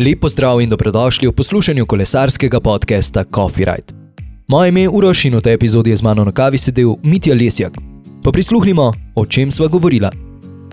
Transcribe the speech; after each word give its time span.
Lepo 0.00 0.28
zdrav 0.28 0.60
in 0.60 0.70
dobrodošli 0.70 1.28
v 1.28 1.32
poslušanju 1.32 1.86
kolesarskega 1.86 2.60
podcasta 2.60 3.24
Coffee 3.34 3.64
Ride. 3.64 3.92
Moje 4.48 4.68
ime 4.68 4.80
je 4.80 4.88
Uroš 4.88 5.24
in 5.24 5.36
v 5.36 5.40
tej 5.40 5.54
epizodi 5.54 5.90
je 5.90 5.96
z 5.96 6.02
mano 6.02 6.24
na 6.24 6.32
kavi 6.32 6.58
sedel 6.58 6.96
Mitja 7.02 7.34
Lesjak. 7.34 7.76
Pa 8.24 8.32
prisluhnimo, 8.32 8.92
o 9.14 9.26
čem 9.26 9.52
sva 9.52 9.68
govorila. 9.68 10.08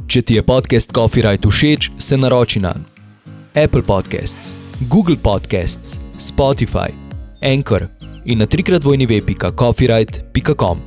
Če 0.07 0.21
ti 0.21 0.39
je 0.39 0.43
podcast 0.47 0.95
Coffee 0.95 1.27
Ride 1.27 1.43
všeč, 1.43 1.91
se 1.99 2.17
naroči 2.17 2.63
na 2.63 2.71
Apple 3.51 3.83
Podcasts, 3.83 4.55
Google 4.87 5.19
Podcasts, 5.19 5.99
Spotify, 6.15 6.87
Anchor 7.43 7.87
in 8.25 8.39
na 8.39 8.45
trikrat 8.45 8.83
vojni 8.83 9.05
web.coffeeride.com. 9.05 10.77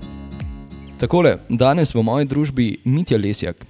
Takole, 0.97 1.37
danes 1.49 1.93
v 1.95 2.03
moji 2.03 2.25
družbi 2.25 2.77
Mitja 2.85 3.19
Lesjak. 3.21 3.67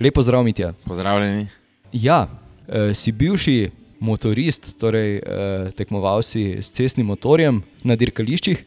Lepo 0.00 0.22
zdrav, 0.22 0.44
Mitja. 0.44 0.74
Pozdravljeni. 0.84 1.46
Ja, 1.92 2.28
eh, 2.68 2.94
si 2.94 3.12
bivši 3.12 3.81
motorist, 4.02 4.74
torej 4.80 5.20
eh, 5.22 5.70
tekmoval 5.78 6.24
si 6.26 6.58
s 6.58 6.74
cestnim 6.74 7.06
motorjem 7.06 7.62
na 7.86 7.94
dirkališčih, 7.96 8.64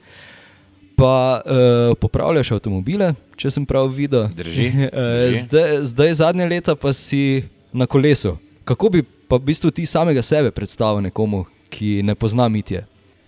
pa 0.96 1.42
eh, 1.44 1.92
popravljaš 2.00 2.56
avtomobile, 2.56 3.12
če 3.36 3.52
sem 3.52 3.68
prav 3.68 3.92
videl. 3.92 4.30
Drži, 4.32 4.68
Eh, 4.72 4.90
drži. 5.28 5.42
zdaj, 5.44 5.78
zdaj 5.92 6.14
zadnje 6.24 6.48
leta 6.48 6.76
pa 6.80 6.94
si 6.96 7.44
na 7.76 7.86
kolesu. 7.86 8.38
Kako 8.64 8.90
bi 8.90 9.04
pa 9.04 9.36
v 9.36 9.52
bistvu 9.52 9.72
ti 9.76 9.86
samega 9.86 10.24
sebe 10.24 10.52
predstavil 10.56 11.04
nekomu, 11.04 11.44
ki 11.70 12.00
ne 12.06 12.16
pozna 12.16 12.48
Mitje? 12.48 12.86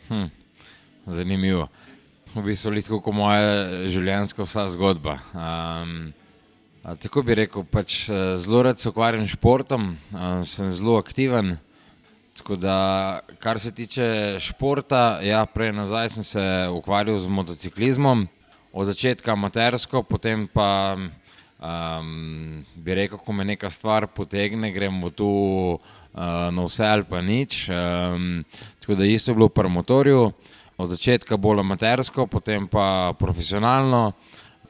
Hm. 0.08 0.30
Zanimivo. 1.08 1.68
V 2.36 2.44
bistvu 2.46 2.74
je 2.74 2.86
tako 2.86 3.02
kot 3.02 3.16
moja 3.16 3.88
življenjska 3.90 4.46
vsa 4.46 4.68
zgodba. 4.72 5.18
Um, 5.34 6.14
tako 7.02 7.24
bi 7.26 7.36
rekel, 7.36 7.66
pač, 7.68 8.08
eh, 8.10 8.38
zelo 8.38 8.64
rad 8.64 8.80
se 8.80 8.90
ukvarjam 8.90 9.28
s 9.28 9.36
športom, 9.36 9.96
a, 10.14 10.44
sem 10.46 10.72
zelo 10.72 10.98
aktiven. 11.02 11.58
Tako 12.38 12.56
da, 12.56 13.20
kar 13.40 13.60
se 13.60 13.72
tiče 13.72 14.38
športa, 14.40 15.20
ja, 15.26 15.46
prej 15.46 15.72
nazaj 15.74 16.10
sem 16.10 16.24
se 16.24 16.44
ukvarjal 16.72 17.18
z 17.18 17.28
motociklizmom, 17.28 18.28
od 18.74 18.86
začetka 18.86 19.34
amatersko, 19.34 20.04
potem 20.04 20.46
pa 20.48 20.96
um, 20.98 22.64
bi 22.76 22.94
rekel, 22.96 23.18
ko 23.18 23.34
me 23.34 23.46
neka 23.46 23.70
stvar 23.74 24.08
potegne, 24.08 24.70
gremo 24.72 25.10
tu 25.10 25.30
uh, 25.80 26.22
na 26.54 26.68
vse 26.68 26.86
ali 26.86 27.08
pa 27.10 27.22
nič. 27.22 27.70
Um, 27.70 28.44
tako 28.80 28.96
da 29.02 29.06
isto 29.06 29.32
je 29.32 29.36
bilo 29.36 29.50
pri 29.50 29.70
motorju, 29.70 30.32
od 30.78 30.90
začetka 30.90 31.38
bolj 31.38 31.66
amatersko, 31.66 32.28
potem 32.28 32.68
pa 32.68 33.14
profesionalno, 33.20 34.12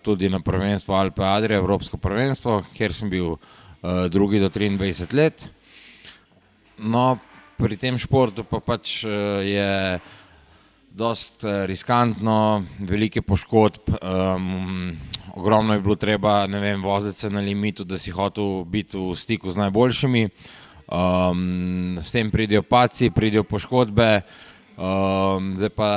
tudi 0.02 0.30
na 0.30 0.40
prvenstvo 0.40 0.96
Alpe 0.96 1.26
Adria, 1.26 1.60
Evropsko 1.60 1.98
prvenstvo, 1.98 2.62
kjer 2.78 2.94
sem 2.94 3.10
bil 3.10 3.34
uh, 3.34 3.40
drugi 4.10 4.40
do 4.40 4.48
23 4.50 5.14
let. 5.14 5.50
No, 6.78 7.18
pri 7.58 7.78
tem 7.78 7.98
športu 7.98 8.46
pa 8.46 8.62
pač 8.62 9.02
eh, 9.04 9.10
je 9.44 9.70
dosta 10.98 11.66
riskantno, 11.70 12.66
velike 12.80 13.22
poškodb, 13.22 13.92
um, 14.02 14.98
ogromno 15.38 15.76
je 15.76 15.82
bilo 15.86 15.96
treba, 15.96 16.48
ne 16.50 16.58
vem, 16.60 16.82
voziti 16.82 17.20
se 17.20 17.30
na 17.30 17.40
limitu, 17.40 17.84
da 17.86 18.00
si 18.02 18.10
hotel 18.12 18.66
biti 18.66 18.98
v 18.98 19.14
stiku 19.14 19.52
z 19.54 19.62
najboljšimi. 19.62 20.24
Um, 20.88 22.00
s 22.02 22.10
tem 22.16 22.32
pridejo 22.34 22.64
paci, 22.66 23.12
pridejo 23.14 23.44
poškodbe, 23.46 24.24
um, 24.74 25.54
zdaj 25.60 25.74
pa 25.78 25.92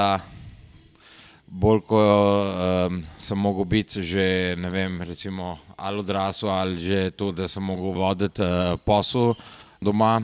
bolj 1.51 1.81
ko 1.87 2.01
um, 2.03 3.01
sem 3.19 3.39
mogel 3.39 3.65
biti 3.65 4.03
že, 4.05 4.55
ne 4.59 4.69
vem, 4.71 5.01
recimo 5.03 5.59
ali 5.77 5.99
odrasel 5.99 6.51
ali 6.51 6.77
že 6.77 7.11
to, 7.11 7.33
da 7.33 7.49
sem 7.49 7.65
mogel 7.65 7.97
voditi 7.97 8.43
uh, 8.43 8.77
posel 8.85 9.33
doma, 9.81 10.21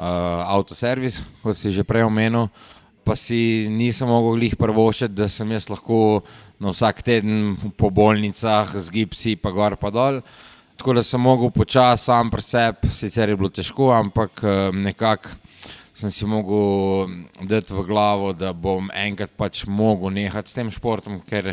avtoservis, 0.00 1.20
kot 1.42 1.56
si 1.58 1.72
že 1.74 1.84
prej 1.84 2.06
omenil, 2.08 2.48
pa 3.04 3.16
si 3.16 3.68
nisem 3.68 4.08
mogel 4.08 4.38
glih 4.38 4.56
prvošiti, 4.56 5.14
da 5.16 5.28
sem 5.28 5.50
jaz 5.52 5.68
lahko 5.68 6.22
na 6.60 6.72
vsak 6.72 7.02
teden 7.02 7.56
po 7.76 7.90
bolnicah 7.90 8.68
z 8.68 8.86
gipsi, 8.92 9.36
pa 9.36 9.52
gor 9.52 9.76
pa 9.80 9.90
dol. 9.90 10.20
Tako 10.80 10.96
da 10.96 11.02
sem 11.04 11.20
mogel 11.20 11.52
počasi 11.52 12.08
sam 12.08 12.30
pri 12.32 12.42
sebi, 12.44 12.88
sicer 12.88 13.28
je 13.28 13.36
bilo 13.36 13.50
težko, 13.52 13.90
ampak 13.92 14.40
um, 14.44 14.80
nekako 14.80 15.36
sem 15.92 16.08
si 16.08 16.24
mogel 16.24 17.10
dati 17.44 17.74
v 17.76 17.84
glavo, 17.84 18.32
da 18.32 18.54
bom 18.56 18.88
enkrat 18.96 19.34
pač 19.36 19.66
mogel 19.68 20.14
nehati 20.16 20.48
s 20.48 20.56
tem 20.56 20.70
športom, 20.72 21.20
ker 21.20 21.52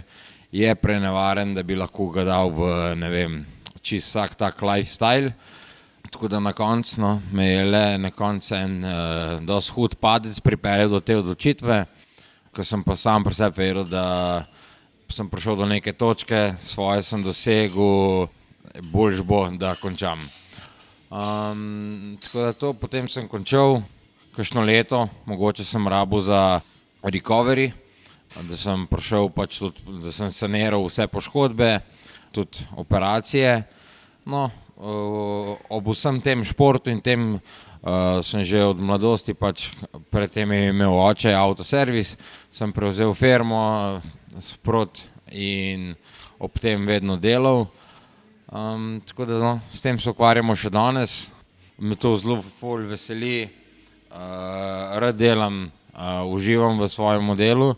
je 0.56 0.76
prenevaren, 0.80 1.52
da 1.52 1.64
bi 1.68 1.76
lahko 1.76 2.08
ga 2.16 2.24
dal 2.24 2.54
v 2.56 2.70
ne 2.96 3.10
vem, 3.12 3.34
čist 3.84 4.14
vsak 4.14 4.40
tak 4.40 4.64
lifestyle. 4.64 5.34
Tako 6.12 6.28
da 6.28 6.40
na 6.40 6.54
koncu 6.54 7.02
no, 7.02 7.22
me 7.32 7.46
je 7.46 7.66
le 7.66 7.98
na 7.98 8.12
koncu 8.12 8.56
en 8.56 8.84
uh, 8.84 9.40
dosti 9.44 9.72
hud 9.76 9.96
padec 10.00 10.40
pripeljal 10.40 10.90
do 10.90 11.00
te 11.00 11.18
odločitve, 11.18 11.86
ko 12.56 12.64
sem 12.64 12.84
pa 12.84 12.96
sam 12.96 13.24
pri 13.24 13.36
sebi 13.36 13.62
veril, 13.62 13.84
da 13.84 14.46
sem 15.12 15.30
prišel 15.30 15.56
do 15.56 15.66
neke 15.66 15.94
točke, 15.94 16.54
svoje 16.64 17.04
sem 17.04 17.24
dosegel, 17.24 18.28
boljš 18.92 19.22
bo, 19.22 19.48
da 19.52 19.76
končam. 19.76 20.22
Um, 21.10 22.18
tako 22.24 22.40
da 22.40 22.54
to 22.54 22.74
potem 22.74 23.10
sem 23.10 23.28
končal, 23.28 23.82
kakšno 24.36 24.62
leto, 24.62 25.08
mogoče 25.26 25.66
sem 25.66 25.88
rabo 25.88 26.20
za 26.20 26.60
recovery, 27.04 27.72
da 28.42 28.56
sem 28.56 28.88
prišel 28.88 29.30
pač 29.34 29.60
tudi, 29.60 29.84
da 30.04 30.12
sem 30.12 30.32
saniral 30.32 30.84
vse 30.86 31.08
poškodbe, 31.08 31.80
tudi 32.36 32.68
operacije. 32.78 33.64
No, 34.26 34.50
ob 34.78 35.88
vsem 35.90 36.22
tem 36.22 36.44
športu 36.46 36.92
in 36.94 37.02
tem 37.02 37.40
uh, 37.82 38.22
sem 38.22 38.44
že 38.46 38.62
od 38.62 38.78
mladosti, 38.78 39.34
pač 39.34 39.72
predtem 40.14 40.52
je 40.54 40.70
imel 40.70 40.94
oče 40.94 41.34
avtoservis, 41.34 42.16
sem 42.54 42.72
prevzel 42.72 43.14
firmo 43.18 43.98
sprot 44.38 45.02
in 45.34 45.96
ob 46.40 46.54
tem 46.62 46.86
vedno 46.86 47.18
delal. 47.18 47.68
Um, 48.48 49.02
tako 49.04 49.26
da 49.26 49.40
no, 49.40 49.54
s 49.74 49.82
tem 49.82 49.98
se 50.00 50.10
ukvarjamo 50.10 50.56
še 50.56 50.70
danes, 50.72 51.28
me 51.78 51.98
to 52.00 52.14
zelo 52.16 52.40
ful 52.40 52.86
veseli, 52.88 53.50
uh, 54.14 54.96
rad 55.02 55.18
delam, 55.20 55.66
uh, 55.92 56.24
uživam 56.32 56.80
v 56.80 56.88
svojem 56.88 57.34
delu, 57.36 57.74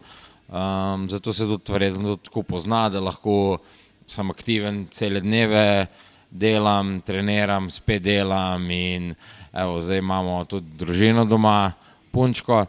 um, 0.51 1.07
zato 1.09 1.33
se 1.33 1.47
tudi 1.49 1.73
verjetno 1.73 2.19
tako 2.21 2.43
pozna, 2.43 2.85
da 2.93 3.01
lahko 3.01 3.57
sem 4.05 4.29
aktiven 4.29 4.85
cele 4.93 5.23
dneve, 5.25 5.87
delam, 6.31 6.99
treniram, 7.01 7.69
spet 7.69 8.03
delam 8.03 8.71
in 8.71 9.13
evo, 9.53 9.79
zdaj 9.81 9.97
imamo 9.97 10.43
tudi 10.45 10.77
družino 10.77 11.25
doma, 11.25 11.71
punčko. 12.11 12.65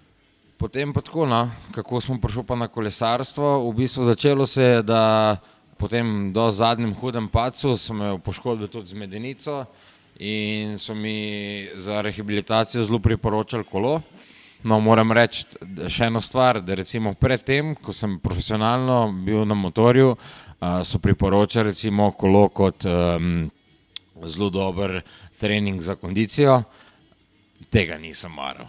Potem 0.61 0.93
pa 0.93 1.01
tako, 1.01 1.27
no, 1.27 1.47
kako 1.73 2.01
smo 2.01 2.19
prišli 2.21 2.45
pa 2.45 2.57
na 2.57 2.69
kolesarstvo, 2.69 3.71
v 3.71 3.75
bistvu 3.75 4.05
začelo 4.05 4.47
se 4.47 4.63
je, 4.63 4.83
da 4.83 5.37
potem 5.81 6.33
do 6.33 6.51
zadnjem 6.51 6.93
hudem 6.95 7.29
pacu 7.29 7.77
sem 7.77 7.97
imel 7.97 8.19
poškodbe 8.19 8.69
tudi 8.69 8.93
z 8.93 9.01
medenico 9.01 9.65
in 10.21 10.77
so 10.79 10.95
mi 10.95 11.69
za 11.75 12.01
rehabilitacijo 12.01 12.85
zelo 12.85 12.99
priporočali 12.99 13.65
kolo. 13.65 14.03
No, 14.63 14.77
moram 14.85 15.13
reči 15.17 15.47
še 15.89 16.11
eno 16.11 16.21
stvar, 16.21 16.61
da 16.61 16.77
recimo 16.77 17.15
predtem, 17.17 17.73
ko 17.81 17.95
sem 17.97 18.19
profesionalno 18.21 19.07
bil 19.25 19.47
na 19.49 19.57
motorju, 19.57 20.13
so 20.61 20.99
priporočali 20.99 21.69
recimo 21.69 22.11
kolo 22.11 22.49
kot 22.49 22.85
um, 22.85 23.51
zelo 24.25 24.51
dober 24.51 25.01
trening 25.41 25.83
za 25.83 25.95
kondicijo. 25.95 26.63
Tega 27.71 27.99
nisem 27.99 28.33
maral. 28.33 28.67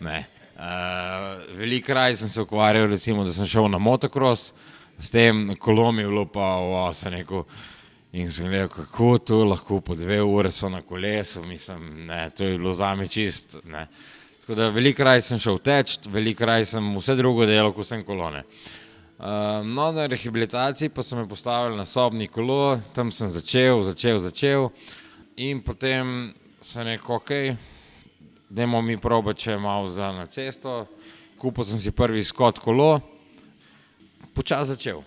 Ne. 0.00 0.24
Uh, 0.54 1.56
veliko 1.56 1.86
kraj 1.86 2.16
sem 2.16 2.28
se 2.28 2.42
ukvarjal, 2.42 2.86
recimo, 2.86 3.24
da 3.24 3.32
sem 3.32 3.46
šel 3.46 3.68
na 3.68 3.78
motocross, 3.78 4.52
s 4.98 5.10
tem 5.10 5.56
kolom 5.58 5.98
je 5.98 6.06
bilo 6.06 6.26
pa 6.26 6.58
vse 6.90 7.10
neko. 7.10 7.44
In 8.14 8.30
sem 8.30 8.46
rekel, 8.46 8.68
kako 8.68 9.18
to 9.18 9.40
lahko 9.44 9.80
po 9.80 9.94
dve 9.94 10.20
ure 10.22 10.50
so 10.50 10.68
na 10.68 10.82
kolesu, 10.82 11.42
mislim, 11.42 12.06
ne, 12.06 12.30
to 12.30 12.44
je 12.44 12.58
bilo 12.58 12.72
za 12.72 12.94
me 12.94 13.08
čist. 13.08 13.56
Ne. 13.64 13.88
Tako 14.40 14.54
da 14.54 14.68
veliko 14.68 14.96
kraj 15.02 15.22
sem 15.22 15.38
šel 15.38 15.58
teč, 15.58 15.98
veliko 16.06 16.44
kraj 16.44 16.64
sem 16.64 16.94
vse 16.96 17.16
drugo 17.18 17.46
delal, 17.46 17.72
ko 17.72 17.84
sem 17.84 18.04
kolone. 18.06 18.44
Uh, 18.44 18.83
no, 19.18 19.92
na 19.92 20.06
rehabilitaciji 20.06 20.88
pa 20.88 21.02
so 21.02 21.16
me 21.16 21.28
postavili 21.28 21.76
na 21.76 21.84
sobni 21.84 22.28
kolo, 22.28 22.80
tam 22.94 23.12
sem 23.12 23.28
začel, 23.28 23.82
začel, 23.82 24.18
začel. 24.18 24.68
In 25.36 25.62
potem 25.62 26.34
sem 26.60 26.86
rekel, 26.86 27.16
ok, 27.16 27.30
Dajmo 28.54 28.78
mi 28.86 28.94
proba, 29.00 29.32
če 29.34 29.56
je 29.56 29.58
malo 29.58 29.88
za 29.90 30.12
na 30.14 30.28
cesto. 30.30 30.84
Kupil 31.40 31.64
sem 31.66 31.80
si 31.82 31.90
prvi 31.90 32.20
skot 32.22 32.60
kolo, 32.62 33.00
počasi 34.36 34.76
začel. 34.76 35.00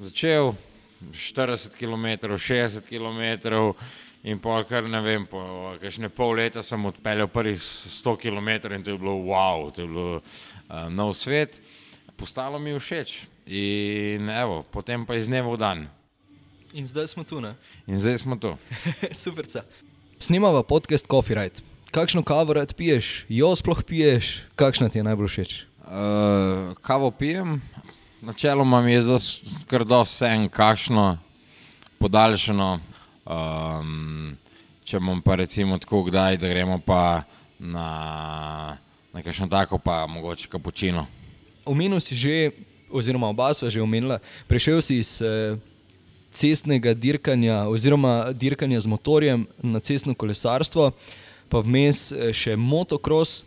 Začel 0.00 0.54
40 1.12 1.76
km, 1.76 2.38
60 2.40 2.88
km 2.88 3.74
in 4.24 4.40
pa 4.40 4.62
kar 4.64 4.88
ne 4.88 5.00
vem, 5.04 5.26
po 5.28 5.74
kakšne 5.80 6.08
pol 6.08 6.38
leta 6.40 6.64
sem 6.64 6.80
odpeljal 6.88 7.28
prvih 7.28 7.60
100 7.60 8.16
km 8.16 8.48
in 8.72 8.86
to 8.86 8.94
je 8.94 9.00
bilo 9.00 9.18
wow, 9.28 9.68
to 9.68 9.84
je 9.84 9.88
bilo 9.88 10.20
uh, 10.20 10.88
nov 10.88 11.12
svet. 11.12 11.60
Postalo 12.16 12.56
mi 12.58 12.72
je 12.72 12.80
všeč 12.80 13.29
in 13.46 14.30
evo, 14.30 14.62
potem 14.72 15.06
pa 15.06 15.16
iz 15.16 15.28
dneva 15.28 15.52
v 15.52 15.58
dan. 15.58 15.88
In 16.72 16.86
zdaj 16.86 17.08
smo 17.14 17.24
tu, 17.24 17.40
ne? 17.40 17.54
In 17.86 17.98
zdaj 17.98 18.18
smo 18.18 18.36
tu. 18.36 18.54
Super. 19.24 19.44
Snemava 20.20 20.62
podcast 20.62 21.06
Coffee 21.10 21.34
Ride. 21.34 21.64
kakšno 21.90 22.22
kavo 22.22 22.52
rad 22.52 22.74
piješ, 22.74 23.24
jo 23.28 23.56
sploh 23.56 23.82
piješ, 23.82 24.42
kakšna 24.54 24.88
ti 24.88 24.98
je 24.98 25.04
najbolj 25.04 25.28
všeč? 25.28 25.64
Uh, 25.82 26.76
kavo 26.82 27.10
pijem, 27.10 27.62
načeloma 28.22 28.82
mi 28.82 28.92
je 28.92 29.02
kar 29.66 29.84
dosti 29.84 30.24
en, 30.24 30.48
kakšno 30.48 31.18
podaljšano. 31.98 32.78
Um, 33.26 34.36
če 34.84 34.98
bom 34.98 35.22
pa 35.22 35.34
recimo 35.34 35.78
tako 35.78 36.04
kdaj, 36.08 36.36
da 36.36 36.48
gremo 36.48 36.78
pa 36.78 37.22
na 37.58 38.76
nekaj 39.12 39.48
tako, 39.50 39.78
pa 39.78 40.06
mogoče 40.06 40.48
kapučino. 40.48 41.06
Omenil 41.64 42.00
si 42.00 42.16
že, 42.16 42.50
oziroma 42.92 43.28
oba 43.28 43.54
sva 43.54 43.70
že 43.70 43.82
omenila, 43.82 44.18
prešel 44.48 44.82
si 44.82 45.00
iz 45.00 45.20
eh, 45.22 45.56
cestnega 46.30 46.94
dirkanja, 46.94 47.66
oziroma 47.68 48.32
dirkanja 48.32 48.80
z 48.80 48.86
motorjem 48.86 49.46
na 49.62 49.80
cestno 49.80 50.14
kolesarstvo, 50.14 50.92
pa 51.48 51.62
vmes 51.62 52.12
eh, 52.12 52.32
še 52.32 52.56
motocross. 52.56 53.44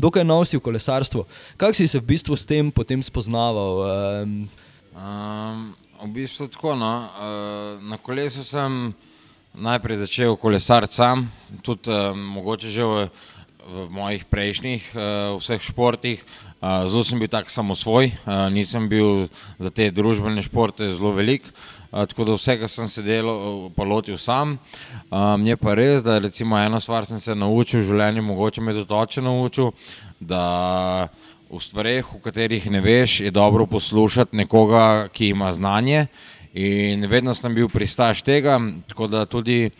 Dokaj 0.00 0.24
nov 0.24 0.46
si 0.48 0.56
v 0.56 0.64
kolesarstvu. 0.64 1.26
Kako 1.60 1.74
si 1.76 1.88
se 1.90 1.98
v 2.00 2.08
bistvu 2.14 2.36
s 2.36 2.46
tem 2.48 2.70
potem 2.72 3.02
spoznaval? 3.02 3.84
Um, 4.24 4.48
um, 4.96 5.74
v 6.06 6.08
bistvu 6.14 6.48
tako. 6.48 6.72
No. 6.78 7.10
Uh, 7.10 7.82
na 7.84 7.98
kolesu 8.00 8.40
sem 8.46 8.94
najprej 9.52 10.06
začel 10.06 10.38
kolesariti 10.40 10.94
sam, 10.94 11.26
tudi 11.60 11.90
uh, 11.90 12.14
mogoče 12.16 12.70
že 12.70 12.86
v, 12.86 13.10
v 13.70 13.86
mojih 13.94 14.24
prejšnjih 14.26 14.82
uh, 14.94 15.02
vseh 15.38 15.62
športih. 15.62 16.22
Uh, 16.60 16.84
zelo 16.90 17.06
sem 17.06 17.20
bil 17.22 17.30
tak 17.30 17.48
samosvoj, 17.48 18.10
uh, 18.26 18.50
nisem 18.52 18.90
bil 18.90 19.30
za 19.62 19.70
te 19.70 19.88
družbene 19.94 20.42
športe 20.42 20.90
zelo 20.90 21.14
velik. 21.14 21.46
Uh, 21.90 22.04
tako 22.04 22.26
da 22.26 22.34
vsega 22.34 22.68
sem 22.68 22.88
se 22.90 23.02
delal, 23.06 23.70
pa 23.76 23.86
lotil 23.86 24.18
sam. 24.18 24.58
Um, 25.10 25.46
je 25.46 25.56
pa 25.56 25.74
res, 25.78 26.02
da 26.02 26.18
recimo 26.18 26.58
eno 26.58 26.80
stvar 26.82 27.06
sem 27.06 27.22
se 27.22 27.34
naučil 27.34 27.80
v 27.80 27.88
življenju, 27.92 28.26
mogoče 28.26 28.62
me 28.62 28.74
tudi 28.74 28.94
oče 28.94 29.22
naučil, 29.22 29.70
da 30.20 31.08
v 31.50 31.62
stvareh, 31.62 32.06
v 32.06 32.20
katerih 32.22 32.70
ne 32.70 32.82
veš, 32.82 33.20
je 33.26 33.30
dobro 33.34 33.66
poslušati 33.66 34.36
nekoga, 34.36 35.08
ki 35.14 35.32
ima 35.34 35.52
znanje. 35.52 36.06
In 36.54 37.06
vedno 37.06 37.34
sem 37.34 37.54
bil 37.54 37.68
pristaš 37.70 38.22
tega, 38.26 38.58
tako 38.90 39.06
da 39.06 39.26
tudi 39.26 39.70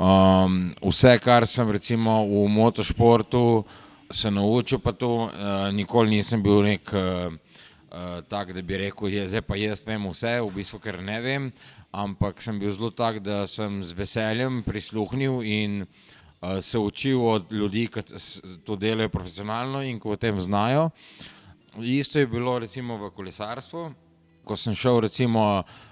um, 0.00 0.72
vse, 0.82 1.18
kar 1.20 1.46
sem 1.46 1.70
recimo 1.70 2.24
v 2.24 2.48
motošportu 2.48 3.64
se 4.10 4.30
naučil, 4.30 4.78
pa 4.78 4.92
to 4.92 5.28
uh, 5.28 5.30
nikoli 5.72 6.16
nisem 6.16 6.42
bil 6.42 6.64
nek 6.64 6.92
uh, 6.92 7.28
uh, 7.28 8.24
tak, 8.28 8.52
da 8.56 8.62
bi 8.62 8.80
rekel, 8.80 9.12
je, 9.12 9.28
zdaj 9.28 9.44
pa 9.46 9.58
jaz 9.60 9.84
vem 9.86 10.08
vse, 10.08 10.40
v 10.40 10.50
bistvu, 10.56 10.80
ker 10.82 11.02
ne 11.04 11.20
vem, 11.20 11.50
ampak 11.92 12.42
sem 12.42 12.58
bil 12.58 12.72
zelo 12.72 12.90
tak, 12.90 13.20
da 13.22 13.44
sem 13.46 13.82
z 13.84 13.94
veseljem 13.94 14.62
prisluhnil 14.66 15.44
in 15.44 15.84
uh, 15.84 16.58
se 16.64 16.78
učil 16.78 17.20
od 17.20 17.52
ljudi, 17.52 17.86
ki 17.92 18.02
to 18.64 18.76
delajo 18.80 19.12
profesionalno 19.12 19.84
in 19.84 20.00
ko 20.00 20.16
o 20.16 20.16
tem 20.16 20.40
znajo. 20.40 20.90
Isto 21.78 22.18
je 22.18 22.26
bilo 22.26 22.58
recimo 22.58 22.96
v 22.98 23.12
kolesarstvu, 23.14 23.84
ko 24.44 24.56
sem 24.56 24.74
šel 24.74 25.04
recimo 25.06 25.60
uh, 25.60 25.89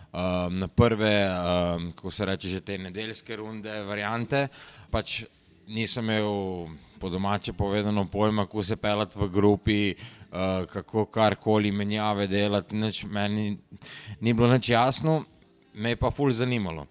na 0.50 0.68
prve, 0.68 1.28
uh, 1.28 1.94
kako 1.94 2.10
se 2.10 2.24
reče, 2.24 2.48
že 2.48 2.60
te 2.60 2.78
nedeljske 2.78 3.36
runde, 3.36 3.82
variante. 3.82 4.48
Pač 4.90 5.24
nisem 5.66 6.04
imel 6.04 6.68
po 7.00 7.08
domače 7.08 7.52
povedano 7.52 8.04
pojma, 8.04 8.46
kako 8.46 8.62
se 8.62 8.76
pelati 8.76 9.18
v 9.18 9.28
grupi, 9.28 9.94
uh, 9.94 10.66
kako 10.66 11.06
karkoli 11.06 11.72
menjave 11.72 12.26
delati. 12.26 12.76
Nič, 12.76 13.04
meni 13.04 13.58
ni 14.20 14.32
bilo 14.32 14.48
nič 14.52 14.68
jasno, 14.68 15.24
me 15.74 15.90
je 15.90 15.96
pa 15.96 16.10
ful 16.10 16.32
zanimalo. 16.32 16.86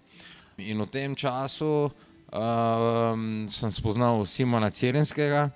In 0.58 0.82
v 0.82 0.86
tem 0.90 1.14
času 1.14 1.90
um, 2.32 3.48
sem 3.48 3.70
spoznal 3.72 4.24
Simona 4.26 4.70
Cirenskega. 4.70 5.50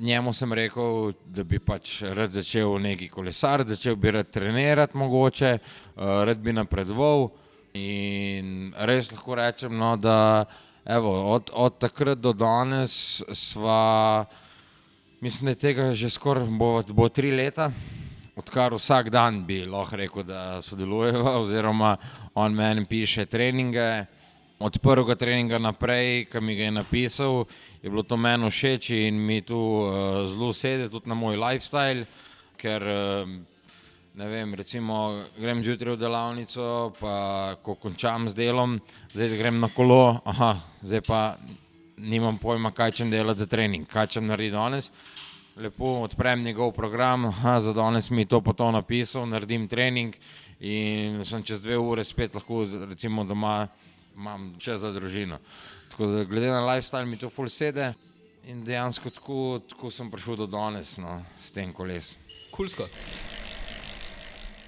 Njemu 0.00 0.32
sem 0.32 0.52
rekel, 0.52 1.12
da 1.24 1.44
bi 1.46 1.60
pač 1.62 2.00
rad 2.02 2.32
začel 2.34 2.80
neki 2.82 3.06
kolesar, 3.08 3.62
začel 3.62 3.94
bi 3.96 4.10
rad 4.10 4.26
trenirati, 4.26 4.96
mogoče, 4.98 5.58
uh, 5.60 6.02
rad 6.26 6.40
bi 6.42 6.52
napredoval. 6.52 7.28
In 7.78 8.72
res 8.74 9.12
lahko 9.12 9.36
rečem, 9.38 9.76
no, 9.78 9.92
da 9.96 10.44
evo, 10.84 11.12
od, 11.36 11.52
od 11.54 11.78
takrat 11.78 12.18
do 12.18 12.32
danes 12.32 13.22
sva, 13.30 14.24
mislim, 15.20 15.46
da 15.46 15.54
je 15.54 15.62
tega 15.62 15.86
že 15.94 16.10
skoraj 16.10 16.50
bo, 16.58 16.82
bo 16.90 17.08
tri 17.08 17.30
leta, 17.30 17.70
odkar 18.34 18.74
vsak 18.74 19.14
dan 19.14 19.44
bi 19.46 19.62
lahko 19.62 19.96
rekel, 20.02 20.26
da 20.26 20.58
sodelujeva, 20.62 21.38
oziroma 21.38 21.96
on 22.34 22.54
meni 22.54 22.82
piše 22.84 23.26
treninge 23.30 24.06
od 24.64 24.78
prvega 24.78 25.14
treninga 25.14 25.58
naprej, 25.58 26.24
ki 26.32 26.40
mi 26.40 26.54
ga 26.56 26.62
je 26.64 26.70
napisal, 26.70 27.44
je 27.82 27.90
bilo 27.90 28.02
to 28.02 28.16
meni 28.16 28.48
všeč 28.48 28.90
in 28.96 29.18
mi 29.20 29.42
tu 29.44 29.58
uh, 29.60 30.24
zelo 30.24 30.52
sedi, 30.56 30.88
tudi 30.88 31.10
na 31.12 31.14
moj 31.14 31.36
lifestyle, 31.36 32.06
ker 32.56 32.80
uh, 32.80 33.28
ne 34.14 34.28
vem, 34.28 34.54
recimo 34.56 35.20
grem 35.36 35.60
zjutraj 35.60 35.98
v 35.98 36.00
delavnico, 36.00 36.94
pa 36.96 37.16
ko 37.60 37.76
končam 37.76 38.24
z 38.32 38.40
delom, 38.40 38.78
zdaj 39.12 39.36
grem 39.36 39.60
na 39.60 39.68
kolo, 39.68 40.22
aha, 40.24 40.54
zdaj 40.80 41.04
pa 41.04 41.20
nimam 42.00 42.40
pojma, 42.40 42.72
kaj 42.72 42.96
čem 43.02 43.12
delati 43.12 43.44
za 43.44 43.50
trening, 43.50 43.84
kaj 43.84 44.16
čem 44.16 44.32
narediti 44.32 44.56
danes. 44.56 44.90
Lepo 45.60 46.00
odprem 46.08 46.42
njegov 46.42 46.72
program, 46.72 47.28
aha, 47.28 47.60
za 47.60 47.76
danes 47.76 48.08
mi 48.10 48.24
je 48.24 48.32
to 48.32 48.40
pa 48.40 48.56
to 48.56 48.72
napisal, 48.72 49.28
naredim 49.28 49.68
trening 49.68 50.16
in 50.64 51.20
sem 51.24 51.42
čez 51.44 51.60
dve 51.60 51.76
ure 51.78 52.04
spet 52.04 52.34
lahko 52.34 52.64
recimo 52.88 53.28
doma 53.28 53.66
imam 54.16 54.54
čas 54.58 54.80
za 54.80 54.92
družino. 54.92 55.38
Tako 55.90 56.06
da, 56.06 56.24
glede 56.24 56.50
na 56.50 56.60
lifestyle, 56.60 57.06
mi 57.06 57.18
to 57.18 57.30
ful 57.30 57.48
sede 57.48 57.92
in 58.46 58.64
dejansko 58.64 59.10
tako, 59.10 59.60
tako 59.68 59.90
sem 59.90 60.10
prišel 60.10 60.36
do 60.36 60.46
danes 60.46 60.96
no, 60.98 61.22
s 61.40 61.52
tem 61.52 61.72
kolesom. 61.72 62.18
Kulsko. 62.50 62.86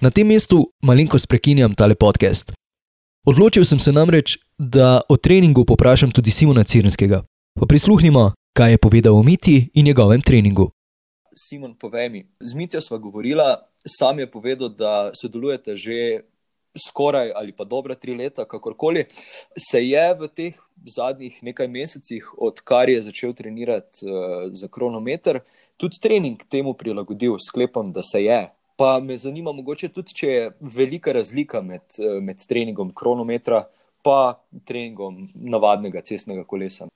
Na 0.01 0.11
tem 0.11 0.27
mestu 0.27 0.61
malenkost 0.83 1.27
prekinjam 1.27 1.75
tale 1.75 1.95
podcast. 1.95 2.53
Odločil 3.27 3.65
sem 3.65 3.79
se 3.79 3.91
namreč, 3.91 4.37
da 4.57 5.01
o 5.09 5.17
treningu 5.17 5.65
poprašam 5.65 6.11
tudi 6.11 6.31
Simona 6.31 6.63
Cirnskega. 6.63 7.23
Pa 7.59 7.65
prisluhnimo, 7.65 8.31
kaj 8.53 8.71
je 8.71 8.77
povedal 8.77 9.17
o 9.17 9.23
Miti 9.23 9.69
in 9.73 9.85
njegovem 9.85 10.21
treningu. 10.21 10.69
Simon, 11.35 11.75
povej 11.75 12.09
mi, 12.09 12.21
z 12.39 12.53
Mitijo 12.53 12.81
sva 12.81 12.97
govorila, 12.97 13.61
sam 13.85 14.19
je 14.19 14.31
povedal, 14.31 14.69
da 14.69 15.11
sodelujete 15.13 15.77
že 15.77 16.21
skoraj 16.81 17.31
ali 17.35 17.51
pa 17.51 17.63
dobra 17.63 17.95
tri 17.95 18.15
leta, 18.15 18.45
kakorkoli, 18.45 19.05
se 19.57 19.83
je 19.83 20.05
v 20.19 20.27
teh 20.27 20.59
zadnjih 20.85 21.39
nekaj 21.43 21.67
mesecih, 21.67 22.33
odkar 22.37 22.89
je 22.89 23.01
začel 23.09 23.33
trenirati 23.33 24.05
uh, 24.05 24.49
za 24.51 24.67
kronometer, 24.67 25.41
tudi 25.77 25.99
trening 26.01 26.43
temu 26.49 26.73
prilagodil, 26.73 27.37
sklepam, 27.41 27.91
da 27.93 28.03
se 28.03 28.23
je. 28.23 28.45
Pa 28.77 28.99
me 29.01 29.17
zanima, 29.17 29.51
mogoče 29.51 29.89
tudi, 29.89 30.13
če 30.13 30.27
je 30.27 30.51
velika 30.61 31.11
razlika 31.11 31.61
med, 31.61 31.85
uh, 31.99 32.21
med 32.23 32.45
treningom 32.47 32.93
kronometra 32.93 33.65
in 34.51 34.61
treningom 34.65 35.27
navadnega 35.35 36.01
cestnega 36.01 36.43
kolesa. 36.43 36.87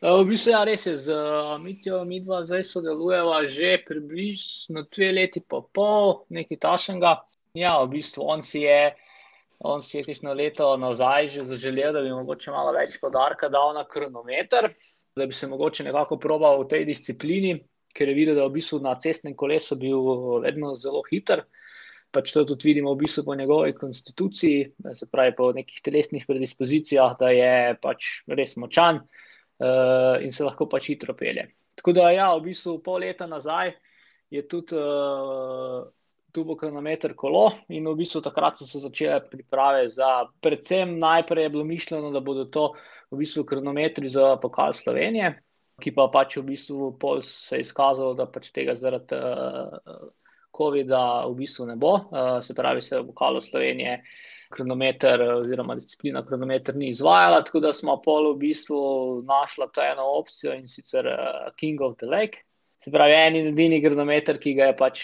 Eh, 0.00 0.08
v 0.08 0.24
bistvu, 0.28 0.52
ja, 0.52 0.62
res 0.64 0.86
je, 0.86 0.96
z 0.96 1.16
Mitijo 1.60 2.04
mi 2.04 2.20
dva 2.24 2.42
zdaj 2.44 2.64
sodelujeva 2.64 3.44
že 3.46 3.78
približno 3.86 4.86
dve 4.88 5.12
leti, 5.12 5.40
pa 5.40 5.60
pol, 5.60 6.24
nekaj 6.28 6.56
tašnega. 6.56 7.20
Ja, 7.54 7.82
v 7.84 7.98
bistvu 7.98 8.24
on 8.24 8.42
si 8.46 8.64
je 8.64 8.94
On 9.60 9.82
si 9.82 9.98
je 9.98 10.08
tisto 10.08 10.32
leto 10.32 10.76
nazaj 10.76 11.28
že 11.28 11.44
zaželel, 11.44 11.92
da 11.92 12.00
bi 12.00 12.12
mogoče 12.14 12.50
malo 12.50 12.72
več 12.72 12.96
podarka 13.00 13.48
dal 13.52 13.74
na 13.76 13.84
kronometer, 13.84 14.70
da 15.16 15.26
bi 15.26 15.36
se 15.36 15.48
mogoče 15.48 15.84
nekako 15.84 16.16
probal 16.16 16.62
v 16.62 16.68
tej 16.68 16.86
disciplini, 16.88 17.58
ker 17.92 18.08
je 18.08 18.14
videl, 18.16 18.38
da 18.38 18.46
v 18.46 18.54
bistvu 18.56 18.80
na 18.80 18.94
cestnem 18.96 19.34
kolesu 19.36 19.76
bil 19.76 20.40
vedno 20.40 20.72
zelo 20.80 21.02
hiter. 21.10 21.44
Pač 22.10 22.32
to 22.32 22.46
tudi 22.48 22.70
vidimo 22.70 22.94
v 22.94 23.02
bistvu 23.04 23.26
po 23.26 23.36
njegovi 23.36 23.74
konstituciji, 23.76 24.64
se 24.96 25.06
pravi 25.12 25.36
po 25.36 25.52
nekih 25.52 25.82
telesnih 25.84 26.24
predispozicijah, 26.26 27.14
da 27.20 27.30
je 27.30 27.76
pač 27.82 28.08
res 28.32 28.56
močan 28.56 29.04
uh, 29.04 30.16
in 30.24 30.32
se 30.32 30.46
lahko 30.46 30.66
pač 30.72 30.88
hitro 30.94 31.14
pelje. 31.14 31.50
Tako 31.78 31.94
da 32.00 32.10
ja, 32.10 32.32
v 32.34 32.48
bistvu 32.48 32.80
pol 32.82 33.04
leta 33.04 33.28
nazaj 33.28 33.76
je 34.32 34.46
tudi. 34.48 34.80
Uh, 34.80 35.84
tu 36.32 36.44
bo 36.44 36.56
kronometer 36.56 37.14
kolo 37.14 37.50
in 37.68 37.88
v 37.88 37.96
bistvu 37.98 38.22
takrat 38.24 38.58
so 38.58 38.66
se 38.66 38.80
začele 38.80 39.20
priprave 39.30 39.88
za, 39.88 40.26
predvsem 40.40 40.98
najprej 40.98 41.44
je 41.44 41.52
bilo 41.56 41.64
mišljeno, 41.64 42.10
da 42.10 42.20
bodo 42.20 42.44
to 42.44 42.72
v 43.10 43.18
bistvu 43.22 43.44
kronometri 43.44 44.08
za 44.08 44.36
pokal 44.42 44.72
Slovenije, 44.72 45.34
ki 45.80 45.92
pa 45.96 46.08
pač 46.12 46.36
v 46.38 46.46
bistvu 46.52 46.92
pol 47.00 47.22
se 47.26 47.58
je 47.58 47.66
izkazalo, 47.66 48.14
da 48.14 48.28
pač 48.30 48.50
tega 48.54 48.76
zaradi 48.78 49.16
uh, 49.16 50.10
COVID-a 50.56 51.26
v 51.26 51.34
bistvu 51.40 51.66
ne 51.70 51.76
bo, 51.80 51.94
uh, 51.96 52.38
se 52.44 52.54
pravi 52.54 52.82
se 52.84 53.00
v 53.00 53.08
pokalu 53.12 53.40
Slovenije. 53.40 54.02
Kronometer, 54.50 55.22
oziroma 55.36 55.76
disciplina 55.78 56.24
kronometer, 56.26 56.74
ni 56.74 56.88
izvajala, 56.90 57.44
tako 57.46 57.60
da 57.62 57.70
smo 57.72 57.94
pol 58.02 58.32
v 58.32 58.38
bistvu 58.40 58.80
našli 59.22 59.68
to 59.70 59.82
eno 59.84 60.08
opcijo 60.18 60.56
in 60.58 60.66
sicer 60.68 61.06
uh, 61.06 61.52
King 61.56 61.80
of 61.86 61.94
the 62.02 62.06
Lake, 62.10 62.42
Se 62.80 62.90
pravi, 62.90 63.12
en 63.12 63.36
in 63.36 63.50
edini 63.50 63.82
kronometer, 63.84 64.38
ki 64.40 64.54
ga 64.56 64.70
je 64.70 64.76
pač 64.78 65.02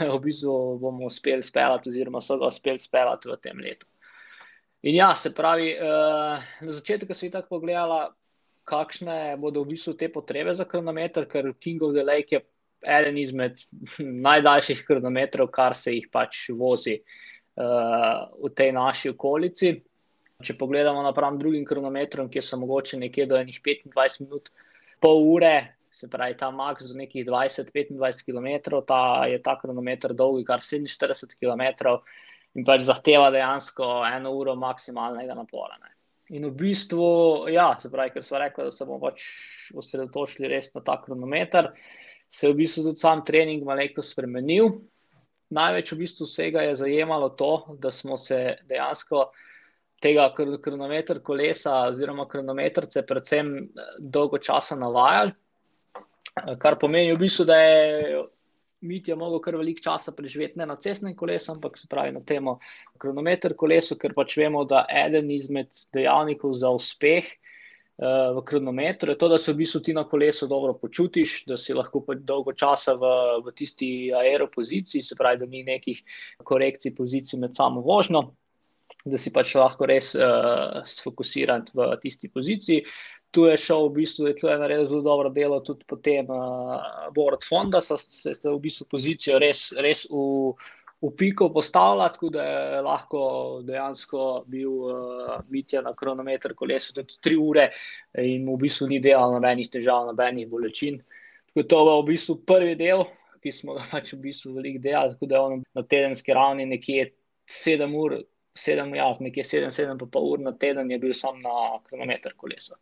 v 0.00 0.18
bistvu 0.20 0.56
bomo 0.82 1.08
uspeli 1.08 1.42
speljati, 1.42 1.88
oziroma 1.88 2.20
so 2.20 2.36
ga 2.40 2.50
uspeli 2.52 2.82
speljati 2.82 3.30
v 3.30 3.36
tem 3.40 3.62
letu. 3.64 3.88
In 4.84 4.98
ja, 4.98 5.14
se 5.16 5.32
pravi, 5.36 5.72
uh, 5.80 6.44
na 6.60 6.74
začetku, 6.76 7.16
sem 7.16 7.32
tako 7.32 7.56
pogledala, 7.56 8.10
kakšne 8.68 9.36
bodo 9.40 9.64
v 9.64 9.72
bistvu 9.72 9.96
te 9.96 10.10
potrebe 10.12 10.52
za 10.56 10.68
kronometer, 10.68 11.24
ker 11.28 11.50
King 11.60 11.82
of 11.82 11.96
the 11.96 12.04
Lake 12.04 12.36
je 12.36 12.42
eden 12.84 13.16
izmed 13.20 13.64
najdaljših 14.28 14.84
kronometrov, 14.84 15.48
kar 15.52 15.76
se 15.76 15.96
jih 15.96 16.12
pač 16.12 16.50
vozi 16.52 16.98
uh, 17.00 18.28
v 18.44 18.52
tej 18.56 18.76
naši 18.76 19.16
okolici. 19.16 19.74
Če 20.40 20.56
pogledamo 20.56 21.00
napram 21.04 21.40
drugim 21.40 21.64
kronometrom, 21.68 22.28
ki 22.32 22.44
so 22.44 22.60
mogoče 22.60 23.00
nekje 23.00 23.28
do 23.28 23.40
25 23.40 24.20
minut, 24.24 24.52
pol 25.00 25.24
ure, 25.32 25.79
se 26.00 26.08
pravi 26.10 26.36
ta 26.40 26.50
max 26.54 26.88
do 26.88 26.96
nekih 26.96 27.26
20-25 27.26 28.24
km, 28.26 28.80
ta 28.88 29.26
je 29.28 29.38
ta 29.44 29.56
kronometer 29.60 30.14
dolg, 30.16 30.42
kar 30.48 30.64
47 30.64 31.36
km 31.36 31.96
in 32.58 32.66
pač 32.66 32.82
zahteva 32.88 33.30
dejansko 33.30 33.88
eno 34.08 34.32
uro 34.34 34.56
maksimalnega 34.58 35.36
napora. 35.38 35.76
Ne. 35.78 35.92
In 36.30 36.46
v 36.46 36.54
bistvu, 36.54 37.06
ja, 37.50 37.72
se 37.82 37.90
pravi, 37.90 38.14
ker 38.14 38.24
smo 38.26 38.38
rekli, 38.38 38.68
da 38.68 38.74
se 38.74 38.86
bomo 38.86 39.00
pač 39.02 39.26
osredotočili 39.74 40.50
res 40.50 40.70
na 40.74 40.82
ta 40.86 40.96
kronometer, 41.02 41.72
se 42.30 42.46
je 42.46 42.54
v 42.54 42.60
bistvu 42.62 42.86
tudi 42.86 43.02
sam 43.02 43.24
trening 43.26 43.66
malo 43.66 44.02
spremenil. 44.06 44.72
Največ 45.50 45.92
v 45.92 45.98
bistvu 46.04 46.28
vsega 46.28 46.62
je 46.62 46.76
zajemalo 46.78 47.32
to, 47.34 47.76
da 47.82 47.90
smo 47.90 48.16
se 48.16 48.56
dejansko 48.70 49.30
tega 50.00 50.28
kronometra 50.62 51.18
kolesa 51.20 51.74
oziroma 51.90 52.28
kronometrce 52.28 53.02
predvsem 53.06 53.50
eh, 53.58 53.90
dolgo 53.98 54.38
časa 54.38 54.78
navajali, 54.78 55.34
kar 56.60 56.78
pomeni 56.80 57.14
v 57.14 57.20
bistvu, 57.20 57.46
da 57.48 57.56
je 57.60 58.20
Mitja 58.80 59.16
mogel 59.16 59.42
kar 59.44 59.58
veliko 59.60 59.82
časa 59.84 60.12
preživeti 60.16 60.58
ne 60.58 60.66
na 60.66 60.76
cestnem 60.80 61.12
kolesu, 61.16 61.52
ampak 61.52 61.76
se 61.76 61.88
pravi 61.88 62.14
na 62.16 62.22
temo 62.24 62.58
kronometra 62.98 63.52
kolesu, 63.54 63.98
ker 64.00 64.14
pač 64.16 64.38
vemo, 64.40 64.64
da 64.64 64.86
eden 64.88 65.28
izmed 65.30 65.68
dejavnikov 65.92 66.54
za 66.56 66.70
uspeh 66.72 67.28
uh, 67.28 68.32
v 68.38 68.44
kronometru 68.48 69.12
je 69.12 69.18
to, 69.20 69.28
da 69.28 69.38
se 69.38 69.52
v 69.52 69.60
bistvu 69.60 69.82
ti 69.84 69.96
na 69.96 70.06
kolesu 70.08 70.48
dobro 70.48 70.72
počutiš, 70.80 71.44
da 71.52 71.60
si 71.60 71.76
lahko 71.76 72.06
dolgo 72.16 72.56
časa 72.56 72.96
v, 72.96 73.12
v 73.44 73.52
tisti 73.52 73.90
aeropoziciji, 74.16 75.04
se 75.04 75.18
pravi, 75.18 75.42
da 75.44 75.50
ni 75.50 75.60
nekih 75.68 76.00
korekcij 76.40 76.96
pozicij 76.96 77.40
med 77.40 77.56
samo 77.56 77.84
vožnjo 77.84 78.30
da 79.04 79.18
si 79.18 79.32
pač 79.32 79.54
lahko 79.56 79.86
res 79.88 80.12
uh, 80.18 80.82
sfokusiran 80.88 81.64
v 81.74 81.88
tisti 82.02 82.28
poziciji. 82.28 82.84
Tu 83.30 83.44
je 83.46 83.56
šel 83.62 83.86
v 83.86 83.94
bistvu, 84.00 84.32
tu 84.34 84.48
je 84.48 84.58
naredil 84.58 84.88
zelo 84.90 85.04
dobro 85.06 85.30
delo, 85.30 85.60
tudi 85.62 85.86
potem 85.86 86.26
uh, 86.34 87.10
Borod 87.14 87.44
Fonda, 87.46 87.80
so 87.80 87.94
se 87.96 88.34
v 88.34 88.58
bistvu 88.58 88.88
pozicijo 88.90 89.38
res, 89.38 89.68
res 89.78 90.02
v, 90.10 90.50
v 91.02 91.10
piko 91.16 91.48
postavljati, 91.54 92.18
tako 92.18 92.30
da 92.34 92.46
je 92.48 92.80
lahko 92.82 93.20
dejansko 93.64 94.24
bil 94.50 94.72
uh, 94.72 95.36
Mitja 95.48 95.82
na 95.86 95.94
kronometer 95.94 96.56
kolesu 96.58 96.92
tudi 96.96 97.20
tri 97.22 97.38
ure 97.38 97.70
in 98.18 98.50
v 98.50 98.56
bistvu 98.66 98.90
ni 98.90 98.98
delal 99.00 99.36
nobenih 99.36 99.70
težav, 99.70 100.10
nobenih 100.10 100.50
bolečin. 100.50 100.98
Tako 101.52 101.66
to 101.70 101.80
je 101.86 101.96
v 102.02 102.08
bistvu 102.10 102.38
prvi 102.46 102.74
del, 102.82 103.06
ki 103.42 103.52
smo 103.54 103.78
ga 103.78 103.86
pač 103.94 104.12
v 104.14 104.20
bistvu 104.26 104.56
veliko 104.58 104.82
delali, 104.82 105.14
tako 105.14 105.30
da 105.30 105.38
je 105.38 105.46
on 105.46 105.64
na 105.78 105.86
tedenski 105.86 106.34
ravni 106.36 106.66
nekje 106.66 107.12
sedem 107.46 107.94
ur 107.94 108.18
sedem, 108.54 108.94
ja, 108.94 109.08
nekje 109.20 109.44
sedem, 109.46 109.70
sedem 109.70 109.98
pa 109.98 110.06
pol 110.10 110.34
ur 110.34 110.42
na 110.42 110.52
teden 110.52 110.90
je 110.90 110.98
bil 110.98 111.14
sam 111.14 111.40
na 111.40 111.78
kronometer 111.86 112.34
kolesa. 112.36 112.76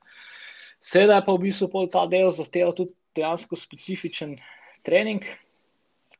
Sedaj 0.81 1.25
pa 1.27 1.35
v 1.35 1.49
bistvu 1.49 1.69
pol 1.73 1.89
ta 1.91 2.07
del 2.07 2.31
zahteva 2.35 2.73
tudi 2.73 2.95
dejansko 3.19 3.59
specifičen 3.59 4.37
trening. 4.87 5.25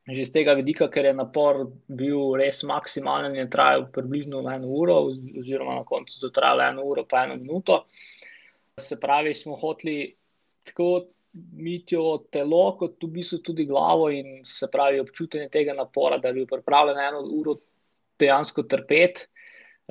Že 0.09 0.23
iz 0.25 0.31
tega 0.33 0.55
vidika, 0.57 0.87
ker 0.89 1.05
je 1.05 1.13
napor 1.13 1.67
bil 1.85 2.33
res 2.39 2.63
maksimalen, 2.65 3.35
je 3.37 3.45
trajal 3.51 3.85
približno 3.93 4.41
eno 4.49 4.71
uro, 4.73 4.95
oziroma 5.37 5.75
na 5.77 5.85
koncu 5.85 6.17
je 6.17 6.31
trajalo 6.33 6.65
eno 6.65 6.85
uro, 6.89 7.05
pa 7.05 7.27
eno 7.27 7.37
minuto. 7.37 7.83
Se 8.79 8.97
pravi, 8.97 9.35
smo 9.37 9.55
hoteli 9.59 10.01
tako 10.65 11.11
mitijo 11.53 12.25
telo, 12.33 12.63
kot 12.79 12.97
v 13.03 13.11
bistvu 13.19 13.41
tudi 13.45 13.67
glavo 13.69 14.09
in 14.09 14.41
se 14.45 14.67
pravi 14.71 14.99
občutek 14.99 15.51
tega 15.53 15.75
napora, 15.77 16.17
da 16.17 16.31
je 16.31 16.39
bil 16.39 16.47
pripravljen 16.49 16.97
eno 16.97 17.21
uro 17.21 17.59
dejansko 18.19 18.65
trpeti. 18.65 19.27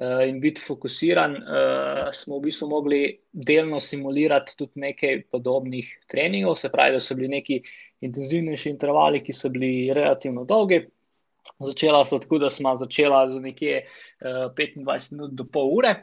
Eh, 0.00 0.28
in 0.28 0.36
biti 0.38 0.62
fokusiran, 0.62 1.32
uh, 1.34 2.12
smo 2.14 2.36
v 2.38 2.44
bistvu 2.44 2.68
mogli 2.70 2.98
delno 3.32 3.80
simulirati 3.82 4.54
tudi 4.54 4.78
nekaj 4.78 5.24
podobnih 5.26 5.88
treningov, 6.06 6.54
se 6.54 6.70
pravi, 6.70 6.94
da 6.94 7.00
so 7.02 7.16
bili 7.18 7.32
neki 7.32 7.56
intenzivnejši 8.06 8.70
intervali, 8.70 9.24
ki 9.26 9.34
so 9.34 9.50
bili 9.50 9.90
relativno 9.96 10.44
dolgi. 10.46 10.84
Začela 11.66 12.04
so 12.06 12.20
tako, 12.22 12.38
da 12.38 12.50
smo 12.50 12.76
začela 12.78 13.24
z 13.32 13.42
nekje 13.42 13.80
uh, 13.82 14.46
eh, 14.54 14.70
25 14.78 15.12
minut 15.16 15.34
do 15.34 15.48
pol 15.50 15.74
ure, 15.80 15.96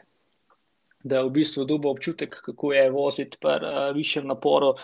da 1.00 1.22
je 1.22 1.30
v 1.30 1.34
bistvu 1.40 1.64
dobil 1.64 1.94
občutek, 1.96 2.36
kako 2.50 2.74
je 2.76 2.86
voziti 2.92 3.40
pri 3.40 3.94
višjem 3.96 4.28
naporu 4.28 4.74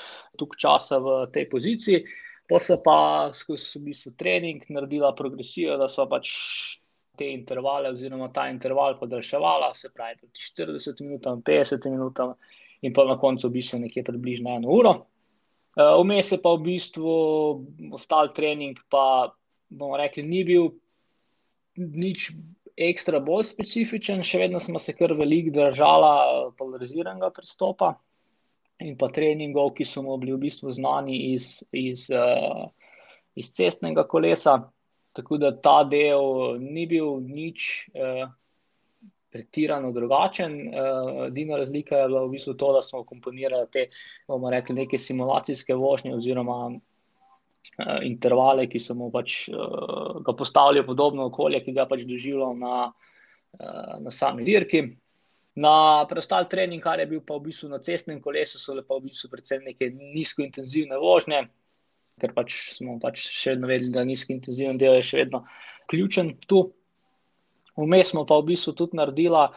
tukaj 0.41 0.65
časa 0.65 1.03
v 1.05 1.27
tej 1.35 1.51
poziciji. 1.53 2.05
Pa 2.49 2.57
se 2.59 2.81
pa 2.81 3.29
skozi 3.37 3.77
v 3.77 3.91
bistvu 3.91 4.17
trening 4.17 4.65
naredila 4.73 5.13
progresijo, 5.13 5.77
da 5.77 5.91
so 5.93 6.09
pač 6.09 6.33
te 7.17 7.29
intervale, 7.29 7.93
oziroma 7.93 8.31
ta 8.33 8.49
interval 8.51 8.99
podaljševala, 8.99 9.75
se 9.75 9.91
pravi, 9.95 10.17
proti 10.21 10.41
40 10.41 11.03
minutam, 11.03 11.43
50 11.43 11.91
minutam, 11.91 12.35
in 12.83 12.93
pa 12.93 13.05
na 13.05 13.19
koncu 13.19 13.49
v 13.49 13.59
bistvu 13.59 13.79
nekje 13.83 14.05
približno 14.05 14.57
eno 14.57 14.73
uro. 14.73 14.95
Eh, 15.77 15.95
vmes 16.03 16.33
je 16.33 16.41
pa 16.43 16.55
v 16.57 16.65
bistvu 16.67 17.13
ostal 17.93 18.33
trening, 18.37 18.81
pa 18.89 19.33
bomo 19.69 19.97
rekli, 19.97 20.23
ni 20.23 20.45
bil 20.45 20.73
nič 21.77 22.33
ekstra 22.77 23.21
bolj 23.21 23.47
specifičen, 23.53 24.25
še 24.25 24.41
vedno 24.41 24.61
smo 24.61 24.81
se 24.81 24.97
kar 24.97 25.13
veliko 25.17 25.53
držali 25.57 26.11
eh, 26.13 26.51
polariziranega 26.59 27.31
pristopa 27.33 27.95
in 28.83 28.97
pa 28.99 29.09
treningov, 29.13 29.75
ki 29.77 29.85
so 29.87 30.03
mu 30.03 30.17
bili 30.19 30.35
v 30.35 30.43
bistvu 30.49 30.73
znani 30.75 31.15
iz, 31.37 31.61
iz, 31.71 32.09
uh, 32.11 32.67
iz 33.39 33.53
cestnega 33.55 34.03
kolesa. 34.11 34.57
Tako 35.13 35.37
da 35.37 35.53
ta 35.61 35.83
del 35.85 36.57
ni 36.61 36.87
bil 36.89 37.21
nič 37.21 37.89
eh, 37.95 38.25
pretirano 39.33 39.93
drugačen. 39.93 40.55
Eh, 40.69 41.27
edina 41.27 41.57
razlika 41.57 41.97
je 41.97 42.09
bila 42.09 42.25
v 42.25 42.33
bistvu 42.37 42.55
to, 42.55 42.73
da 42.73 42.83
smo 42.83 43.05
komponirali 43.05 43.69
te, 43.73 43.87
bomo 44.29 44.51
rekli, 44.51 44.77
neke 44.85 44.99
simulacijske 44.99 45.75
vožnje 45.75 46.15
oziroma 46.17 46.59
eh, 46.73 47.99
intervale, 48.09 48.67
ki 48.69 48.81
smo 48.81 49.11
pač 49.13 49.49
eh, 49.49 49.55
ga 50.25 50.37
postavili 50.39 50.81
v 50.81 50.89
podobno 50.89 51.29
okolje, 51.29 51.65
ki 51.65 51.77
ga 51.77 51.87
pač 51.89 52.05
doživljamo 52.09 52.55
na, 52.61 52.93
eh, 53.61 53.95
na 54.01 54.11
sami 54.11 54.45
dirki. 54.49 54.85
Na 55.55 56.05
preostal 56.09 56.47
trening, 56.49 56.81
kar 56.81 57.01
je 57.01 57.07
bil 57.07 57.21
pa 57.21 57.37
v 57.37 57.51
bistvu 57.51 57.69
na 57.69 57.79
cestnem 57.85 58.23
kolesu, 58.25 58.57
so 58.57 58.73
pa 58.81 58.97
v 58.97 59.11
bistvu 59.11 59.29
predvsem 59.29 59.65
neke 59.69 59.91
nizkointenzivne 59.93 60.97
vožnje 60.97 61.45
ker 62.21 62.35
pač 62.37 62.55
smo 62.77 62.99
pač 63.03 63.25
še 63.25 63.55
vedno 63.55 63.71
vedeli, 63.71 63.93
da 63.95 64.05
nizki 64.07 64.35
intenzivni 64.37 64.81
del 64.81 64.99
je 64.99 65.09
še 65.11 65.23
vedno 65.23 65.43
ključen 65.91 66.35
tu. 66.49 66.65
Vmes 67.79 68.13
smo 68.13 68.27
pa 68.29 68.37
v 68.41 68.53
bistvu 68.53 68.75
tudi 68.77 68.99
naredili 68.99 69.39
uh, 69.41 69.53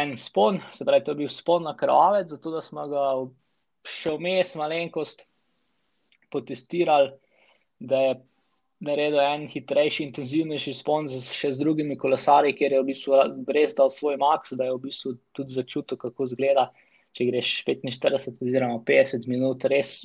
en 0.00 0.16
spon, 0.18 0.62
se 0.72 0.86
pravi, 0.88 1.04
to 1.04 1.12
je 1.12 1.22
bil 1.22 1.30
spon 1.30 1.66
na 1.68 1.76
krvavec, 1.76 2.30
zato 2.32 2.54
da 2.54 2.62
smo 2.64 2.86
ga 2.88 3.06
še 3.88 4.14
vmes 4.16 4.54
malenkost 4.56 5.26
potestirali, 6.32 7.12
da 7.82 8.00
je 8.00 8.14
naredil 8.82 9.20
en 9.22 9.44
hitrejši, 9.50 10.06
intenzivnejši 10.08 10.74
spon 10.74 11.06
z, 11.10 11.20
še 11.22 11.52
z 11.54 11.60
drugimi 11.60 11.98
kolesarji, 11.98 12.56
ker 12.58 12.74
je 12.74 12.80
v 12.80 12.88
bistvu 12.88 13.20
res 13.54 13.76
dal 13.78 13.92
svoj 13.94 14.16
maks, 14.18 14.56
da 14.58 14.66
je 14.66 14.74
v 14.74 14.82
bistvu 14.88 15.14
tudi 15.36 15.54
začutil, 15.54 16.00
kako 16.00 16.26
izgleda, 16.26 16.70
če 17.14 17.28
greš 17.28 17.52
45 17.68 18.42
oziroma 18.42 18.80
50 18.88 19.28
minut, 19.30 19.68
res 19.70 20.00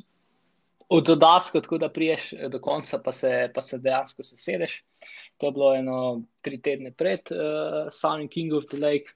od 0.89 1.17
daska, 1.19 1.61
tako 1.61 1.77
da 1.77 1.89
priješ 1.89 2.33
eh, 2.33 2.49
do 2.49 2.59
konca, 2.59 2.99
pa 3.03 3.11
se, 3.11 3.51
pa 3.55 3.61
se 3.61 3.77
dejansko 3.77 4.23
sesedeš. 4.23 4.83
To 5.37 5.45
je 5.45 5.51
bilo 5.51 5.75
eno 5.75 6.21
tri 6.41 6.57
tedne 6.61 6.91
pred 6.91 7.19
uh, 7.31 7.91
samim 7.91 8.27
King 8.27 8.53
of 8.53 8.65
the 8.65 8.77
Lake. 8.77 9.13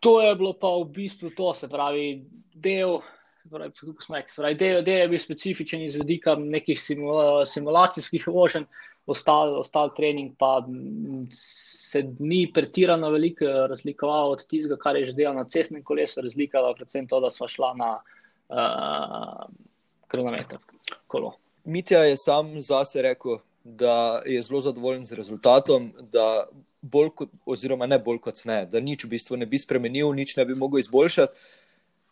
To 0.00 0.20
je 0.22 0.34
bilo 0.34 0.52
pa 0.52 0.68
v 0.68 0.84
bistvu 0.92 1.30
to, 1.36 1.54
se 1.54 1.68
pravi, 1.68 2.24
del. 2.54 2.98
Del, 3.46 4.82
del 4.82 4.96
je 4.98 5.08
bil 5.08 5.20
specifičen 5.22 5.82
iz 5.82 5.94
vidika 5.94 6.34
nekih 6.34 6.80
simulacijskih 7.46 8.26
voženj, 8.26 8.64
ostal, 9.06 9.54
ostal 9.60 9.92
trening 9.94 10.32
pa 10.38 10.64
se 11.30 12.02
ni 12.18 12.50
pretirano 12.52 13.10
veliko 13.14 13.46
razlikoval 13.70 14.34
od 14.34 14.42
tistega, 14.50 14.76
kar 14.82 14.98
je 14.98 15.06
že 15.06 15.14
delal 15.14 15.38
na 15.38 15.44
cestnem 15.44 15.84
kolesu. 15.86 16.20
Razlika 16.26 16.58
je 16.58 16.74
predvsem 16.74 17.06
to, 17.06 17.20
da 17.22 17.30
smo 17.30 17.48
šla 17.48 17.70
na 17.78 17.92
uh, 18.50 19.46
kronometer. 20.06 20.58
Kolo. 21.06 21.34
Mitja 21.64 22.04
je 22.06 22.16
sam 22.16 22.60
zase 22.60 23.02
rekel, 23.02 23.38
da 23.64 24.22
je 24.26 24.42
zelo 24.42 24.60
zadovoljen 24.60 25.04
z 25.04 25.18
rezultatom, 25.18 25.92
da 26.12 26.46
bolj 26.82 27.10
kot, 27.14 27.30
oziroma 27.46 27.86
ne 27.86 27.98
bolj 27.98 28.20
kot 28.22 28.44
ne, 28.44 28.60
da 28.70 28.80
nič 28.80 29.04
v 29.04 29.16
bistvu 29.16 29.36
ne 29.36 29.46
bi 29.46 29.58
spremenil, 29.58 30.12
nič 30.14 30.36
ne 30.36 30.44
bi 30.46 30.54
mogel 30.54 30.78
izboljšati. 30.78 31.32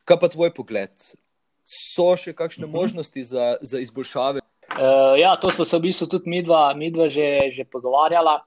Kaj 0.05 0.19
pa 0.21 0.29
tvoj 0.29 0.51
pogled? 0.55 0.91
So 1.65 2.13
še 2.21 2.35
kakšne 2.35 2.67
uh 2.67 2.69
mhm. 2.69 2.77
-huh. 2.77 2.81
možnosti 2.81 3.25
za, 3.25 3.57
za 3.61 3.79
izboljšave? 3.81 4.41
Uh, 4.75 5.15
ja, 5.21 5.37
to 5.37 5.51
smo 5.51 5.65
se 5.65 5.79
v 5.79 5.81
bistvu 5.81 6.07
tudi 6.07 6.31
mi 6.31 6.43
dva, 6.43 6.75
mi 6.75 6.91
dva 6.91 7.09
že, 7.09 7.51
že 7.51 7.65
pogovarjala. 7.65 8.43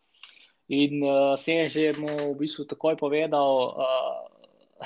In 0.68 1.00
uh, 1.04 1.39
sem 1.39 1.70
že 1.70 1.94
mu 1.96 2.34
v 2.36 2.38
bistvu 2.44 2.66
takoj 2.68 2.98
povedal, 3.00 3.72
uh, 3.72 4.37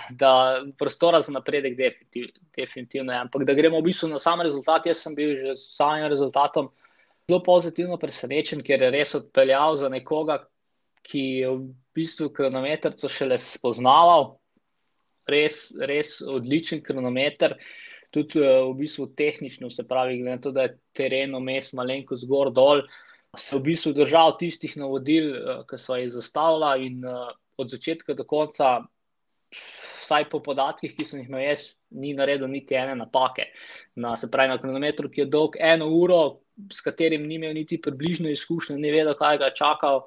da 0.09 0.63
prostora 0.79 1.21
za 1.21 1.31
napredek 1.31 1.77
definitiv, 1.77 2.29
definitivno 2.55 3.13
je. 3.13 3.19
Ampak 3.19 3.43
da 3.43 3.53
gremo 3.53 3.79
v 3.79 3.89
bistvu 3.89 4.09
na 4.09 4.19
sam 4.19 4.41
rezultat, 4.41 4.85
jaz 4.85 5.03
sem 5.03 5.15
bil 5.15 5.35
že 5.37 5.55
s 5.57 5.75
samim 5.75 6.07
rezultatom 6.09 6.71
zelo 7.29 7.43
pozitivno 7.43 7.97
presenečen, 7.97 8.63
ker 8.63 8.81
je 8.81 8.91
res 8.91 9.15
odpeljal 9.15 9.77
za 9.79 9.89
nekoga, 9.89 10.41
ki 11.03 11.23
je 11.43 11.51
v 11.51 11.61
bistvu 11.95 12.29
kronometrco 12.33 13.09
šele 13.09 13.37
spoznaval. 13.39 14.37
Res, 15.29 15.69
res 15.77 16.17
odličen 16.25 16.81
kronometer, 16.83 17.55
tudi 18.11 18.41
eh, 18.41 18.63
v 18.65 18.73
bistvu 18.79 19.11
tehnično, 19.15 19.69
se 19.69 19.87
pravi, 19.87 20.19
glede 20.19 20.35
na 20.35 20.41
to, 20.41 20.51
da 20.51 20.65
je 20.65 20.77
teren 20.97 21.35
vmes 21.37 21.71
malenkost 21.77 22.25
zgor 22.25 22.51
dol, 22.51 22.81
se 23.37 23.55
v 23.55 23.61
bistvu 23.69 23.93
držal 23.95 24.35
tistih 24.39 24.73
navodil, 24.81 25.29
eh, 25.35 25.61
ki 25.69 25.79
so 25.79 25.99
jih 25.99 26.11
zastavila 26.11 26.73
in 26.81 27.05
eh, 27.05 27.29
od 27.61 27.71
začetka 27.71 28.17
do 28.17 28.25
konca 28.27 28.81
vsaj 29.51 30.27
po 30.29 30.39
podatkih, 30.43 30.93
ki 30.95 31.05
sem 31.05 31.21
jih 31.21 31.29
imel 31.29 31.43
jaz, 31.45 31.65
ni 31.91 32.13
naredil 32.17 32.49
niti 32.51 32.75
ene 32.75 32.95
napake. 32.99 33.49
Na, 33.95 34.15
se 34.15 34.29
pravi, 34.31 34.51
na 34.51 34.59
kronometru, 34.61 35.11
ki 35.11 35.23
je 35.23 35.31
dolg 35.31 35.57
eno 35.59 35.89
uro, 35.95 36.21
s 36.71 36.83
katerim 36.83 37.23
ni 37.27 37.37
imel 37.39 37.53
niti 37.55 37.81
približno 37.81 38.31
izkušnje, 38.31 38.77
ni 38.79 38.93
vedel, 38.93 39.15
kaj 39.19 39.41
ga 39.41 39.51
je 39.51 39.57
čakal, 39.59 40.05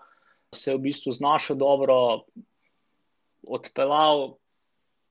se 0.55 0.71
je 0.71 0.79
v 0.79 0.85
bistvu 0.89 1.13
znašel 1.13 1.59
dobro, 1.61 1.99
odpeljal. 3.43 4.35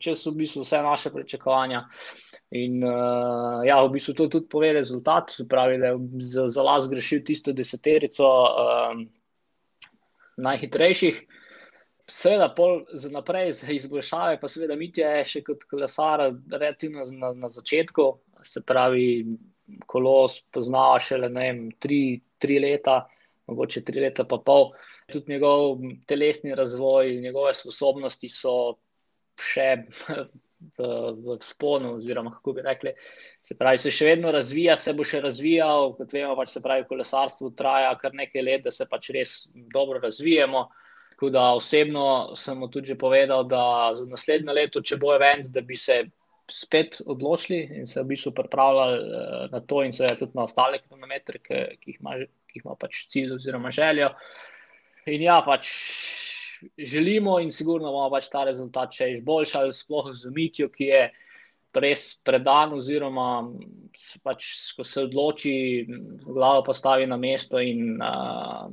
Če 0.03 0.17
so 0.19 0.33
v 0.33 0.41
bistvu 0.41 0.65
vse 0.65 0.81
naše 0.83 1.11
pričakovanja. 1.13 1.85
In 2.59 2.81
uh, 2.83 3.61
ja, 3.63 3.77
v 3.85 3.93
bistvu 3.93 4.17
to 4.17 4.25
tudi 4.33 4.49
pove 4.51 4.73
rezultat, 4.75 5.31
se 5.31 5.45
pravi, 5.47 5.77
da 5.79 5.93
je 5.93 6.25
za, 6.27 6.49
za 6.51 6.65
las 6.65 6.89
grešil 6.91 7.21
tisto 7.23 7.53
deseterico 7.55 8.27
uh, 8.27 8.97
najhitrejših. 10.43 11.21
Seveda, 12.07 12.49
za 12.93 13.09
naprej, 13.09 13.51
za 13.51 13.71
izboljšave, 13.71 14.39
pa 14.41 14.47
seveda, 14.51 14.75
mi 14.75 14.89
je 14.95 15.11
še 15.25 15.41
kot 15.47 15.63
kolesar, 15.71 16.25
relativno 16.51 17.05
na, 17.15 17.31
na 17.33 17.49
začetku, 17.49 18.07
se 18.43 18.61
pravi, 18.67 19.23
kolo 19.87 20.27
spoznava 20.27 20.99
šele 20.99 21.29
ne 21.31 21.45
vem, 21.47 21.61
tri, 21.79 22.19
tri 22.43 22.59
leta, 22.59 23.05
mogoče 23.47 23.85
tri 23.87 24.03
leta, 24.03 24.27
pa 24.27 24.41
pol. 24.43 24.73
Tudi 25.11 25.35
njegov 25.35 25.79
telesni 26.07 26.55
razvoj, 26.55 27.15
njegove 27.23 27.53
sposobnosti 27.55 28.29
so 28.31 28.55
še 29.39 29.69
v, 30.77 30.91
v 31.23 31.39
sponu, 31.43 31.97
oziroma 32.01 32.35
kako 32.35 32.53
bi 32.59 32.67
rekli. 32.67 32.93
Se 33.43 33.55
pravi, 33.59 33.79
se 33.79 33.91
še 33.91 34.11
vedno 34.11 34.31
razvija, 34.31 34.75
se 34.79 34.93
bo 34.95 35.07
še 35.07 35.23
razvijal, 35.23 35.93
kot 35.97 36.15
vemo, 36.15 36.35
pač 36.39 36.55
se 36.55 36.63
pravi, 36.63 36.87
kolesarstvo 36.87 37.51
traja 37.55 37.95
kar 37.99 38.15
nekaj 38.15 38.43
let, 38.43 38.63
da 38.67 38.71
se 38.75 38.87
pač 38.91 39.11
res 39.15 39.37
dobro 39.53 40.03
razvijemo. 40.03 40.67
Tako 41.23 41.29
da 41.31 41.53
osebno 41.55 42.35
sem 42.35 42.57
mu 42.57 42.67
tudi 42.67 42.97
povedal, 42.97 43.45
da 43.47 43.93
za 43.95 44.05
naslednje 44.11 44.53
leto, 44.53 44.81
če 44.83 44.97
bo 44.99 45.13
event, 45.15 45.45
da 45.55 45.61
bi 45.63 45.75
se 45.79 46.01
spet 46.51 46.97
odločili 47.05 47.61
in 47.79 47.85
se 47.87 48.01
v 48.01 48.09
bistvu 48.09 48.33
pripravljali 48.35 48.97
uh, 48.99 49.45
na 49.53 49.61
to, 49.63 49.85
in 49.87 49.95
seveda 49.95 50.17
tudi 50.19 50.35
na 50.35 50.43
ostale 50.43 50.81
kilometre, 50.81 51.39
ki, 51.39 51.61
ki, 51.79 51.93
ki 51.95 52.57
jih 52.57 52.65
ima 52.65 52.75
pač 52.75 53.05
cilj 53.13 53.37
oziroma 53.37 53.71
željo. 53.71 54.09
In 55.13 55.23
ja, 55.23 55.37
pač 55.45 55.71
želimo 56.91 57.37
in 57.39 57.55
sigurno 57.55 57.93
bomo 57.95 58.09
pač 58.11 58.27
ta 58.33 58.43
rezultat 58.49 58.91
še 58.91 59.07
izboljšali, 59.13 59.71
sploh 59.79 60.09
z 60.11 60.33
Mitijo, 60.35 60.67
ki 60.75 60.89
je 60.89 61.05
res 61.79 62.03
predan, 62.19 62.75
oziroma 62.75 63.29
pač, 64.27 64.51
ko 64.75 64.83
se 64.83 65.07
odloči, 65.07 65.55
glavo 66.27 66.67
postavi 66.67 67.07
na 67.07 67.15
mesto 67.15 67.63
in. 67.63 67.95
Uh, 67.95 68.67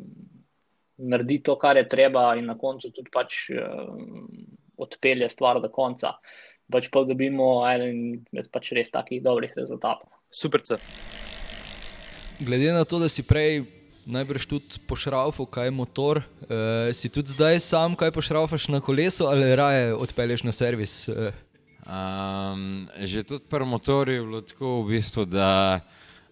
naredi 1.01 1.41
to, 1.43 1.57
kar 1.59 1.77
je 1.77 1.89
treba, 1.89 2.35
in 2.37 2.47
na 2.51 2.57
koncu 2.59 2.93
tudi 2.95 3.11
pač, 3.13 3.49
uh, 3.55 3.91
odpelje 4.81 5.29
stvar 5.33 5.61
do 5.61 5.71
konca. 5.73 6.15
Pač 6.71 6.89
pa 6.93 7.03
dobimo 7.05 7.61
en 7.67 8.21
med 8.33 8.49
pač 8.55 8.73
res 8.77 8.93
takih 8.95 9.23
dobrih 9.23 9.53
rezultatov. 9.57 10.09
Super. 10.31 10.63
Glede 12.41 12.73
na 12.73 12.87
to, 12.89 13.01
da 13.03 13.11
si 13.11 13.27
prej 13.27 13.67
najbrž 14.11 14.47
tudi 14.49 14.81
pošraufal, 14.89 15.49
kaj 15.51 15.69
je 15.69 15.75
motor, 15.77 16.23
uh, 16.23 16.89
si 16.97 17.11
tudi 17.13 17.35
zdaj 17.35 17.61
sam 17.65 17.99
kaj 17.99 18.15
pošraufaš 18.15 18.71
na 18.73 18.81
kolesu 18.81 19.29
ali 19.29 19.55
raje 19.57 19.95
odpelješ 19.95 20.47
na 20.47 20.55
servis? 20.57 21.05
Um, 21.91 22.87
že 23.03 23.27
tudi 23.27 23.45
pri 23.51 23.67
motorju 23.67 24.15
je 24.15 24.25
bilo 24.25 24.41
tako, 24.47 24.83
v 24.87 24.95
bistvu, 24.95 25.25
da 25.27 25.81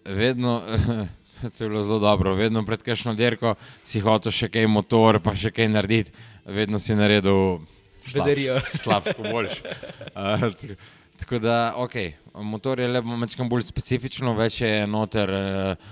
vedno. 0.05 0.61
To 1.57 1.63
je 1.63 1.69
bilo 1.69 1.83
zelo 1.83 1.99
dobro. 1.99 2.33
Vedno 2.35 2.65
pred 2.65 2.83
kakšno 2.83 3.13
dirko 3.13 3.55
si 3.83 3.99
hotel 4.03 4.31
še 4.31 4.49
kaj 4.51 4.67
motor, 4.67 5.19
pa 5.23 5.35
še 5.35 5.51
kaj 5.55 5.69
narediti, 5.71 6.13
vedno 6.45 6.79
si 6.79 6.95
naredil 6.97 7.59
slabše, 8.73 9.15
boljše. 9.31 9.75
Uh, 10.15 10.75
tako 11.19 11.39
da, 11.39 11.73
ok, 11.77 11.95
motor 12.43 12.79
je 12.79 12.87
le 12.87 13.01
malo 13.01 13.27
bolj 13.49 13.67
specifičen, 13.67 14.31
več 14.35 14.61
je 14.61 14.87
noter 14.87 15.31
uh, 15.31 15.89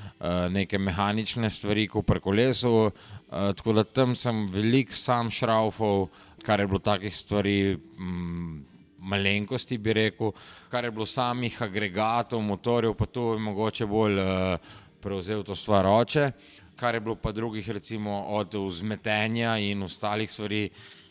neke 0.52 0.80
mehanične 0.80 1.50
stvari, 1.50 1.88
kot 1.92 2.08
pri 2.08 2.24
kolesu. 2.24 2.74
Uh, 2.88 3.52
tako 3.56 3.78
da 3.80 3.84
tam 3.84 4.16
sem 4.16 4.48
velik 4.52 4.96
sam 4.96 5.32
šraufov, 5.32 6.10
kar 6.44 6.60
je 6.60 6.68
bilo 6.68 6.80
takih 6.80 7.16
stvari. 7.16 7.78
Mm, 8.00 8.66
Malenkosti 9.08 9.78
bi 9.80 9.94
rekel, 9.94 10.34
kar 10.68 10.84
je 10.84 10.90
bilo 10.92 11.06
samih 11.08 11.54
agregatov, 11.64 12.42
motorjev, 12.44 12.92
pa 12.98 13.06
to 13.06 13.30
je 13.36 13.40
mogoče 13.40 13.86
bolj 13.88 14.18
uh, 14.20 14.74
prevzel 15.08 15.44
to 15.44 15.56
stvar 15.56 15.86
oče, 15.88 16.32
kar 16.76 16.96
je 16.96 17.00
bilo 17.00 17.16
pa 17.16 17.32
drugih, 17.32 17.70
recimo 17.70 18.26
od 18.28 18.54
vzmetenja 18.54 19.58
in 19.58 19.84
ostalih 19.84 20.32
stvari, 20.32 20.70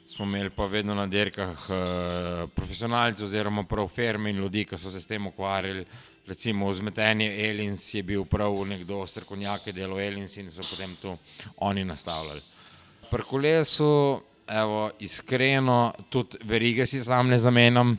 smo 0.08 0.24
imeli 0.24 0.50
pa 0.50 0.66
vedno 0.66 0.94
na 0.94 1.06
dirkah 1.06 1.62
eh, 1.70 2.46
profesionalce 2.54 3.24
oziroma 3.24 3.62
prav 3.62 3.88
firme 3.88 4.30
in 4.30 4.36
ljudi, 4.36 4.64
ki 4.64 4.78
so 4.78 4.90
se 4.90 5.00
s 5.00 5.06
tem 5.06 5.26
ukvarjali. 5.26 5.84
Recimo 6.26 6.68
vzmetenje 6.68 7.30
Elins 7.48 7.94
je 7.94 8.02
bil 8.02 8.24
prav 8.24 8.54
nekdo, 8.66 9.06
srkonjake 9.06 9.72
delo 9.72 10.00
Elins 10.00 10.36
in 10.36 10.50
so 10.50 10.62
potem 10.70 10.96
to 11.02 11.16
oni 11.56 11.84
nastavljali. 11.84 12.42
Pri 13.10 13.22
kolesu, 13.22 14.20
evo, 14.48 14.90
iskreno, 14.98 15.92
tudi 16.10 16.38
verige 16.44 16.86
si 16.86 17.04
sam 17.04 17.28
ne 17.28 17.38
zamenjam, 17.38 17.96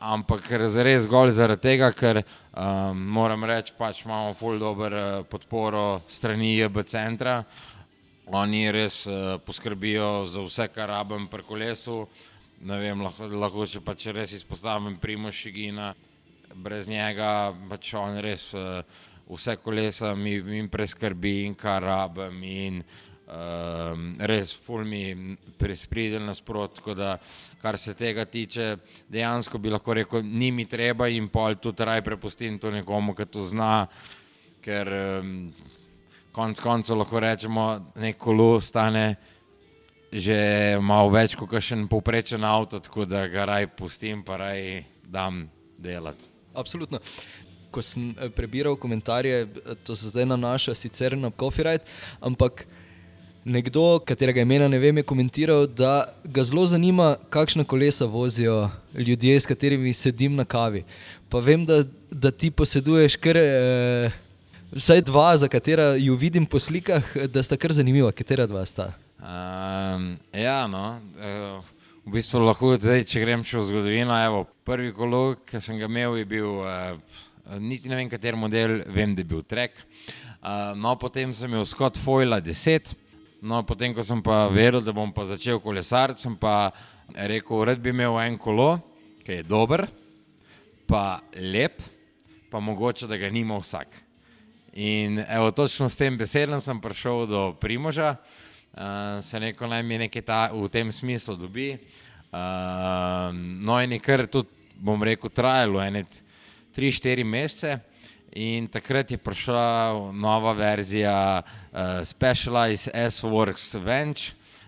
ampak 0.00 0.48
res 0.50 1.04
zgolj 1.04 1.36
zaradi 1.36 1.68
tega, 1.68 1.92
ker 1.92 2.24
Um, 2.50 2.98
moram 3.14 3.44
reči, 3.46 3.70
pač 3.78 4.00
imamo 4.02 4.32
ful 4.34 4.58
dobro 4.58 4.88
uh, 4.98 5.22
podporo 5.22 6.00
strani 6.10 6.56
JB 6.58 6.82
centra. 6.82 7.44
Oni 8.26 8.64
res 8.74 9.04
uh, 9.06 9.38
poskrbijo 9.46 10.24
za 10.26 10.42
vse, 10.42 10.66
kar 10.74 10.90
rabim 10.90 11.28
pri 11.30 11.46
kolesu. 11.46 12.08
Vem, 12.66 13.04
lahko, 13.06 13.28
lahko 13.30 13.68
če 13.70 13.84
pač 13.86 14.08
res 14.10 14.34
izpostavim 14.34 14.98
Primo 14.98 15.30
Šigina, 15.30 15.92
brez 16.58 16.90
njega 16.90 17.54
pač 17.70 17.94
on 17.94 18.18
res 18.18 18.50
uh, 18.58 18.82
vse 19.30 19.54
kolesa 19.62 20.16
mi, 20.18 20.40
mi 20.42 20.66
preskrbi 20.66 21.44
in 21.46 21.54
kar 21.54 21.86
rabim. 21.86 22.42
In, 22.42 22.82
uh, 22.82 23.09
Um, 23.30 24.16
res, 24.26 24.50
ful 24.58 24.82
mi 24.82 25.36
prispridel 25.54 26.24
nasprot, 26.26 26.80
tako 26.80 26.96
da, 26.98 27.12
kar 27.62 27.76
se 27.78 27.94
tega 27.94 28.24
tiče, 28.26 28.72
dejansko 29.06 29.60
bi 29.62 29.70
lahko 29.70 29.94
rekel, 29.94 30.24
ni 30.26 30.48
mi 30.50 30.64
treba 30.66 31.06
in 31.06 31.28
pol 31.30 31.54
tudi 31.62 31.86
raj 31.86 32.02
prepustim 32.02 32.58
to 32.58 32.72
nekomu, 32.74 33.14
ki 33.14 33.28
to 33.30 33.44
zna, 33.46 33.84
ker 34.64 34.90
um, 34.96 35.30
konc 36.34 36.58
koncev 36.58 36.98
lahko 36.98 37.22
rečemo, 37.22 37.68
nek 38.02 38.18
kolo 38.18 38.56
stane 38.60 39.14
že 40.10 40.74
malo 40.82 41.12
več 41.14 41.36
kot 41.38 41.54
še 41.62 41.76
en 41.78 41.86
povprečen 41.86 42.42
avto, 42.42 42.80
tako 42.82 43.06
da 43.06 43.28
ga 43.30 43.46
raj 43.46 43.68
pustim, 43.78 44.24
pa 44.26 44.40
raj 44.42 44.82
dam 45.06 45.44
delati. 45.78 46.26
Absolutno. 46.58 46.98
Ko 47.70 47.78
sem 47.78 48.10
eh, 48.18 48.26
prebiral 48.34 48.74
komentarje, 48.74 49.44
to 49.86 49.94
se 49.94 50.10
zdaj 50.10 50.26
nanaša 50.32 50.74
sicer 50.74 51.14
na 51.14 51.30
Copyright, 51.30 51.86
ampak 52.18 52.66
Nekdo, 53.44 53.98
katerega 54.04 54.42
imena 54.44 54.68
ne 54.68 54.78
vem, 54.78 54.98
je 55.00 55.02
komentiral, 55.08 55.64
da 55.66 56.04
ga 56.24 56.42
zelo 56.44 56.66
zanima, 56.68 57.14
kakšna 57.32 57.64
kolesa 57.64 58.04
vozijo 58.04 58.68
ljudje, 58.94 59.40
s 59.40 59.48
katerimi 59.48 59.92
sedim 59.96 60.34
na 60.36 60.44
kavi. 60.44 60.84
Pa 61.28 61.40
vem, 61.40 61.64
da, 61.64 61.80
da 62.10 62.30
ti 62.30 62.50
poseduješ 62.50 63.16
kar 63.16 63.40
eh, 63.40 64.12
vsaj 64.72 65.00
dva, 65.08 65.36
za 65.36 65.48
katera 65.48 65.94
ju 65.96 66.14
vidim 66.14 66.46
po 66.46 66.60
slikah, 66.60 67.16
da 67.32 67.42
sta 67.42 67.56
kar 67.56 67.72
zanimiva. 67.72 68.12
Katera 68.12 68.46
dva 68.46 68.66
sta? 68.66 68.90
Um, 69.16 70.16
ja, 70.36 70.66
no. 70.68 71.00
Uh, 71.16 71.64
v 72.04 72.18
bistvu 72.20 72.44
lahko 72.44 72.76
zdaj, 72.76 73.06
če 73.08 73.24
grem 73.24 73.44
še 73.44 73.56
v 73.56 73.68
zgodovino. 73.72 74.20
Evo, 74.20 74.46
prvi 74.68 74.92
kolo, 74.92 75.38
ki 75.48 75.64
sem 75.64 75.80
ga 75.80 75.88
imel, 75.88 76.20
je 76.20 76.28
bil, 76.28 76.60
uh, 76.60 77.22
niti 77.56 77.88
ne 77.88 78.02
vem, 78.02 78.12
kater 78.12 78.36
model, 78.36 78.82
vem, 78.92 79.16
da 79.16 79.24
je 79.24 79.32
bil 79.32 79.40
Trek. 79.48 79.80
Uh, 80.40 80.76
no, 80.76 80.92
potem 81.00 81.32
sem 81.32 81.48
imel 81.48 81.64
Scott 81.64 81.96
Foyla 81.96 82.44
10. 82.44 83.08
No, 83.40 83.62
potem, 83.64 83.94
ko 83.96 84.02
sem 84.04 84.20
pa 84.20 84.42
veril, 84.52 84.82
da 84.84 84.92
bom 84.92 85.08
pa 85.16 85.24
začel 85.24 85.56
kolesariti, 85.64 86.20
sem 86.20 86.34
pa 86.36 86.68
rekel, 87.16 87.62
da 87.70 87.74
bi 87.80 87.88
imel 87.88 88.18
en 88.20 88.34
kolo, 88.36 88.74
ki 89.24 89.38
je 89.38 89.46
dober, 89.48 89.86
pa 90.84 91.22
lep, 91.32 91.80
pa 92.52 92.60
mogoče, 92.60 93.08
da 93.08 93.16
ga 93.16 93.30
nima 93.32 93.56
vsak. 93.56 93.96
In 94.76 95.22
evo, 95.24 95.48
točno 95.56 95.88
s 95.88 95.96
tem 95.96 96.18
besedem 96.20 96.60
sem 96.60 96.82
prišel 96.84 97.24
do 97.30 97.40
Primoža, 97.56 98.10
uh, 98.12 99.24
se 99.24 99.40
rekel, 99.40 99.72
naj 99.72 99.86
mi 99.88 100.02
nekaj 100.04 100.26
ta, 100.28 100.42
v 100.52 100.68
tem 100.68 100.92
smislu 100.92 101.38
dobi. 101.40 101.72
Uh, 102.28 103.32
no, 103.32 103.80
in 103.80 103.96
je 103.96 104.02
kar 104.04 104.26
tudi, 104.28 104.52
bom 104.76 105.00
rekel, 105.00 105.32
trajalo 105.32 105.80
ene 105.80 106.04
3-4 106.76 107.24
mesece. 107.24 107.78
In 108.32 108.68
takrat 108.70 109.10
je 109.10 109.18
prišla 109.18 109.90
nova 110.14 110.52
verzija 110.52 111.42
uh, 111.42 111.78
Specialized 112.04 112.94
S-Works 112.94 113.74
Venge, 113.74 114.20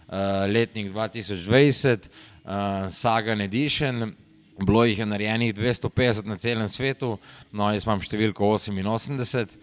uh, 0.09 0.51
letnik 0.51 0.91
2020, 0.91 2.09
uh, 2.45 2.91
Sagan 2.91 3.41
Edition. 3.41 4.15
Bilo 4.59 4.85
jih 4.85 4.99
je 4.99 5.07
narejenih 5.07 5.55
250 5.55 6.27
na 6.27 6.37
celem 6.37 6.69
svetu, 6.69 7.19
no 7.53 7.71
jaz 7.71 7.87
imam 7.87 8.03
številko 8.03 8.51
88, 8.51 9.55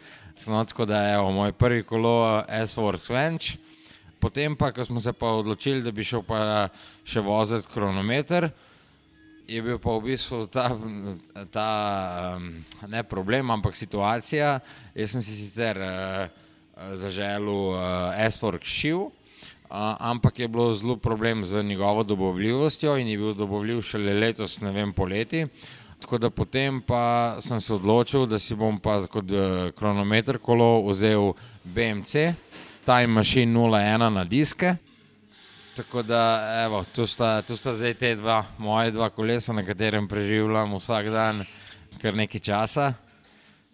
no, 0.48 0.64
tako 0.64 0.88
da 0.88 1.04
je 1.04 1.20
moj 1.36 1.52
prvi 1.52 1.84
kolo 1.84 2.46
S-Works 2.48 3.12
Venge. 3.12 3.60
Potem 4.20 4.56
pa, 4.56 4.72
ko 4.72 4.84
smo 4.84 5.04
se 5.04 5.12
pa 5.14 5.36
odločili, 5.36 5.84
da 5.84 5.92
bi 5.92 6.08
šel 6.08 6.24
pa 6.24 6.70
še 7.04 7.20
voziti 7.20 7.68
kronometer, 7.74 8.48
je 9.50 9.62
bil 9.62 9.80
pa 9.82 9.98
v 9.98 10.14
bistvu 10.14 10.46
ta, 10.54 10.70
ta 11.50 11.70
ne 12.88 13.02
problem, 13.04 13.50
ampak 13.50 13.76
situacija. 13.76 14.60
Jaz 14.94 15.16
sem 15.16 15.24
si 15.26 15.34
sicer 15.34 15.80
uh, 15.82 16.30
zaželel 16.94 17.50
uh, 17.50 17.80
S-Works 18.30 18.70
šiv, 18.70 19.10
uh, 19.10 19.12
ampak 19.98 20.40
je 20.40 20.48
bilo 20.48 20.74
zelo 20.74 20.98
problem 20.98 21.46
z 21.46 21.64
njegovo 21.64 22.04
dobavljivostjo 22.04 22.98
in 22.98 23.08
je 23.08 23.18
bil 23.18 23.34
dobavljiv 23.34 23.82
šele 23.82 24.14
letos, 24.14 24.62
ne 24.62 24.72
vem, 24.72 24.94
poleti. 24.94 25.48
Tako 26.00 26.18
da 26.18 26.30
potem 26.30 26.82
pa 26.82 27.36
sem 27.42 27.60
se 27.60 27.74
odločil, 27.74 28.26
da 28.26 28.40
si 28.40 28.56
bom 28.56 28.78
pa 28.80 29.02
kot 29.08 29.32
uh, 29.34 29.74
kronometer 29.76 30.38
kolo 30.38 30.86
vzel 30.88 31.34
BMC. 31.64 32.34
Time 32.86 33.08
Machine 33.08 33.54
01 33.54 34.10
na 34.14 34.24
diske. 34.24 34.78
Tako 35.80 36.02
da, 36.02 36.54
evo, 36.66 36.84
tu, 36.96 37.08
sta, 37.08 37.42
tu 37.42 37.56
sta 37.58 37.72
zdaj 37.74 37.94
te 37.94 38.16
dva, 38.16 38.44
moje 38.58 38.92
dva 38.92 39.08
kolesa, 39.10 39.54
na 39.54 39.64
katerem 39.64 40.08
preživljam 40.08 40.74
vsak 40.76 41.08
dan 41.08 41.44
kar 42.02 42.18
nekaj 42.20 42.40
časa. 42.40 42.94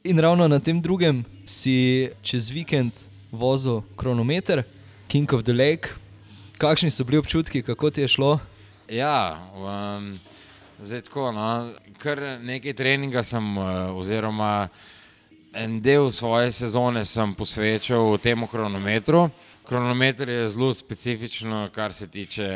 In 0.03 0.19
ravno 0.21 0.47
na 0.47 0.59
tem 0.59 0.81
drugem 0.81 1.23
si 1.45 2.09
čez 2.21 2.51
vikend 2.53 2.93
vozil 3.31 3.81
kronometer, 3.97 4.61
King 5.07 5.33
of 5.33 5.43
the 5.43 5.53
Lake. 5.53 5.97
Kakšni 6.57 6.91
so 6.93 7.03
bili 7.03 7.17
občutki, 7.17 7.63
kako 7.65 7.89
ti 7.89 8.01
je 8.01 8.07
šlo? 8.07 8.37
Ja, 8.89 9.41
um, 9.57 10.19
zdaj 10.81 11.01
tako. 11.09 11.31
No, 11.31 11.71
kar 11.97 12.21
nekaj 12.21 12.73
treninga 12.73 13.23
sem, 13.23 13.57
uh, 13.57 13.97
oziroma 13.97 14.67
en 15.57 15.81
del 15.81 16.11
svoje 16.11 16.51
sezone 16.51 17.05
sem 17.05 17.33
posvečal 17.33 18.17
temu 18.21 18.47
kronometru. 18.47 19.31
Kronometer 19.65 20.29
je 20.29 20.49
zelo 20.49 20.73
specifičen, 20.73 21.69
kar 21.73 21.93
se 21.93 22.07
tiče 22.07 22.47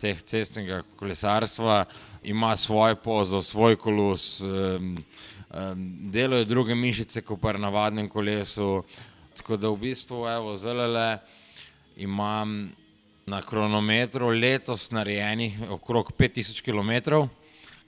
teh 0.00 0.22
cestnega 0.22 0.82
kolesarstva, 0.96 1.84
ima 2.22 2.56
svoje 2.56 2.94
pozo, 2.94 3.42
svoj 3.42 3.76
kolus, 3.76 4.40
um, 4.40 4.96
um, 5.50 6.10
deluje 6.10 6.44
druge 6.44 6.74
mišice 6.74 7.22
kot 7.22 7.40
pri 7.40 7.58
navadnem 7.58 8.08
kolesu. 8.08 8.82
Tako 9.36 9.56
da 9.56 9.68
v 9.68 9.76
bistvu, 9.76 10.26
evo, 10.28 10.56
zelo 10.56 11.18
imam 11.96 12.72
na 13.26 13.42
kronometru 13.42 14.28
letos 14.28 14.90
narejenih 14.90 15.60
okrog 15.70 16.12
5000 16.18 16.62
km, 16.62 17.14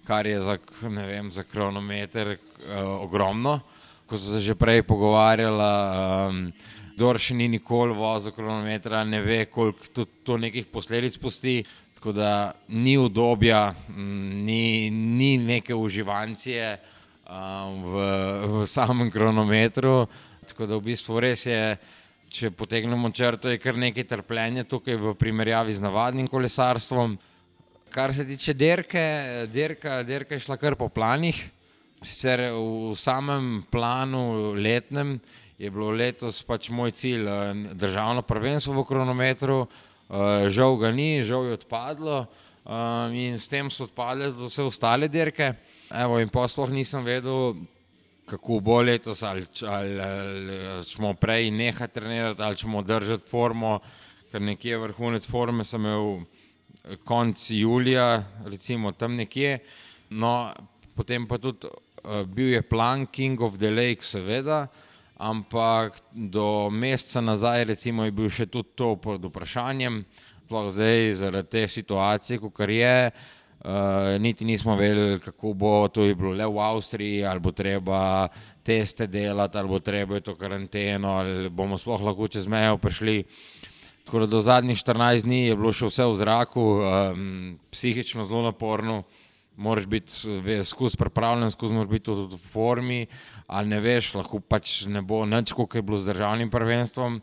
kar 0.06 0.26
je 0.26 0.40
za, 0.40 0.58
vem, 0.82 1.30
za 1.30 1.42
kronometer 1.42 2.28
uh, 2.28 3.02
ogromno 3.02 3.60
ko 4.08 4.16
so 4.16 4.32
se 4.32 4.40
že 4.40 4.54
prej 4.56 4.82
pogovarjali, 4.88 5.60
um, 5.60 6.52
kdo 6.98 7.12
še 7.14 7.36
ni 7.38 7.46
nikoli 7.46 7.94
vozil 7.94 8.34
kronometra, 8.34 9.04
ne 9.06 9.20
ve, 9.22 9.44
koliko 9.46 9.86
to, 9.94 10.04
to 10.26 10.34
nekih 10.34 10.66
posledic 10.66 11.14
pusti. 11.22 11.60
Tako 11.94 12.10
da 12.14 12.50
ni 12.74 12.96
udobja, 12.98 13.70
ni, 13.94 14.90
ni 14.90 15.36
neke 15.38 15.74
uživancije 15.78 16.74
um, 16.74 17.86
v, 17.86 18.02
v 18.50 18.66
samem 18.66 19.12
kronometru. 19.14 20.08
Tako 20.50 20.66
da 20.66 20.78
v 20.78 20.86
bistvu 20.90 21.22
res 21.22 21.46
je, 21.46 21.62
če 22.34 22.50
potegnemo 22.58 23.10
črto, 23.14 23.54
je 23.54 23.62
kar 23.62 23.78
nekaj 23.78 24.10
trpljenja 24.16 24.66
tukaj 24.66 24.98
v 24.98 25.14
primerjavi 25.18 25.78
z 25.78 25.86
navadnim 25.86 26.26
kolesarstvom. 26.26 27.14
Kar 27.94 28.14
se 28.14 28.26
tiče 28.26 28.58
derke, 28.58 29.08
derka, 29.54 30.02
derka 30.02 30.34
je 30.34 30.46
šla 30.48 30.58
kar 30.58 30.74
po 30.74 30.90
planih. 30.90 31.46
Sicer 32.02 32.48
v 32.54 32.94
samem 32.98 33.60
planu 33.70 34.56
letnem 34.58 35.20
je 35.58 35.70
bilo 35.70 35.90
letos 35.90 36.38
pač 36.46 36.70
moj 36.70 36.92
cilj 36.94 37.26
eh, 37.26 37.64
državno 37.74 38.22
prvenstvo 38.22 38.76
v 38.78 38.84
kronometru, 38.86 39.64
eh, 39.66 40.46
žal 40.54 40.76
ga 40.78 40.92
ni, 40.94 41.24
žal 41.26 41.48
je 41.48 41.58
odpadlo 41.58 42.20
eh, 42.22 43.18
in 43.18 43.38
s 43.38 43.50
tem 43.50 43.70
so 43.70 43.88
odpadle 43.88 44.30
vse 44.30 44.62
ostale 44.62 45.08
dirke. 45.10 45.52
Evo, 45.90 46.20
in 46.22 46.28
posloh 46.30 46.70
nisem 46.70 47.02
vedel, 47.02 47.56
kako 48.28 48.60
bo 48.60 48.82
letos, 48.84 49.22
ali, 49.24 49.42
ali, 49.64 50.00
ali 50.00 50.84
smo 50.84 51.14
prej 51.14 51.50
nehali 51.50 51.90
trenirati, 51.90 52.42
ali 52.42 52.56
ćemo 52.56 52.82
držati 52.82 53.24
formo, 53.24 53.78
ker 54.30 54.42
nekje 54.42 54.78
vrhunec 54.78 55.26
forme 55.26 55.64
sem 55.64 55.80
imel 55.80 56.20
konc 57.08 57.46
julija, 57.50 58.22
recimo 58.44 58.92
tam 58.92 59.14
nekje. 59.14 59.58
No, 60.10 60.52
potem 60.94 61.26
pa 61.26 61.38
tudi 61.38 61.66
uh, 61.68 62.26
bil 62.28 62.52
je 62.52 62.62
plan 62.62 63.06
King 63.06 63.40
of 63.40 63.56
the 63.56 63.70
Lake, 63.70 64.04
seveda, 64.04 64.66
ampak 65.18 65.98
do 66.12 66.70
meseca 66.70 67.20
nazaj 67.20 67.64
recimo, 67.64 68.04
je 68.06 68.14
bil 68.14 68.30
še 68.30 68.46
tudi 68.46 68.70
to 68.78 68.94
pod 69.02 69.26
vprašanjem, 69.26 70.04
sploh 70.46 70.70
zdaj 70.72 71.12
zaradi 71.18 71.50
te 71.50 71.66
situacije, 71.68 72.38
kot 72.38 72.62
je. 72.68 73.10
Uh, 73.58 74.14
niti 74.22 74.46
nismo 74.46 74.76
vedeli, 74.78 75.18
kako 75.18 75.52
bo 75.52 75.88
to 75.90 76.06
bilo 76.14 76.30
le 76.30 76.46
v 76.46 76.60
Avstriji, 76.62 77.24
ali 77.26 77.40
bo 77.42 77.50
treba 77.50 78.28
teste 78.62 79.08
delati, 79.10 79.58
ali 79.58 79.68
bo 79.68 79.80
treba 79.82 80.20
to 80.20 80.36
karanteno, 80.38 81.16
ali 81.18 81.50
bomo 81.50 81.74
sploh 81.78 82.00
lahko 82.06 82.28
čez 82.30 82.46
mejo 82.46 82.78
prišli. 82.78 83.24
Tako 84.06 84.20
da 84.24 84.26
do 84.26 84.40
zadnjih 84.40 84.78
14 84.78 85.26
dni 85.26 85.40
je 85.50 85.56
bilo 85.58 85.72
še 85.74 85.90
vse 85.90 86.06
v 86.06 86.14
zraku, 86.16 86.62
um, 86.62 87.58
psihično 87.74 88.24
zelo 88.30 88.46
naporno 88.46 89.02
moraš 89.58 89.86
biti 89.86 90.12
skozi 90.64 90.96
pripravljen, 90.96 91.50
skozi 91.50 91.74
moraš 91.74 91.90
biti 91.90 92.04
tudi 92.04 92.36
v 92.36 92.38
formi, 92.38 93.06
ali 93.48 93.68
ne 93.68 93.80
veš, 93.80 94.12
lahko 94.20 94.40
pač 94.40 94.82
ne 94.92 95.00
bo 95.02 95.24
nič, 95.26 95.54
kot 95.56 95.74
je 95.74 95.82
bilo 95.82 95.98
z 95.98 96.12
državnim 96.12 96.50
prvenstvom. 96.52 97.20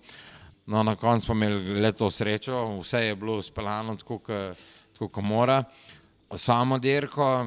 No, 0.66 0.82
na 0.84 0.96
koncu 0.98 1.26
smo 1.26 1.36
imeli 1.38 1.78
leto 1.82 2.10
srečo, 2.10 2.80
vse 2.82 3.04
je 3.06 3.16
bilo 3.16 3.38
speljano 3.46 3.96
tako, 3.96 4.18
kot 4.98 5.22
mora. 5.24 5.64
Samo 6.34 6.80
dirko, 6.82 7.46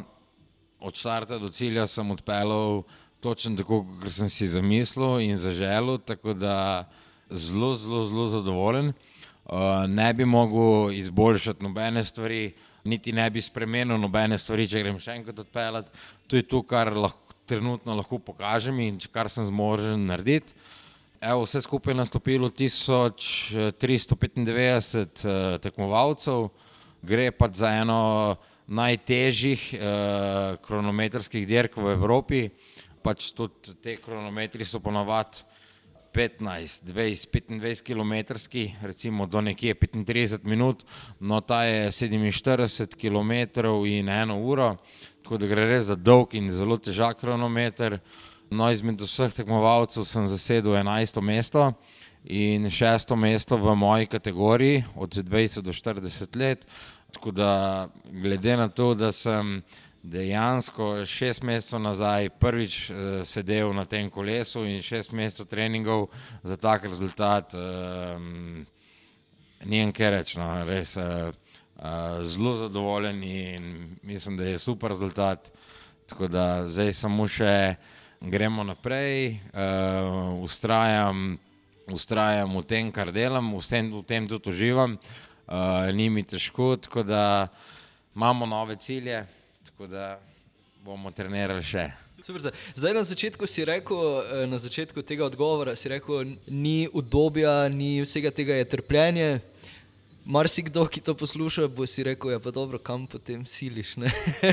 od 0.78 0.94
začetka 0.94 1.40
do 1.42 1.48
cilja 1.50 1.86
sem 1.86 2.10
odpeljal 2.10 2.84
točno 3.20 3.56
tako, 3.58 3.82
kot 4.02 4.14
sem 4.14 4.30
si 4.30 4.46
zamislil 4.46 5.20
in 5.26 5.36
zaželel, 5.36 5.98
tako 5.98 6.34
da 6.38 6.88
zelo, 7.30 7.74
zelo, 7.76 8.04
zelo 8.06 8.26
zadovoljen. 8.26 8.92
Uh, 9.48 9.88
ne 9.88 10.12
bi 10.14 10.24
mogel 10.24 10.92
izboljšati 10.92 11.64
nobene 11.64 12.04
stvari 12.04 12.52
niti 12.88 13.12
ne 13.12 13.30
bi 13.30 13.42
spremenil 13.42 13.98
nobene 14.00 14.38
stvari, 14.38 14.68
če 14.68 14.82
grem 14.82 14.98
še 15.02 15.16
enkrat 15.18 15.42
odpeljati. 15.44 16.04
To 16.28 16.38
je 16.38 16.46
to, 16.48 16.62
kar 16.68 16.92
lahko, 16.96 17.27
trenutno 17.48 17.94
lahko 17.96 18.18
pokažem 18.20 18.80
in 18.84 18.98
kar 19.12 19.28
sem 19.32 19.44
zmožen 19.48 20.06
narediti. 20.10 20.52
Evo, 21.20 21.42
vse 21.42 21.60
skupaj 21.64 21.90
je 21.92 21.96
nastopilo 21.98 22.48
1395 22.48 23.58
uh, 25.26 25.58
tekmovalcev, 25.58 26.48
gre 27.02 27.30
pa 27.34 27.48
za 27.52 27.72
eno 27.80 28.36
najtežjih 28.68 29.74
uh, 29.74 29.80
kronometrskih 30.62 31.46
dirk 31.48 31.76
v 31.76 31.92
Evropi. 31.96 32.50
Pač 33.02 33.32
tudi 33.34 33.74
te 33.82 33.96
kronometri 34.02 34.64
so 34.64 34.78
ponovadi 34.84 35.38
15, 36.12 36.84
20, 36.86 37.26
25 37.60 37.82
km, 37.82 38.12
recimo 38.82 39.26
do 39.26 39.40
nekje 39.40 39.74
35 39.74 40.44
minut, 40.44 40.84
no 41.20 41.40
ta 41.40 41.64
je 41.64 41.90
47 41.90 42.94
km 42.96 43.32
in 43.86 44.08
eno 44.08 44.38
uro, 44.40 44.76
tako 45.28 45.38
da 45.38 45.46
gre 45.46 45.64
res 45.68 45.84
za 45.84 45.94
dolg 45.94 46.32
in 46.32 46.46
zelo 46.48 46.78
težak 46.80 47.18
kronometer. 47.20 47.98
No, 48.48 48.70
izmed 48.72 49.02
vseh 49.04 49.34
tekmovalcev 49.36 50.06
sem 50.08 50.24
zasedel 50.24 50.72
11. 50.72 51.20
mesto 51.20 51.66
in 52.24 52.70
6. 52.72 53.12
mesto 53.12 53.58
v 53.60 53.74
moji 53.76 54.06
kategoriji 54.08 54.86
od 54.96 55.18
20 55.20 55.60
do 55.60 55.72
40 55.76 56.36
let. 56.40 56.64
Tako 57.12 57.30
da 57.30 57.88
glede 58.08 58.56
na 58.56 58.68
to, 58.68 58.94
da 58.94 59.12
sem 59.12 59.60
dejansko 60.02 61.04
šest 61.04 61.44
mesecev 61.44 61.82
nazaj 61.84 62.30
prvič 62.40 62.78
uh, 62.88 62.96
sedel 63.20 63.74
na 63.76 63.84
tem 63.84 64.08
kolesu 64.08 64.64
in 64.64 64.80
šest 64.82 65.12
mesecev 65.12 65.46
treningov 65.46 66.06
za 66.42 66.56
tak 66.56 66.88
rezultat. 66.88 67.52
Um, 67.52 68.64
Ni 69.64 69.82
en 69.82 69.92
kaj 69.92 70.10
reči, 70.10 70.38
no, 70.38 70.48
res 70.64 70.96
uh, 70.96 71.34
zelo 72.22 72.54
zadovoljen 72.54 73.22
in 73.22 73.96
mislim, 74.02 74.36
da 74.36 74.44
je 74.44 74.58
super 74.58 74.90
rezultat. 74.90 75.52
Tako 76.06 76.28
da 76.28 76.66
zdaj 76.66 76.92
samo 76.92 77.28
še 77.28 77.76
gremo 78.20 78.64
naprej, 78.64 79.38
uh, 79.52 80.42
ustrajam, 80.42 81.36
ustrajam 81.92 82.56
v 82.56 82.62
tem, 82.66 82.92
kar 82.92 83.12
delam, 83.12 83.52
v 83.54 83.62
tem, 83.68 83.92
v 83.92 84.02
tem 84.02 84.28
tudi 84.28 84.50
uživam, 84.50 84.96
uh, 84.96 85.92
ni 85.92 86.08
mi 86.10 86.24
težko. 86.24 86.76
Tako 86.76 87.02
da 87.02 87.48
imamo 88.16 88.46
nove 88.46 88.76
cilje, 88.76 89.26
tako 89.68 89.86
da 89.86 90.18
bomo 90.84 91.12
trenirali 91.12 91.62
še. 91.62 91.90
Super, 92.18 92.50
zdaj 92.74 92.94
na 92.96 93.04
začetku 93.06 93.46
si 93.46 93.62
rekel, 93.64 94.00
eh, 94.26 94.46
na 94.50 94.58
začetku 94.58 95.04
tega 95.06 95.22
odgovora 95.24 95.76
si 95.78 95.88
rekel, 95.88 96.34
ni 96.50 96.88
udobja, 96.90 97.68
ni 97.70 98.00
vsega 98.02 98.32
tega 98.34 98.56
je 98.58 98.64
trpljenje. 98.64 99.28
Marsikdo, 100.28 100.84
ki 100.84 101.00
to 101.00 101.14
posluša, 101.16 101.70
bo 101.72 101.86
si 101.88 102.04
rekel, 102.04 102.34
ja, 102.34 102.38
pa 102.40 102.50
dobro, 102.52 102.76
kam 102.76 103.06
potem 103.08 103.46
siliš. 103.48 103.94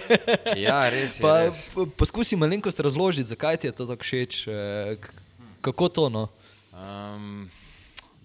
ja, 0.66 0.78
res 0.88 1.18
je. 1.20 1.22
Pa, 1.22 1.34
res. 1.50 1.68
Poskusi 2.00 2.40
malenkost 2.40 2.80
razložiti, 2.80 3.28
zakaj 3.28 3.60
ti 3.60 3.68
je 3.68 3.74
to 3.76 3.88
tako 3.90 4.08
všeč, 4.08 4.48
eh, 4.48 4.96
kako 5.60 5.90
to 5.92 6.08
no. 6.10 6.24
Um, 6.72 7.50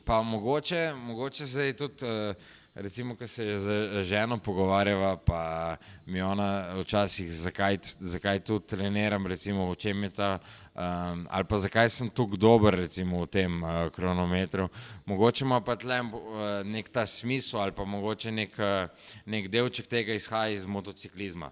pa 0.07 0.23
mogoče, 0.23 0.95
mogoče 0.95 1.47
se 1.47 1.67
je 1.67 1.77
tudi. 1.83 2.07
Uh, 2.07 2.57
Recimo, 2.75 3.17
ko 3.17 3.27
se 3.27 3.59
z 3.59 4.03
ženo 4.07 4.39
pogovarjava, 4.39 5.17
pa 5.17 5.77
mi 6.07 6.23
ona 6.23 6.79
včasih, 6.79 7.33
zakaj, 7.33 7.79
zakaj 7.99 8.39
tu 8.47 8.61
treniram, 8.63 9.27
recimo, 9.27 9.67
v 9.73 9.77
čem 9.77 10.05
je 10.07 10.11
ta, 10.11 10.39
um, 10.75 11.27
ali 11.31 11.45
pa 11.45 11.59
zakaj 11.59 11.89
sem 11.91 12.11
tako 12.11 12.37
dober 12.37 12.75
recimo, 12.75 13.25
v 13.25 13.27
tem 13.27 13.63
uh, 13.63 13.89
kronometru. 13.95 14.69
Mogoče 15.07 15.45
ima 15.45 15.61
pa 15.61 15.77
tle 15.77 16.01
uh, 16.01 16.17
nek 16.65 16.89
ta 16.89 17.07
smisel, 17.07 17.61
ali 17.61 17.73
pa 17.73 17.85
mogoče 17.85 18.33
nek, 18.33 18.59
uh, 18.59 19.13
nek 19.27 19.49
delček 19.49 19.87
tega 19.87 20.15
izhaja 20.15 20.55
iz 20.55 20.67
motociklizma. 20.67 21.51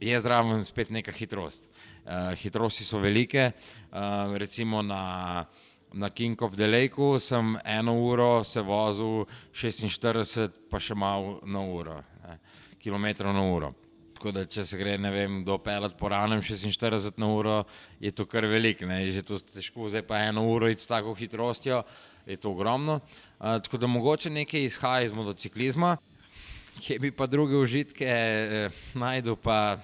Je 0.00 0.20
zraven 0.20 0.64
spet 0.64 0.90
neka 0.90 1.12
hitrost. 1.12 1.68
Uh, 2.04 2.34
hitrosti 2.36 2.84
so 2.84 2.98
velike, 2.98 3.52
uh, 3.92 4.36
recimo 4.36 4.82
na 4.82 5.46
na 5.94 6.10
King 6.10 6.42
of 6.42 6.56
the 6.56 6.66
Lake 6.66 7.18
sem 7.18 7.58
eno 7.64 7.94
uro 7.94 8.44
se 8.44 8.60
vozil 8.60 9.26
46, 9.52 10.50
pa 10.70 10.80
še 10.82 10.94
malo 10.94 11.38
na 11.46 11.62
uro, 11.62 12.00
ne, 12.26 12.38
kilometrov 12.82 13.34
na 13.34 13.44
uro. 13.46 13.74
Tako 14.24 14.38
da, 14.38 14.46
če 14.48 14.62
se 14.64 14.78
gre, 14.80 14.94
ne 14.96 15.10
vem, 15.12 15.34
do 15.44 15.58
pelat 15.60 15.92
po 16.00 16.08
ranem 16.08 16.40
46 16.40 17.18
na 17.20 17.26
uro, 17.28 17.58
je 18.00 18.08
to 18.08 18.24
kar 18.24 18.46
velik, 18.48 18.80
ne, 18.88 19.02
je 19.02 19.18
že 19.18 19.22
to 19.28 19.36
težko, 19.36 19.84
zdaj 19.92 20.00
pa 20.08 20.22
eno 20.24 20.46
uro 20.48 20.70
iti 20.72 20.80
s 20.80 20.88
tako 20.88 21.12
hitrostjo, 21.12 21.82
je 22.24 22.38
to 22.40 22.54
ogromno. 22.56 22.94
Uh, 23.36 23.60
tako 23.60 23.82
da 23.82 23.92
mogoče 23.92 24.32
nekaj 24.32 24.64
izhaja 24.64 25.04
iz 25.04 25.12
motociklizma, 25.12 25.98
kje 26.80 26.98
bi 27.04 27.12
pa 27.12 27.28
druge 27.28 27.60
užitke 27.60 28.08
eh, 28.08 28.80
najdu 28.96 29.36
pa. 29.36 29.76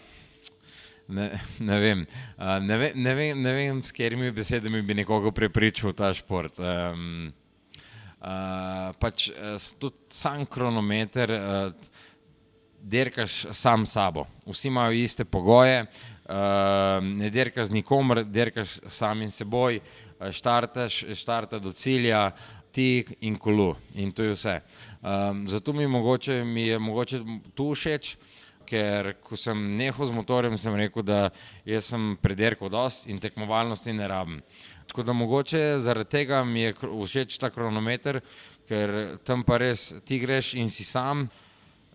Ne, 1.09 1.29
ne, 1.59 1.81
vem. 1.85 2.09
Ne, 2.38 2.81
vem, 2.81 2.96
ne, 2.96 3.14
vem, 3.14 3.44
ne 3.44 3.53
vem, 3.53 3.85
s 3.85 3.92
katerimi 3.92 4.33
besedami 4.33 4.81
bi 4.81 5.03
nekoga 5.05 5.37
prepričal 5.37 5.92
v 5.92 5.98
ta 6.00 6.14
šport. 6.16 6.64
Um, 6.64 7.29
uh, 8.24 8.96
pač, 8.96 9.29
tudi 9.76 10.00
sam 10.09 10.48
kronometer, 10.48 11.37
uh, 11.37 11.98
derkaš 12.83 13.47
sam 13.53 13.87
sabo. 13.87 14.27
Vsi 14.47 14.69
imajo 14.69 14.93
iste 14.93 15.25
pogoje, 15.25 15.83
uh, 15.83 16.35
ne 17.05 17.31
derkaš 17.31 17.69
z 17.69 17.73
nikomer, 17.73 18.25
derkaš 18.25 18.79
samim 18.88 19.31
seboj, 19.31 19.81
štartaš, 20.33 21.05
štarta 21.14 21.59
do 21.59 21.73
cilja, 21.73 22.31
ti 22.73 23.05
in 23.21 23.38
kolu. 23.38 23.75
In 23.95 24.12
to 24.12 24.23
je 24.23 24.35
vse. 24.35 24.61
Um, 25.03 25.49
zato 25.49 25.73
mi, 25.73 25.87
mogoče, 25.87 26.45
mi 26.45 26.69
je 26.69 26.79
mogoče 26.79 27.21
tu 27.55 27.73
všeč 27.75 28.16
ker 28.71 29.14
ko 29.25 29.35
sem 29.38 29.59
nehal 29.77 30.07
z 30.07 30.14
motorjem, 30.14 30.55
sem 30.59 30.77
rekel, 30.79 31.03
da 31.03 31.31
sem 31.83 32.14
prederkal 32.23 32.71
dosti 32.71 33.11
in 33.11 33.19
tekmovalnosti 33.19 33.95
ne 33.97 34.09
rabim. 34.09 34.43
Tako 34.90 35.07
da 35.07 35.14
mogoče 35.14 35.62
zaradi 35.83 36.11
tega 36.11 36.45
mi 36.45 36.69
je 36.69 36.75
všeč 36.79 37.38
ta 37.43 37.51
kronometer, 37.51 38.21
ker 38.71 39.16
tam 39.27 39.43
pa 39.47 39.59
res 39.59 39.90
ti 40.07 40.21
greš 40.23 40.55
in 40.59 40.71
si 40.71 40.87
sam 40.87 41.27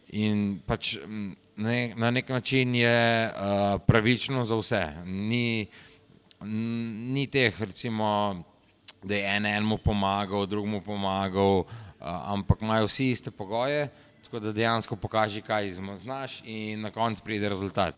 in 0.09 0.59
pač 0.65 0.95
ne, 1.57 1.93
na 1.95 2.11
nek 2.11 2.29
način 2.29 2.75
je 2.75 3.27
uh, 3.27 3.81
pravično 3.87 4.45
za 4.45 4.55
vse. 4.55 4.83
Ni, 5.05 5.67
ni 7.15 7.27
teh, 7.27 7.61
recimo, 7.61 8.43
da 9.03 9.15
je 9.15 9.35
en 9.35 9.45
enemu 9.45 9.77
pomagal, 9.77 10.45
drugemu 10.45 10.81
pomagal, 10.81 11.59
uh, 11.59 11.65
ampak 12.33 12.61
imajo 12.61 12.85
vsi 12.85 13.11
iste 13.11 13.31
pogoje. 13.31 13.89
Tako 14.23 14.39
da 14.39 14.51
dejansko 14.51 14.95
pokaži, 14.95 15.41
kaj 15.41 15.71
znaš, 16.01 16.41
in 16.43 16.81
na 16.81 16.91
koncu 16.91 17.21
pride 17.23 17.49
rezultat. 17.49 17.95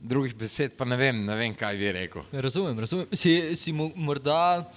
Drugih 0.00 0.34
besed 0.36 0.76
pa 0.76 0.84
ne 0.84 0.96
vem, 0.96 1.24
ne 1.24 1.36
vem 1.36 1.54
kaj 1.54 1.76
bi 1.76 1.92
rekel. 1.92 2.22
Razumem, 2.32 2.78
razumem. 2.78 3.06
Si, 3.12 3.56
si 3.56 3.72
morda, 3.72 4.70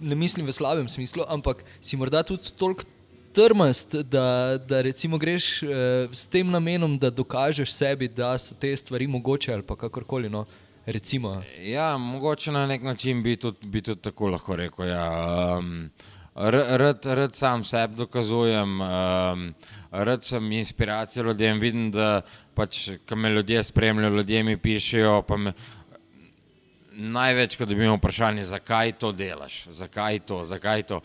ne 0.00 0.14
mislim 0.14 0.46
v 0.46 0.52
slabem 0.52 0.88
smislu, 0.88 1.24
ampak 1.28 1.64
si 1.80 1.96
morda 1.96 2.22
tudi 2.22 2.52
toliko 2.56 2.84
trmast, 3.36 3.94
da, 3.94 4.58
da 4.68 4.80
recimo 4.80 5.18
greš 5.18 5.62
eh, 5.62 5.68
s 6.12 6.28
tem 6.28 6.50
namenom, 6.50 6.98
da 6.98 7.10
dokažeš 7.10 7.72
sebi, 7.72 8.08
da 8.08 8.38
so 8.38 8.54
te 8.54 8.76
stvari 8.76 9.06
mogoče 9.06 9.52
ali 9.52 9.62
kakorkoli. 9.62 10.30
No. 10.30 10.46
Recimo. 10.86 11.42
Ja, 11.60 11.96
mogoče 11.98 12.52
na 12.52 12.66
nek 12.66 12.82
način 12.82 13.22
bi 13.22 13.36
tudi, 13.36 13.66
bi 13.66 13.82
tudi 13.82 14.02
tako 14.02 14.28
lahko 14.28 14.56
rekel. 14.56 14.86
Ja. 14.86 15.58
Um, 15.58 15.90
rad, 16.34 17.06
rad 17.06 17.34
sam 17.34 17.64
sebi 17.64 17.94
dokazujem, 17.94 18.80
um, 18.80 19.54
rad 19.90 20.24
sem 20.24 20.52
inspiracija 20.52 21.24
ljudem. 21.24 21.58
Vidim, 21.60 21.90
da 21.90 22.20
pač, 22.54 22.88
me 23.16 23.30
ljudje 23.30 23.64
spremljajo, 23.64 24.14
ljudje 24.14 24.42
mi 24.42 24.56
pišejo. 24.56 25.24
Me, 25.38 25.52
največ, 26.96 27.56
ko 27.56 27.66
dobim 27.68 27.92
vprašanje, 27.98 28.44
zakaj 28.44 28.92
to 28.92 29.12
delaš, 29.12 29.64
zakaj 29.68 30.18
to, 30.18 30.42
zakaj 30.44 30.82
to. 30.82 31.00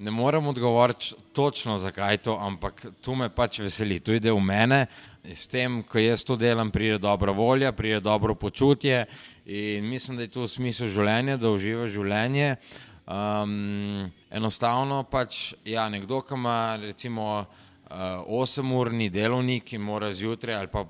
Ne 0.00 0.10
morem 0.10 0.46
odgovoriti 0.46 1.14
točno, 1.32 1.78
zakaj 1.78 2.16
to, 2.16 2.38
ampak 2.40 2.86
tu 3.00 3.14
me 3.14 3.28
pač 3.28 3.58
veseli, 3.60 3.98
tu 4.00 4.14
ide 4.16 4.32
v 4.32 4.40
mene. 4.40 4.86
S 5.28 5.44
tem, 5.52 5.82
ko 5.84 6.00
jaz 6.00 6.24
to 6.24 6.38
delam, 6.40 6.70
pride 6.72 6.96
dobra 6.98 7.34
volja, 7.36 7.72
pride 7.76 7.98
dobro 8.00 8.34
počutje 8.34 9.04
in 9.44 9.84
mislim, 9.84 10.16
da 10.16 10.24
je 10.24 10.32
to 10.32 10.46
v 10.46 10.48
smislu 10.48 10.88
življenja, 10.88 11.36
da 11.36 11.52
uživa 11.52 11.84
življenje. 11.92 12.56
Um, 13.04 14.08
enostavno 14.32 15.02
pač, 15.04 15.52
ja, 15.68 15.84
nekdo, 15.92 16.22
ki 16.24 16.38
ima 16.38 16.56
recimo 16.80 17.28
uh, 17.44 18.24
8-urni 18.40 19.10
delovnik 19.12 19.74
in 19.76 19.84
mora 19.84 20.14
zjutraj 20.16 20.62
ali 20.62 20.72
pa 20.72 20.86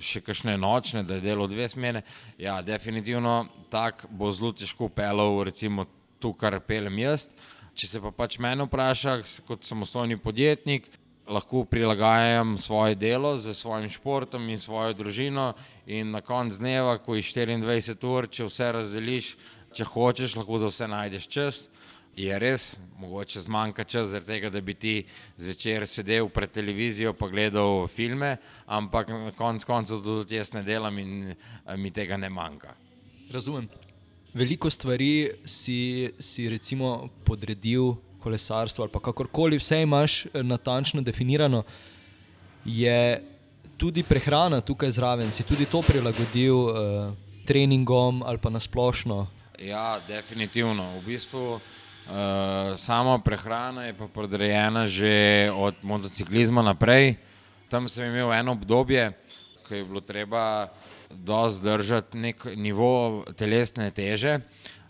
še 0.00 0.24
kakšne 0.24 0.56
nočne, 0.56 1.04
da 1.04 1.18
je 1.18 1.26
delo 1.28 1.44
dve 1.52 1.68
smene, 1.68 2.00
ja, 2.40 2.62
definitivno 2.64 3.42
tak 3.68 4.06
bo 4.08 4.32
zelo 4.32 4.56
težko 4.56 4.88
pelal 4.88 5.42
recimo 5.44 5.84
tu, 6.16 6.32
kar 6.32 6.62
pelem 6.64 7.04
jaz. 7.04 7.28
Če 7.74 7.88
se 7.90 7.98
pa 7.98 8.12
pač 8.14 8.36
mene 8.38 8.68
vpraša, 8.68 9.16
kot 9.48 9.66
samostojni 9.66 10.14
podjetnik, 10.22 10.86
lahko 11.26 11.64
prilagajam 11.66 12.58
svoje 12.58 12.94
delo 12.94 13.32
z 13.38 13.54
svojim 13.54 13.90
športom 13.90 14.48
in 14.48 14.60
svojo 14.62 14.92
družino 14.94 15.54
in 15.86 16.10
na 16.14 16.20
koncu 16.20 16.60
dneva, 16.60 16.98
ko 17.02 17.16
je 17.18 17.22
24 17.22 18.06
ur, 18.06 18.28
če 18.30 18.46
vse 18.46 18.70
razdeliš, 18.78 19.34
če 19.74 19.86
hočeš, 19.90 20.36
lahko 20.38 20.60
za 20.62 20.70
vse 20.70 20.88
najdeš 20.92 21.28
čas. 21.28 21.62
Je 22.14 22.36
res, 22.38 22.76
mogoče 23.02 23.42
zmanjka 23.42 23.84
čas, 23.90 24.14
tega, 24.22 24.52
da 24.54 24.60
bi 24.62 24.76
ti 24.78 24.94
zvečer 25.36 25.88
sedel 25.90 26.28
pred 26.30 26.52
televizijo 26.54 27.10
in 27.10 27.30
gledal 27.32 27.88
filme, 27.90 28.36
ampak 28.66 29.10
na 29.10 29.32
koncu 29.34 29.66
koncev 29.66 30.04
tudi 30.04 30.38
jaz 30.38 30.52
ne 30.54 30.62
delam 30.62 30.98
in 30.98 31.34
eh, 31.34 31.76
mi 31.76 31.90
tega 31.90 32.16
ne 32.16 32.30
manjka. 32.30 32.76
Razumem. 33.34 33.66
Veliko 34.34 34.70
stvari 34.70 35.30
si, 35.44 36.10
si 36.18 36.48
recimo 36.48 37.08
podredil 37.24 37.94
kolesarstvu 38.18 38.82
ali 38.82 38.90
kakorkoli, 38.90 39.58
vse 39.58 39.82
imaš 39.82 40.26
eh, 40.26 40.42
natančno 40.42 41.02
definirano. 41.02 41.62
Je 42.64 43.22
tudi 43.76 44.02
prehrana 44.02 44.60
tukaj 44.60 44.90
zraven, 44.90 45.30
si 45.30 45.46
tudi 45.46 45.66
to 45.66 45.82
prilagodil 45.82 46.56
uh, 46.56 46.74
treningom 47.46 48.22
ali 48.26 48.38
pa 48.38 48.50
nasplošno? 48.50 49.26
Ja, 49.58 50.00
definitivno. 50.08 50.98
V 50.98 51.02
bistvu 51.06 51.44
uh, 51.54 51.60
sama 52.76 53.18
prehrana 53.18 53.84
je 53.86 53.94
pa 53.94 54.08
podrejena 54.08 54.86
že 54.86 55.50
od 55.54 55.74
motociklizma 55.82 56.62
naprej. 56.62 57.16
Tam 57.68 57.88
sem 57.88 58.10
imel 58.10 58.32
eno 58.32 58.52
obdobje, 58.52 59.12
ko 59.68 59.74
je 59.74 59.84
bilo 59.84 60.00
treba 60.00 60.68
dosti 61.14 61.64
držati 61.64 62.18
nek 62.18 62.44
nivo 62.56 63.24
telesne 63.36 63.90
teže. 63.90 64.40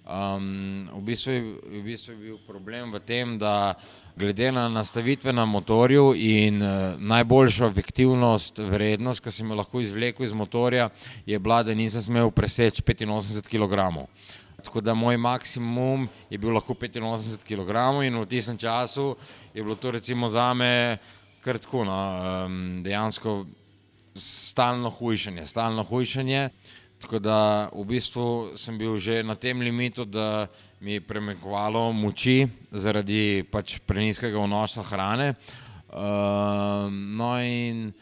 Um, 0.05 0.89
v, 0.93 1.01
bistvu 1.01 1.33
je, 1.33 1.41
v 1.81 1.83
bistvu 1.85 2.13
je 2.13 2.19
bil 2.19 2.39
problem 2.47 2.93
v 2.93 3.01
tem, 3.01 3.39
da 3.41 3.75
glede 4.17 4.51
na 4.53 4.69
nastavitve 4.69 5.33
na 5.33 5.47
motorju 5.49 6.13
in 6.17 6.61
uh, 6.63 7.01
najboljšo 7.01 7.67
efektivnost, 7.67 8.59
vrednost, 8.59 9.25
ki 9.25 9.33
sem 9.33 9.49
jo 9.49 9.57
lahko 9.59 9.81
izvlekel 9.81 10.27
iz 10.27 10.37
motorja, 10.37 10.91
je 11.27 11.39
bila, 11.39 11.63
da 11.63 11.75
nisem 11.75 12.03
smel 12.03 12.31
preseči 12.31 12.83
85 12.83 13.49
kg. 13.49 14.05
Tako 14.65 14.81
da 14.81 14.95
moj 14.95 15.17
maksimum 15.17 16.09
je 16.31 16.39
bil 16.39 16.53
lahko 16.53 16.75
85 16.75 17.45
kg 17.45 18.05
in 18.05 18.21
v 18.21 18.27
tistem 18.27 18.57
času 18.59 19.17
je 19.55 19.63
bilo 19.63 19.77
to 19.77 19.91
recimo 19.91 20.29
za 20.29 20.55
me 20.55 20.99
kar 21.45 21.59
tako, 21.59 21.85
no, 21.85 21.97
dejansko 22.83 23.45
stalno 24.15 24.91
hujšanje, 24.91 25.47
stalno 25.47 25.83
hujšanje. 25.83 26.49
Tako 27.03 27.19
da 27.19 27.69
v 27.75 27.85
bistvu 27.85 28.57
sem 28.57 28.79
bil 28.79 28.97
že 28.99 29.23
na 29.23 29.35
tem 29.35 29.61
limitu, 29.61 30.05
da 30.05 30.47
mi 30.81 30.97
je 30.97 31.01
premakovalo 31.01 31.93
moči 31.93 32.47
zaradi 32.71 33.45
pač 33.51 33.79
preniskega 33.87 34.39
vnosa 34.39 34.83
hrane. 34.83 35.35
Uh, 35.95 36.91
no, 36.91 37.39
in 37.43 37.93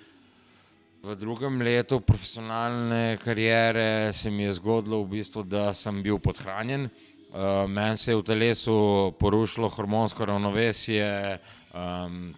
V 1.03 1.17
drugem 1.19 1.59
letu 1.59 1.99
profesionalne 1.99 3.19
kariere 3.19 4.13
se 4.15 4.31
mi 4.31 4.45
je 4.45 4.53
zgodilo, 4.53 5.01
v 5.03 5.19
bistvu, 5.19 5.43
da 5.43 5.73
sem 5.75 5.99
bil 5.99 6.21
podhranjen. 6.23 6.87
Uh, 6.87 7.67
Meni 7.67 7.99
se 7.99 8.13
je 8.13 8.21
v 8.21 8.23
telesu 8.23 8.77
porušilo 9.19 9.67
hormonsko 9.69 10.31
ravnovesje, 10.31 11.41
um, 11.75 12.31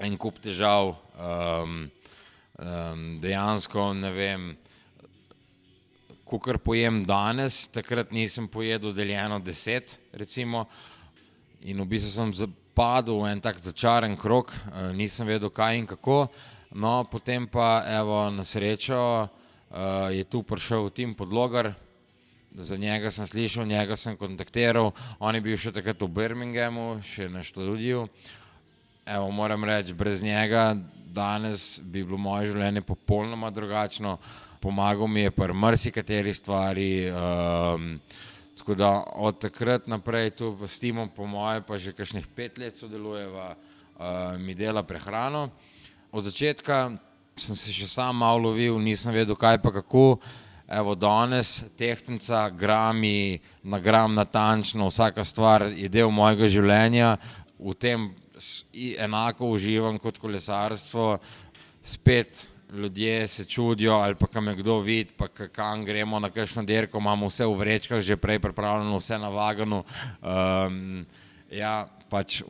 en 0.00 0.16
kup 0.16 0.40
težav, 0.40 0.94
um, 1.12 1.90
um, 2.58 3.20
dejansko 3.20 3.92
ne 3.94 4.12
vem. 4.12 4.56
Ko 6.26 6.40
kar 6.42 6.58
pojem 6.58 7.04
danes, 7.06 7.68
takrat 7.70 8.10
nisem 8.10 8.48
pojedel 8.50 8.92
deljeno 8.92 9.38
deset, 9.38 9.94
recimo, 10.12 10.64
in 11.62 11.78
v 11.80 11.86
bistvu 11.86 12.10
sem 12.10 12.32
zapadel 12.34 13.20
v 13.22 13.30
en 13.30 13.40
tak 13.40 13.62
začaran 13.62 14.16
krok, 14.18 14.50
uh, 14.50 14.90
nisem 14.90 15.26
vedel, 15.26 15.50
kaj 15.50 15.78
in 15.78 15.86
kako. 15.86 16.26
No, 16.74 17.04
potem 17.06 17.46
pa, 17.46 17.86
evo, 17.86 18.26
na 18.34 18.44
srečo 18.44 18.98
uh, 18.98 20.10
je 20.10 20.26
tu 20.26 20.42
prišel 20.42 20.90
Tim 20.90 21.14
Podlogar, 21.14 21.72
za 22.56 22.76
njega 22.76 23.10
sem 23.10 23.26
slišal, 23.26 23.66
njega 23.68 23.96
sem 23.96 24.16
kontaktiral, 24.16 24.90
on 25.20 25.34
je 25.34 25.40
bil 25.44 25.58
še 25.60 25.74
takrat 25.76 26.00
v 26.00 26.08
Birminghamu, 26.08 27.04
še 27.04 27.28
na 27.28 27.44
študiju. 27.44 28.08
Evo, 29.06 29.30
moram 29.30 29.64
reči, 29.64 29.94
brez 29.94 30.24
njega 30.24 30.72
danes 31.16 31.80
bi 31.80 32.04
bilo 32.04 32.20
moje 32.20 32.52
življenje 32.52 32.84
popolnoma 32.84 33.50
drugačno 33.50 34.18
pomagal 34.66 35.06
mi 35.06 35.20
je 35.20 35.30
pri 35.30 35.54
marsikateri 35.54 36.34
stvari. 36.34 37.10
Um, 37.10 38.00
tako 38.58 38.74
da 38.74 39.04
od 39.14 39.38
takrat 39.38 39.86
naprej 39.86 40.30
tu 40.30 40.58
s 40.66 40.78
timom, 40.78 41.08
po 41.08 41.26
moje, 41.26 41.62
pa 41.62 41.78
že 41.78 41.92
kakšnih 41.92 42.26
pet 42.26 42.58
let 42.58 42.76
sodelujeva, 42.76 43.54
uh, 43.54 44.34
mi 44.40 44.54
dela 44.54 44.82
prehrano. 44.82 45.50
Od 46.12 46.24
začetka 46.24 46.96
sem 47.36 47.54
se 47.54 47.72
še 47.72 47.86
sam 47.86 48.16
malo 48.16 48.48
lovil, 48.48 48.80
nisem 48.82 49.14
vedel, 49.14 49.36
kaj 49.36 49.60
pa 49.62 49.70
kako. 49.70 50.18
Evo, 50.66 50.96
danes 50.98 51.62
tehnica, 51.78 52.48
grami, 52.50 53.38
na 53.62 53.78
gram 53.78 54.18
natančno, 54.18 54.88
vsaka 54.90 55.22
stvar 55.22 55.68
je 55.70 55.86
del 55.88 56.10
mojega 56.10 56.48
življenja, 56.50 57.12
v 57.54 57.74
tem 57.78 58.10
enako 58.98 59.50
uživam 59.56 59.98
kot 59.98 60.18
kolesarstvo. 60.18 61.18
Spet 61.82 62.46
ljudje 62.72 63.28
se 63.28 63.44
čudijo, 63.44 63.92
ali 63.92 64.14
pa 64.14 64.26
kam 64.26 64.48
je 64.48 64.54
kdo 64.54 64.80
vid, 64.80 65.08
pa 65.16 65.28
kam 65.28 65.84
gremo 65.84 66.20
na 66.20 66.30
kakšno 66.30 66.62
dirko, 66.62 66.98
imamo 66.98 67.26
vse 67.26 67.46
v 67.46 67.54
vrečkah, 67.54 68.00
že 68.00 68.16
prej 68.16 68.38
pripravljeno, 68.38 68.96
vse 68.98 69.18
na 69.18 69.28
vaganu. 69.28 69.84
Um, 70.22 71.06
ja, 71.50 71.86
pač 72.10 72.42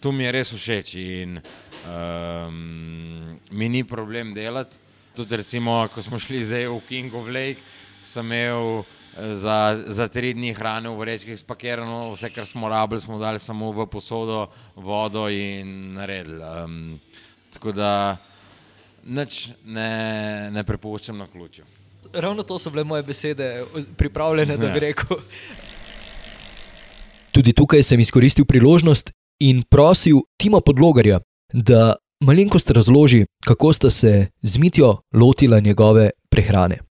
tu 0.00 0.12
mi 0.12 0.24
je 0.24 0.32
res 0.32 0.52
všeč 0.52 0.94
in 0.94 1.40
um, 1.86 3.38
mi 3.50 3.68
ni 3.68 3.84
problem 3.84 4.34
delati. 4.34 4.76
Tudi 5.16 5.36
recimo, 5.36 5.88
ko 5.94 6.02
smo 6.02 6.18
šli 6.18 6.44
zdaj 6.44 6.68
v 6.68 6.80
King 6.88 7.14
of 7.14 7.28
Lake, 7.28 7.62
sem 8.04 8.26
imel 8.26 8.84
za, 9.34 9.82
za 9.86 10.08
tri 10.08 10.34
dni 10.34 10.54
hrane 10.54 10.88
v 10.88 10.98
vrečkah 10.98 11.38
spakirano, 11.38 12.12
vse, 12.14 12.30
kar 12.30 12.46
smo 12.46 12.68
rabili, 12.68 13.00
smo 13.00 13.18
dali 13.18 13.38
samo 13.38 13.72
v 13.72 13.86
posodo, 13.86 14.46
vodo 14.76 15.28
in 15.28 15.92
naredili. 15.92 16.42
Um, 16.42 17.00
tako 17.52 17.72
da 17.72 18.16
nič 19.04 19.48
ne, 19.64 20.50
ne 20.50 20.64
prepuščam 20.64 21.18
na 21.18 21.26
ključu. 21.26 21.62
Ravno 22.12 22.42
to 22.42 22.58
so 22.58 22.70
bile 22.70 22.84
moje 22.84 23.02
besede, 23.02 23.64
pripravljene, 23.96 24.56
da 24.56 24.68
bi 24.68 24.78
ja. 24.78 24.80
rekel. 24.88 25.16
Tudi 27.32 27.52
tukaj 27.52 27.82
sem 27.82 28.00
izkoristil 28.00 28.44
priložnost 28.44 29.10
in 29.40 29.62
prosil 29.62 30.22
Tima 30.40 30.60
Podlogarja, 30.60 31.20
da 31.52 31.96
malenkost 32.24 32.70
razloži, 32.70 33.24
kako 33.44 33.72
sta 33.72 33.90
se 33.90 34.26
z 34.42 34.58
Mitijo 34.58 34.96
lotila 35.12 35.60
njegove 35.60 36.10
prehrane. 36.30 36.85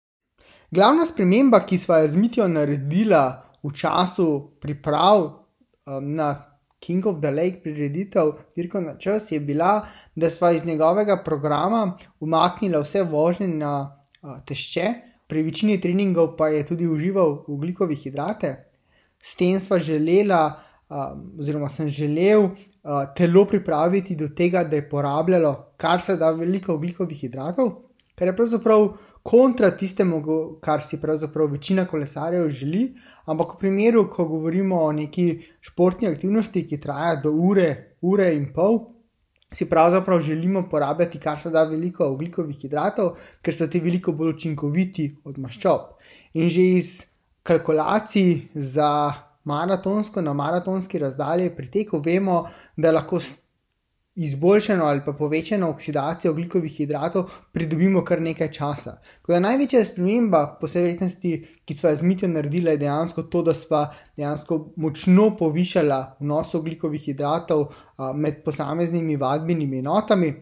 Glavna 0.75 1.07
sprememba, 1.07 1.61
ki 1.67 1.77
smo 1.79 1.95
jo 2.03 2.09
z 2.09 2.19
Mitijo 2.19 2.47
naredila 2.51 3.25
v 3.63 3.71
času 3.79 4.27
priprav 4.61 5.21
um, 5.23 6.09
na 6.17 6.35
King 6.83 7.07
of 7.07 7.21
the 7.23 7.31
Lake 7.31 7.61
prireditev 7.63 8.33
Dirko 8.57 8.81
na 8.81 8.97
čas 8.99 9.31
je 9.33 9.39
bila, 9.41 9.87
da 10.17 10.31
smo 10.31 10.51
iz 10.51 10.65
njegovega 10.67 11.21
programa 11.25 11.99
umaknili 12.21 12.81
vse 12.83 13.03
vožnje 13.03 13.49
na 13.49 13.75
a, 14.23 14.41
tešče, 14.41 14.89
pri 15.29 15.43
večini 15.43 15.79
treningov 15.81 16.35
pa 16.37 16.49
je 16.49 16.67
tudi 16.67 16.89
užival 16.89 17.45
ugljikove 17.47 17.95
hidrate. 17.95 18.55
S 19.23 19.37
tem 19.37 19.61
smo 19.61 19.79
želela, 19.79 20.43
a, 20.89 21.15
oziroma 21.39 21.69
sem 21.69 21.89
želel 21.89 22.49
a, 22.83 23.07
telo 23.15 23.47
pripraviti 23.47 24.17
do 24.17 24.29
tega, 24.29 24.65
da 24.65 24.77
je 24.77 24.89
porabljalo 24.91 25.55
kar 25.77 26.01
se 26.01 26.17
da 26.17 26.31
veliko 26.31 26.75
ugljikovih 26.75 27.19
hidratov, 27.21 27.73
kar 28.15 28.29
je 28.29 28.37
pravzaprav 28.37 28.89
kontra 29.25 29.71
tistemu, 29.73 30.21
kar 30.61 30.83
si 30.85 31.01
pravzaprav 31.01 31.49
večina 31.57 31.87
kolesarjev 31.89 32.49
želi. 32.53 32.83
Ampak 33.27 33.55
v 33.55 33.59
primeru, 33.63 34.05
ko 34.13 34.27
govorimo 34.29 34.83
o 34.85 34.93
neki 34.93 35.29
športni 35.65 36.11
aktivnosti, 36.11 36.67
ki 36.69 36.81
traja 36.81 37.17
do 37.25 37.33
ure, 37.33 37.97
ure 38.05 38.29
in 38.37 38.51
pol, 38.53 38.83
si 39.55 39.65
pravzaprav 39.71 40.21
želimo 40.21 40.67
porabljati 40.69 41.19
kar 41.19 41.41
se 41.41 41.51
da 41.51 41.65
veliko 41.65 42.11
oglikovih 42.13 42.59
hidratov, 42.67 43.15
ker 43.43 43.57
so 43.57 43.67
ti 43.71 43.81
veliko 43.81 44.13
bolj 44.13 44.35
učinkoviti 44.35 45.07
od 45.25 45.39
maščob. 45.39 45.95
In 46.35 46.51
že 46.51 46.67
iz 46.75 46.91
kalkulacij 47.43 48.51
za 48.55 48.91
maratonsko 49.45 50.21
na 50.21 50.33
maratonski 50.33 50.99
razdalji 50.99 51.55
pri 51.57 51.71
teku 51.71 52.03
vemo, 52.05 52.43
da 52.77 52.93
lahko 52.93 53.21
izboljšano 54.15 54.85
ali 54.85 55.01
pa 55.07 55.13
povečano 55.13 55.69
oksidacijo 55.71 56.31
oglikovih 56.31 56.73
hidratov, 56.73 57.31
pridobimo 57.53 58.05
kar 58.05 58.23
nekaj 58.23 58.53
časa. 58.53 58.97
Da 59.29 59.41
največja 59.41 59.85
sprememba, 59.85 60.45
po 60.61 60.71
vsej 60.71 60.83
verjetnosti, 60.83 61.35
ki 61.65 61.75
smo 61.75 61.91
jo 61.91 61.97
z 61.97 62.07
mitijo 62.07 62.29
naredili, 62.29 62.71
je 62.71 62.83
dejansko 62.87 63.23
to, 63.23 63.43
da 63.43 63.55
smo 63.55 63.85
dejansko 64.17 64.61
močno 64.77 65.37
povišali 65.37 66.01
vnos 66.21 66.55
oglikovih 66.55 67.03
hidratov 67.03 67.67
a, 67.97 68.13
med 68.13 68.45
posameznimi 68.45 69.17
vadbenimi 69.17 69.79
enotami. 69.79 70.35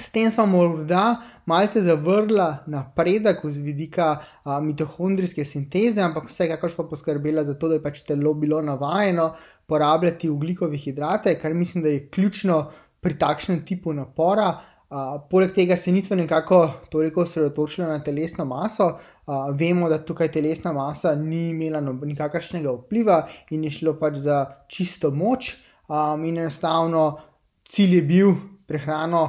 S 0.00 0.10
tem 0.12 0.30
smo 0.30 0.44
morda 0.46 1.16
malce 1.48 1.80
zavrla 1.80 2.64
napredek 2.66 3.38
z 3.44 3.60
vidika 3.64 4.18
a, 4.44 4.60
mitohondrijske 4.60 5.44
sinteze, 5.44 6.00
ampak 6.00 6.28
vsekakor 6.28 6.72
smo 6.72 6.88
poskrbeli 6.88 7.44
za 7.44 7.54
to, 7.54 7.68
da 7.68 7.78
je 7.78 7.82
pač 7.82 8.02
telo 8.04 8.34
bilo 8.34 8.62
navajeno 8.62 9.34
porabljati 9.66 10.30
ugljikove 10.30 10.76
hidrate, 10.76 11.38
kar 11.40 11.54
mislim, 11.54 11.84
da 11.84 11.88
je 11.88 12.08
ključno 12.08 12.70
pri 13.06 13.14
takšnem 13.14 13.62
tipu 13.62 13.94
napora. 13.94 14.56
Uh, 14.86 15.18
poleg 15.30 15.50
tega 15.54 15.74
se 15.78 15.90
nismo 15.90 16.16
nekako 16.18 16.58
toliko 16.90 17.24
osredotočili 17.26 17.86
na 17.86 17.98
telesno 18.02 18.44
maso, 18.46 18.86
uh, 18.94 19.48
vemo, 19.54 19.88
da 19.90 19.98
tukaj 19.98 20.30
telesna 20.34 20.72
masa 20.74 21.14
ni 21.18 21.48
imela 21.50 21.80
nikakršnega 21.82 22.70
vpliva 22.70 23.24
in 23.50 23.64
je 23.66 23.72
šlo 23.78 23.96
pač 23.98 24.20
za 24.26 24.44
čisto 24.70 25.10
moč. 25.10 25.56
Um, 25.86 26.24
in 26.26 26.38
enostavno 26.38 27.18
cilj 27.66 27.96
je 27.96 28.02
bil 28.02 28.32
prehrano 28.66 29.22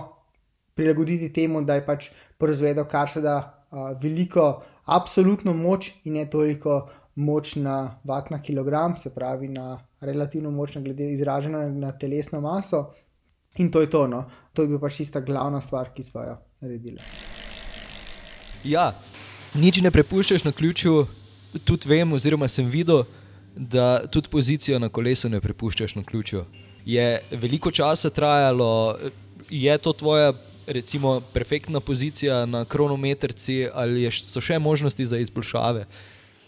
prilagoditi 0.77 1.33
temu, 1.33 1.61
da 1.61 1.77
je 1.77 1.85
pač 1.85 2.11
proizvedel 2.37 2.85
kar 2.89 3.09
se 3.09 3.21
da 3.21 3.37
uh, 3.41 3.91
veliko, 4.01 4.59
absolutno 4.85 5.53
moč 5.57 5.91
in 6.05 6.17
ne 6.17 6.29
toliko 6.29 6.83
moč 7.15 7.55
na 7.57 7.97
vat 8.05 8.29
na 8.29 8.41
kilogram, 8.41 8.97
se 8.97 9.13
pravi 9.13 9.49
na 9.49 9.79
relativno 10.01 10.53
moč, 10.53 10.77
glede 10.77 11.11
izražena 11.13 11.65
na 11.69 11.91
telesno 11.97 12.41
maso. 12.41 12.87
In 13.57 13.71
to 13.71 13.81
je 13.81 13.89
to, 13.89 14.07
no. 14.07 14.25
to 14.53 14.65
je 14.65 14.71
bil 14.71 14.79
pač 14.81 14.97
tista 15.01 15.21
glavna 15.21 15.61
stvar, 15.61 15.91
ki 15.93 16.03
smo 16.03 16.23
jo 16.25 16.35
naredili. 16.61 16.97
Ja, 18.65 18.89
nič 19.53 19.81
ne 19.85 19.91
prepuščaš 19.93 20.47
na 20.47 20.51
ključu, 20.51 21.05
tudi 21.65 21.89
vem, 21.89 22.13
oziroma 22.13 22.49
sem 22.49 22.65
videl, 22.69 23.03
da 23.53 24.07
tudi 24.09 24.29
pozicijo 24.33 24.79
na 24.81 24.89
kolesu 24.89 25.29
ne 25.29 25.41
prepuščaš 25.41 25.95
na 25.97 26.03
ključu. 26.05 26.43
Je 26.85 27.05
veliko 27.31 27.71
časa 27.71 28.09
trajalo, 28.09 28.97
je 29.49 29.77
to 29.77 29.93
tvoja, 29.93 30.33
recimo, 30.67 31.19
perfektna 31.33 31.79
pozicija 31.79 32.45
na 32.45 32.65
kronometrci, 32.65 33.67
ali 33.73 34.09
so 34.11 34.41
še 34.41 34.59
možnosti 34.59 35.05
za 35.05 35.21
izboljšave? 35.21 35.85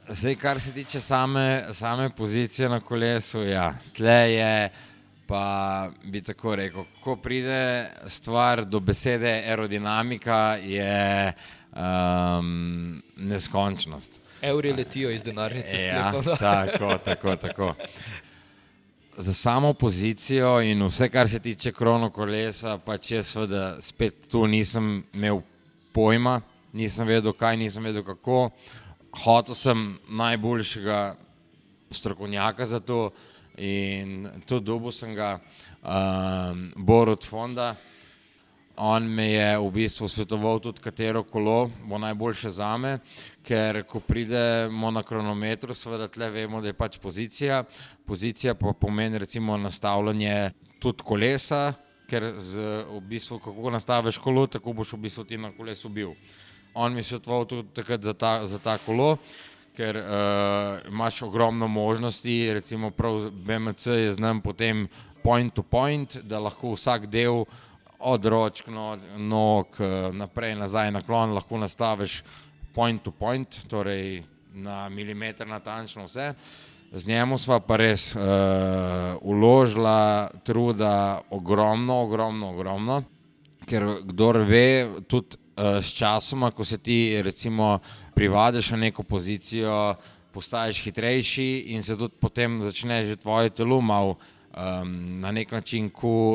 Zdaj, 0.10 0.36
kar 0.42 0.60
se 0.62 0.74
tiče 0.74 1.00
same, 1.00 1.70
same 1.74 2.10
pozicije 2.10 2.70
na 2.70 2.80
kolesu, 2.80 3.44
ja, 3.46 3.74
tle 3.94 4.22
je 4.34 4.54
pa 5.30 5.90
bi 6.04 6.22
tako 6.22 6.56
rekel, 6.56 6.84
ko 7.04 7.16
pride 7.16 7.90
stvar 8.08 8.66
do 8.66 8.80
besede 8.80 9.30
aerodinamika, 9.30 10.58
je 10.64 11.34
um, 11.76 13.02
neskončnost. 13.18 14.14
Evri 14.42 14.74
letijo 14.74 15.12
iz 15.12 15.24
denarnice, 15.24 15.78
ja, 15.78 16.12
tako, 16.40 16.98
tako, 17.06 17.36
tako. 17.36 17.74
Za 19.18 19.34
samo 19.34 19.74
pozicijo 19.74 20.62
in 20.62 20.82
vse, 20.88 21.10
kar 21.10 21.30
se 21.30 21.40
tiče 21.40 21.72
krono 21.72 22.10
kolesa, 22.10 22.80
pa 22.86 22.98
če 22.98 23.22
seveda 23.24 23.76
spet 23.82 24.32
tu 24.32 24.48
nisem 24.48 25.04
imel 25.14 25.44
pojma, 25.94 26.40
nisem 26.74 27.08
vedel, 27.08 27.38
kaj, 27.38 27.58
nisem 27.58 27.86
vedel, 27.86 28.04
kako. 28.04 28.50
Hotel 29.24 29.56
sem 29.56 30.00
najboljšega 30.10 31.16
strokovnjaka 31.92 32.66
za 32.66 32.80
to, 32.80 33.12
In 33.60 34.30
tudi 34.48 34.66
dobil 34.66 34.92
sem 34.96 35.16
ga, 35.16 35.36
um, 35.84 36.72
Borod 36.76 37.24
Fonda. 37.24 37.76
on 38.80 39.04
me 39.04 39.32
je 39.32 39.58
v 39.60 39.72
bistvu 39.72 40.08
svetoval 40.08 40.60
tudi, 40.60 40.80
katero 40.80 41.24
kolo 41.24 41.70
bo 41.84 41.98
najboljše 41.98 42.50
za 42.50 42.78
me, 42.78 43.00
ker 43.44 43.84
ko 43.84 44.00
pridemo 44.00 44.92
na 44.92 45.04
kronometru, 45.04 45.76
seveda 45.76 46.08
tle 46.08 46.30
vemo, 46.32 46.62
da 46.62 46.72
je 46.72 46.74
pač 46.74 46.98
pozicija. 46.98 47.64
Pozicija 48.06 48.56
pa 48.56 48.74
pomeni 48.74 49.20
recimo 49.20 49.58
nastavljanje 49.58 50.52
tudi 50.80 51.04
kolesa, 51.04 51.74
ker 52.08 52.34
z, 52.38 52.64
v 52.88 53.02
bistvu, 53.10 53.40
kako 53.44 53.76
nastaviš 53.76 54.18
kolo, 54.18 54.48
tako 54.48 54.74
boš 54.74 54.94
v 54.96 55.04
bistvu 55.10 55.24
ti 55.28 55.38
na 55.38 55.52
kolesu 55.52 55.90
bil. 55.90 56.16
On 56.74 56.94
mi 56.94 57.04
je 57.04 57.12
svetoval 57.12 57.46
tudi 57.46 57.68
takrat 57.76 58.02
za 58.02 58.14
ta, 58.14 58.46
za 58.48 58.60
ta 58.60 58.78
kolo, 58.86 59.18
ker 59.80 59.96
uh, 59.96 60.04
imaš 60.88 61.22
ogromno 61.22 61.68
možnosti, 61.68 62.54
recimo 62.54 62.92
prav 62.92 63.30
BMC 63.32 63.88
je 63.88 64.14
znam 64.14 64.42
potem 64.42 64.88
point 65.24 65.54
to 65.54 65.64
point, 65.64 66.18
da 66.18 66.40
lahko 66.40 66.74
vsak 66.76 67.06
del 67.08 67.46
od 68.00 68.26
ročk, 68.26 68.68
nog, 69.18 69.80
naprej, 70.12 70.56
nazaj, 70.56 70.92
naklon, 70.92 71.34
lahko 71.34 71.58
nastaviš 71.58 72.24
point 72.76 73.04
to 73.04 73.12
point, 73.12 73.56
torej 73.68 74.24
na 74.54 74.90
milimeter 74.90 75.48
natančno 75.48 76.06
vse. 76.06 76.34
Z 76.92 77.08
njemu 77.08 77.38
sva 77.38 77.60
pa 77.60 77.78
res 77.80 78.16
uh, 78.16 78.22
uložila 79.22 80.30
truda 80.44 81.22
ogromno, 81.30 82.02
ogromno, 82.04 82.50
ogromno, 82.50 83.04
ker 83.70 83.86
kdor 84.04 84.44
ve, 84.44 84.90
tudi 85.08 85.38
uh, 85.60 85.84
s 85.84 85.94
časoma, 85.94 86.52
ko 86.52 86.64
se 86.64 86.78
ti 86.78 87.22
recimo 87.22 87.80
privadiš 88.16 88.72
na 88.72 88.78
neko 88.78 89.04
pozicijo, 89.04 89.96
postaješ 90.32 90.84
hitrejši 90.84 91.50
in 91.76 91.84
se 91.84 91.98
tudi 91.98 92.16
potem 92.20 92.62
začne 92.62 93.06
že 93.06 93.16
tvoje 93.16 93.50
telo 93.50 93.82
malo 93.82 94.16
um, 94.16 95.20
na 95.20 95.32
nek 95.32 95.52
način 95.52 95.92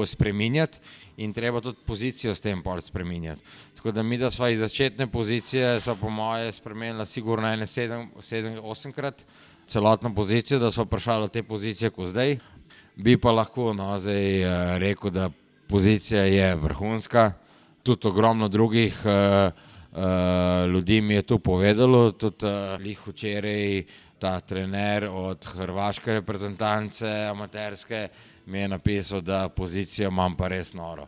spremenjati 0.06 0.78
in 1.16 1.32
treba 1.32 1.60
tudi 1.60 1.78
pozicijo 1.86 2.34
s 2.34 2.40
tem 2.40 2.62
pol 2.62 2.80
spremenjati. 2.80 3.40
Tako 3.76 3.92
da 3.92 4.02
mi, 4.02 4.18
da 4.18 4.30
smo 4.30 4.48
iz 4.48 4.58
začetne 4.58 5.06
pozicije, 5.06 5.80
so 5.80 5.94
po 5.94 6.10
moje 6.10 6.52
spremenila 6.52 7.06
sigurno 7.06 7.48
ene 7.48 7.66
sedem, 7.66 8.10
sedem, 8.20 8.58
osemkrat 8.62 9.24
celotno 9.66 10.14
pozicijo, 10.14 10.58
da 10.58 10.70
smo 10.70 10.84
prišli 10.84 11.20
do 11.20 11.28
te 11.28 11.42
pozicije, 11.42 11.90
kot 11.90 12.06
zdaj. 12.06 12.38
Bi 12.96 13.16
pa 13.16 13.32
lahko 13.32 13.72
no, 13.74 13.98
zdaj 13.98 14.44
uh, 14.44 14.76
rekel, 14.76 15.10
da 15.10 15.30
pozicija 15.68 16.24
je 16.24 16.54
vrhunska, 16.56 17.32
tudi 17.84 18.08
ogromno 18.08 18.48
drugih 18.48 18.96
uh, 19.04 19.52
uh, 19.92 20.70
ljudi 20.72 21.00
mi 21.00 21.14
je 21.14 21.22
to 21.22 21.38
povedalo, 21.38 22.12
tudi 22.12 22.46
uh, 22.46 22.80
lih 22.80 23.00
včeraj 23.06 23.84
ta 24.18 24.40
trener 24.40 25.04
od 25.12 25.44
hrvaške 25.44 26.12
reprezentance, 26.12 27.08
amaterske, 27.30 28.08
mi 28.46 28.58
je 28.58 28.68
napisal, 28.68 29.20
da 29.20 29.48
pozicijo 29.48 30.08
imam 30.08 30.36
pa 30.36 30.48
res 30.48 30.72
noro. 30.74 31.06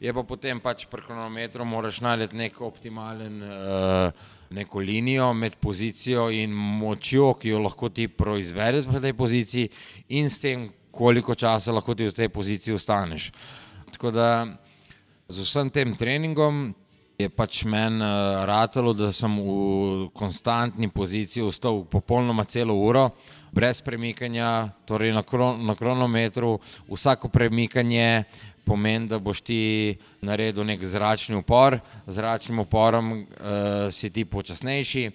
Je 0.00 0.12
pa 0.12 0.22
potem 0.22 0.60
pač 0.60 0.86
pri 0.90 1.04
kronometru 1.06 1.64
moraš 1.64 2.00
najti 2.00 2.36
nek 2.36 2.60
optimalen, 2.60 3.42
uh, 3.42 4.24
neko 4.50 4.80
linijo 4.80 5.32
med 5.34 5.56
pozicijo 5.60 6.30
in 6.30 6.52
močjo, 6.52 7.34
ki 7.40 7.52
jo 7.52 7.60
lahko 7.64 7.88
ti 7.88 8.08
proizvedeš 8.08 8.88
v 8.88 9.00
tej 9.00 9.12
poziciji 9.12 9.70
in 10.16 10.30
s 10.30 10.40
tem, 10.40 10.68
koliko 10.90 11.34
časa 11.34 11.72
lahko 11.72 11.94
ti 11.94 12.08
v 12.08 12.16
tej 12.16 12.28
poziciji 12.28 12.74
ostaneš. 12.74 13.30
Tako 13.92 14.10
da 14.10 14.28
z 15.28 15.40
vsem 15.40 15.70
tem 15.70 15.94
treningom 15.96 16.74
je 17.18 17.28
pač 17.30 17.62
meni 17.64 18.02
uh, 18.02 18.42
ratalo, 18.44 18.92
da 18.92 19.12
sem 19.14 19.30
v 19.30 20.08
konstantni 20.12 20.90
poziciji 20.90 21.44
ostal 21.46 21.84
popolnoma 21.86 22.44
celo 22.44 22.74
uro, 22.74 23.10
brez 23.54 23.80
premikanja, 23.80 24.74
torej 24.84 25.14
na, 25.14 25.22
kron, 25.22 25.62
na 25.62 25.78
kronometru. 25.78 26.58
Vsako 26.90 27.30
premikanje 27.30 28.24
pomeni, 28.66 29.06
da 29.08 29.20
boš 29.22 29.44
ti 29.46 29.94
naredil 30.20 30.66
nek 30.66 30.82
zračni 30.82 31.38
upor, 31.38 31.78
z 32.06 32.18
zračnim 32.18 32.58
uporom 32.66 33.12
uh, 33.12 33.88
si 33.94 34.10
ti 34.10 34.26
počasnejši. 34.26 35.10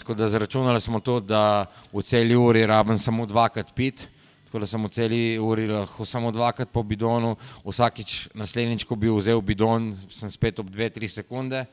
Tako 0.00 0.14
da 0.16 0.28
zračunali 0.28 0.80
smo 0.80 1.00
to, 1.00 1.20
da 1.20 1.66
v 1.92 2.02
celi 2.02 2.34
uri 2.36 2.66
rabim 2.66 2.98
samo 2.98 3.26
dvakrat 3.26 3.74
pit, 3.76 4.08
tako 4.54 4.60
da 4.60 4.66
sem 4.66 4.84
v 4.84 4.88
celi 4.88 5.38
uri 5.38 5.66
lahko 5.66 6.04
samo 6.06 6.30
dvakrat 6.30 6.68
po 6.70 6.82
bidonu, 6.86 7.32
vsakič 7.66 8.28
naslednjič, 8.38 8.84
ko 8.86 8.94
bi 8.94 9.10
vzel 9.10 9.40
bidon, 9.42 9.88
sem 10.06 10.30
spet 10.30 10.60
ob 10.62 10.68
dve, 10.70 10.86
tri 10.94 11.08
sekunde. 11.10 11.64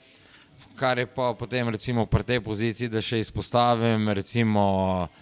Kar 0.80 0.98
je 0.98 1.06
pa 1.06 1.36
potem 1.38 1.70
recimo 1.70 2.08
pri 2.10 2.26
tej 2.26 2.40
poziciji, 2.42 2.90
da 2.90 2.98
še 2.98 3.20
izpostavim 3.22 4.10
recimo 4.10 4.64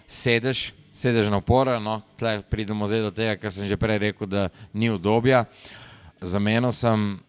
sedež, 0.08 0.70
sedež 0.96 1.28
na 1.28 1.42
opora, 1.44 1.76
no, 1.76 1.98
tle 2.16 2.38
pridemo 2.48 2.88
zdaj 2.88 3.02
do 3.04 3.10
tega, 3.12 3.34
kar 3.36 3.52
sem 3.52 3.68
že 3.68 3.76
prej 3.76 4.00
rekel, 4.08 4.24
da 4.24 4.48
ni 4.72 4.88
udobja. 4.88 5.44
Zamenil 6.24 6.72
sem, 6.72 7.20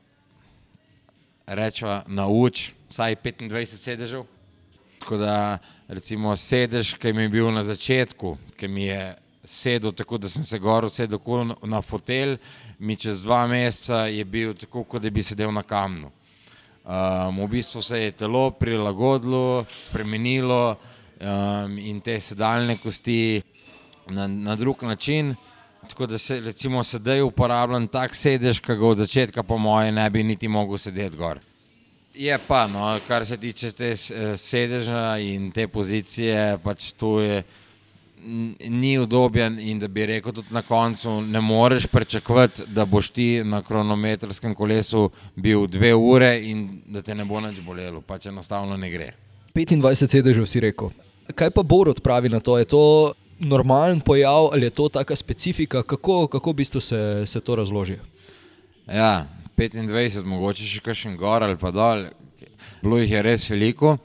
rečva, 1.44 2.06
na 2.08 2.30
uč, 2.32 2.72
vsaj 2.88 3.20
25 3.20 3.76
sedežev. 3.76 4.24
Tako 5.04 5.20
da 5.20 5.60
recimo 5.92 6.32
sedež, 6.40 6.96
ki 6.96 7.12
mi 7.12 7.28
je 7.28 7.34
bil 7.36 7.52
na 7.52 7.68
začetku, 7.68 8.38
ki 8.56 8.72
mi 8.72 8.88
je 8.88 9.12
sedel 9.44 9.92
tako, 9.92 10.18
da 10.18 10.30
sem 10.30 10.44
se 10.44 10.60
gor 10.60 10.86
usedel 10.86 11.20
na 11.64 11.82
fotelj, 11.82 12.38
mi 12.80 12.96
čez 12.96 13.24
dva 13.24 13.48
meseca 13.48 14.06
je 14.06 14.26
bil 14.26 14.54
tako, 14.54 14.84
kot 14.84 15.02
da 15.02 15.10
bi 15.10 15.24
sedel 15.24 15.52
na 15.52 15.64
kamnu. 15.64 16.12
Um, 16.82 17.44
v 17.44 17.48
bistvu 17.48 17.82
se 17.82 18.00
je 18.02 18.12
telo 18.12 18.52
prilagodilo, 18.52 19.66
spremenilo 19.78 20.76
um, 20.76 21.78
in 21.78 22.02
te 22.02 22.20
sedalne 22.20 22.78
kosti 22.78 23.42
na, 24.10 24.28
na 24.28 24.56
drug 24.56 24.84
način. 24.84 25.36
Tako 25.88 26.06
da 26.06 26.18
se 26.18 26.39
recimo 26.39 26.84
sedaj 26.84 27.22
uporabljam 27.22 27.88
tak 27.88 28.16
sedež, 28.16 28.60
ki 28.60 28.76
ga 28.76 28.88
od 28.88 28.98
začetka 28.98 29.44
po 29.44 29.58
moje 29.58 29.92
ne 29.92 30.10
bi 30.10 30.24
niti 30.24 30.48
mogel 30.48 30.78
sedeti 30.78 31.18
gor. 31.18 31.39
Je 32.14 32.38
pa, 32.48 32.68
no, 32.68 33.00
kar 33.08 33.26
se 33.26 33.38
tiče 33.38 33.72
te 33.72 33.92
eh, 33.92 34.38
sedeža 34.38 35.18
in 35.18 35.52
te 35.52 35.68
pozicije, 35.68 36.58
pač 36.64 36.92
to 36.92 37.20
je 37.22 37.44
ni 38.69 38.99
udoben 38.99 39.59
in 39.59 39.80
da 39.80 39.88
bi 39.88 40.05
rekel 40.05 40.34
tudi 40.34 40.53
na 40.53 40.61
koncu, 40.61 41.22
ne 41.22 41.41
moreš 41.41 41.88
pričakovati, 41.88 42.63
da 42.67 42.86
boš 42.86 43.09
ti 43.09 43.43
na 43.43 43.61
kronometrskem 43.63 44.55
kolesu 44.55 45.09
bil 45.36 45.67
dve 45.67 45.93
ure 45.95 46.39
in 46.43 46.82
da 46.86 47.01
te 47.01 47.15
ne 47.15 47.26
bo 47.26 47.41
nič 47.41 47.61
bolelo, 47.65 48.01
pač 48.01 48.26
enostavno 48.26 48.78
ne 48.78 48.89
gre. 48.91 49.13
25 49.55 50.07
sedežev 50.07 50.45
si 50.45 50.59
rekel. 50.59 50.89
Kaj 51.36 51.49
pa 51.51 51.63
Borod 51.63 52.01
pravi 52.01 52.30
na 52.30 52.39
to? 52.39 52.57
Je 52.57 52.65
to 52.65 53.13
normalen 53.39 53.99
pojav 53.99 54.49
ali 54.53 54.65
je 54.65 54.69
to 54.69 54.89
taka 54.89 55.15
specifika? 55.15 55.84
Kako, 55.84 56.28
kako 56.28 56.51
v 56.51 56.55
bistvu 56.55 56.82
se, 56.82 57.24
se 57.26 57.41
to 57.41 57.55
razloži? 57.55 57.97
Ja, 58.88 59.28
25, 59.57 60.24
mogoče 60.26 60.65
še 60.65 60.82
kakšen 60.82 61.17
gor 61.17 61.43
ali 61.43 61.57
pa 61.57 61.72
dol, 61.72 62.05
bilo 62.82 62.97
jih 62.97 63.11
je 63.11 63.22
res 63.22 63.49
veliko. 63.49 63.97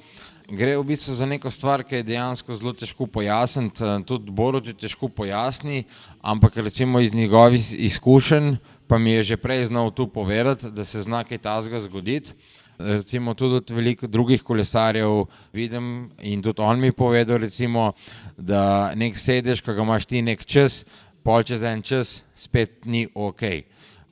Gre 0.47 0.77
v 0.79 0.85
bistvu 0.87 1.11
za 1.15 1.27
neko 1.27 1.51
stvar, 1.51 1.83
ki 1.83 1.99
je 1.99 2.07
dejansko 2.07 2.55
zelo 2.55 2.71
težko 2.71 3.09
pojasniti. 3.11 3.83
Eh, 3.83 4.03
tudi 4.07 4.31
Borod 4.31 4.67
je 4.71 4.75
težko 4.79 5.09
pojasni, 5.09 5.85
ampak 6.23 6.57
recimo 6.63 7.01
iz 7.01 7.15
njegovih 7.15 7.75
izkušenj, 7.75 8.55
pa 8.87 8.99
mi 8.99 9.11
je 9.11 9.23
že 9.23 9.37
prej 9.37 9.67
znal 9.67 9.91
tu 9.91 10.07
povedati, 10.07 10.71
da 10.71 10.85
se 10.85 11.03
zna 11.03 11.25
kaj 11.25 11.39
tazga 11.39 11.81
zgoditi. 11.81 12.31
Recimo 12.79 13.35
tudi 13.35 13.55
od 13.55 13.71
veliko 13.71 14.07
drugih 14.07 14.43
kolesarjev 14.43 15.27
vidim 15.53 16.11
in 16.23 16.43
tudi 16.43 16.63
on 16.63 16.81
mi 16.81 16.87
je 16.87 16.93
povedal, 16.93 17.39
recimo, 17.39 17.93
da 18.37 18.95
nek 18.95 19.19
sedež, 19.19 19.61
ki 19.61 19.75
ga 19.75 19.83
imaš 19.83 20.07
ti 20.07 20.23
nek 20.23 20.45
čas, 20.45 20.85
pol 21.25 21.43
čez 21.43 21.63
en 21.63 21.83
čas, 21.83 22.23
spet 22.37 22.85
ni 22.85 23.09
ok. 23.15 23.43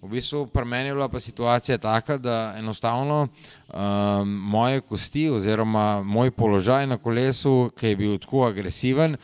V 0.05 0.11
bistvu 0.13 0.47
pri 0.53 0.65
meni 0.69 0.89
je 0.89 0.95
bila 0.95 1.09
pa 1.09 1.21
situacija 1.21 1.79
taka, 1.79 2.19
da 2.19 2.55
enostavno 2.59 3.29
um, 3.73 4.29
moje 4.29 4.81
kosti 4.81 5.31
oziroma 5.31 6.03
moj 6.03 6.31
položaj 6.31 6.87
na 6.87 6.99
kolesu, 6.99 7.71
ki 7.79 7.87
je 7.87 7.97
bil 7.97 8.19
tako 8.19 8.45
agresiven, 8.45 9.17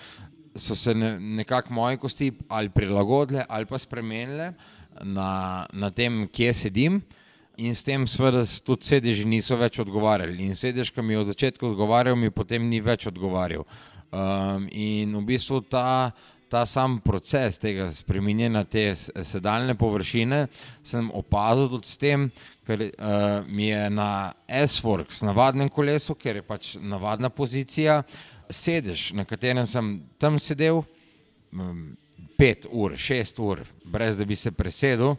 so 0.57 0.75
se 0.75 0.95
ne, 0.95 1.21
nekako 1.21 1.75
moje 1.75 1.97
kosti 1.97 2.33
ali 2.49 2.71
prilagodile 2.71 3.45
ali 3.49 3.67
pa 3.67 3.79
spremenile 3.79 4.53
na, 5.03 5.67
na 5.73 5.91
tem, 5.91 6.29
kje 6.33 6.55
sedim. 6.55 7.03
In 7.57 7.75
s 7.75 7.85
tem, 7.85 8.07
seveda, 8.09 8.41
tudi 8.65 8.89
sedeži 8.89 9.29
niso 9.29 9.57
več 9.61 9.83
odgovarjali. 9.85 10.47
In 10.49 10.57
sedež, 10.57 10.95
ki 10.97 11.03
mi 11.05 11.13
je 11.13 11.21
od 11.21 11.29
začetka 11.29 11.67
odgovarjal, 11.69 12.17
mi 12.17 12.31
potem 12.33 12.65
ni 12.65 12.81
več 12.81 13.05
odgovarjal. 13.11 13.67
Um, 14.11 14.65
in 14.73 15.13
v 15.13 15.27
bistvu 15.29 15.61
ta 15.61 16.15
ta 16.51 16.67
sam 16.67 16.99
proces 16.99 17.59
tega 17.63 17.87
spremenjanja 17.95 18.65
te 18.65 18.83
sedaljne 18.95 19.77
površine 19.79 20.47
sem 20.83 21.11
opazil 21.15 21.69
tudi 21.71 21.87
s 21.87 22.01
tem, 22.01 22.27
ker 22.67 22.83
uh, 22.89 23.47
mi 23.47 23.69
je 23.69 23.85
na 23.95 24.33
S-Works, 24.67 25.23
navadnem 25.27 25.71
kolesu, 25.71 26.17
ker 26.19 26.41
je 26.41 26.47
pač 26.47 26.73
navadna 26.83 27.31
pozicija, 27.31 28.01
sedež, 28.51 29.13
na 29.15 29.25
katerem 29.25 29.67
sem 29.67 29.99
tam 30.19 30.39
sedel. 30.43 30.83
Um, 31.55 31.93
Pet 32.41 32.65
ur, 32.73 32.95
šest 32.97 33.37
ur, 33.45 33.61
brez 33.85 34.17
da 34.17 34.25
bi 34.25 34.37
se 34.37 34.49
presedel, 34.57 35.11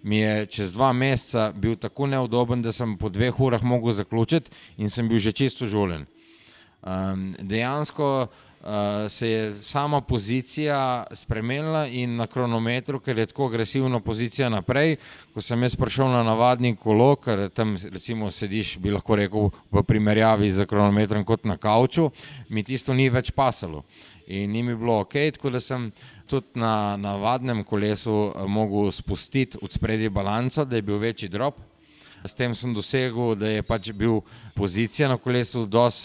mi 0.00 0.22
je 0.22 0.46
čez 0.48 0.70
dva 0.72 0.94
meseca 0.96 1.50
bil 1.52 1.74
tako 1.76 2.06
neudoben, 2.08 2.62
da 2.64 2.72
sem 2.72 2.94
po 2.96 3.10
dveh 3.12 3.36
urah 3.36 3.60
mogel 3.60 3.92
zaključiti 3.98 4.54
in 4.80 4.88
sem 4.88 5.08
bil 5.08 5.20
že 5.20 5.34
čisto 5.36 5.68
žulen. 5.68 6.06
Um, 6.80 7.34
dejansko 7.36 8.08
uh, 8.24 8.38
se 9.08 9.28
je 9.28 9.52
sama 9.52 10.00
pozicija 10.00 11.04
spremenila 11.12 11.86
in 11.86 12.16
na 12.16 12.26
kronometru, 12.26 13.00
ker 13.00 13.18
je 13.18 13.26
tako 13.26 13.46
agresivna 13.46 14.00
pozicija 14.00 14.48
naprej, 14.48 14.96
ko 15.34 15.40
sem 15.40 15.62
jaz 15.62 15.76
prišel 15.76 16.10
na 16.12 16.22
navadni 16.22 16.76
kolo, 16.76 17.14
ker 17.16 17.48
tam 17.48 17.76
recimo 17.90 18.30
sediš, 18.30 18.76
bi 18.78 18.92
lahko 18.92 19.16
rekel, 19.16 19.50
v 19.72 19.82
primerjavi 19.82 20.52
z 20.52 20.66
kronometrom 20.66 21.24
kot 21.24 21.44
na 21.44 21.56
kavču, 21.56 22.10
mi 22.48 22.62
tisto 22.62 22.94
ni 22.94 23.08
več 23.08 23.32
pasalo. 23.32 23.84
In 24.26 24.52
ni 24.52 24.62
mi 24.62 24.76
bilo 24.76 25.00
ok, 25.00 25.16
tako 25.34 25.50
da 25.50 25.60
sem 25.60 25.90
tudi 26.28 26.60
na 26.60 26.96
navadnem 26.96 27.64
kolesu 27.64 28.32
mogel 28.46 28.92
spustiti 28.92 29.58
od 29.62 29.72
spredi 29.72 30.08
balanco, 30.08 30.64
da 30.64 30.76
je 30.76 30.82
bil 30.82 30.98
večji 30.98 31.28
drop. 31.28 31.69
S 32.24 32.34
tem 32.34 32.54
sem 32.54 32.74
dosegel, 32.76 33.32
da 33.34 33.48
je 33.48 33.62
pač 33.64 33.90
bil 33.96 34.20
pozicija 34.54 35.08
na 35.08 35.16
kolesu 35.16 35.64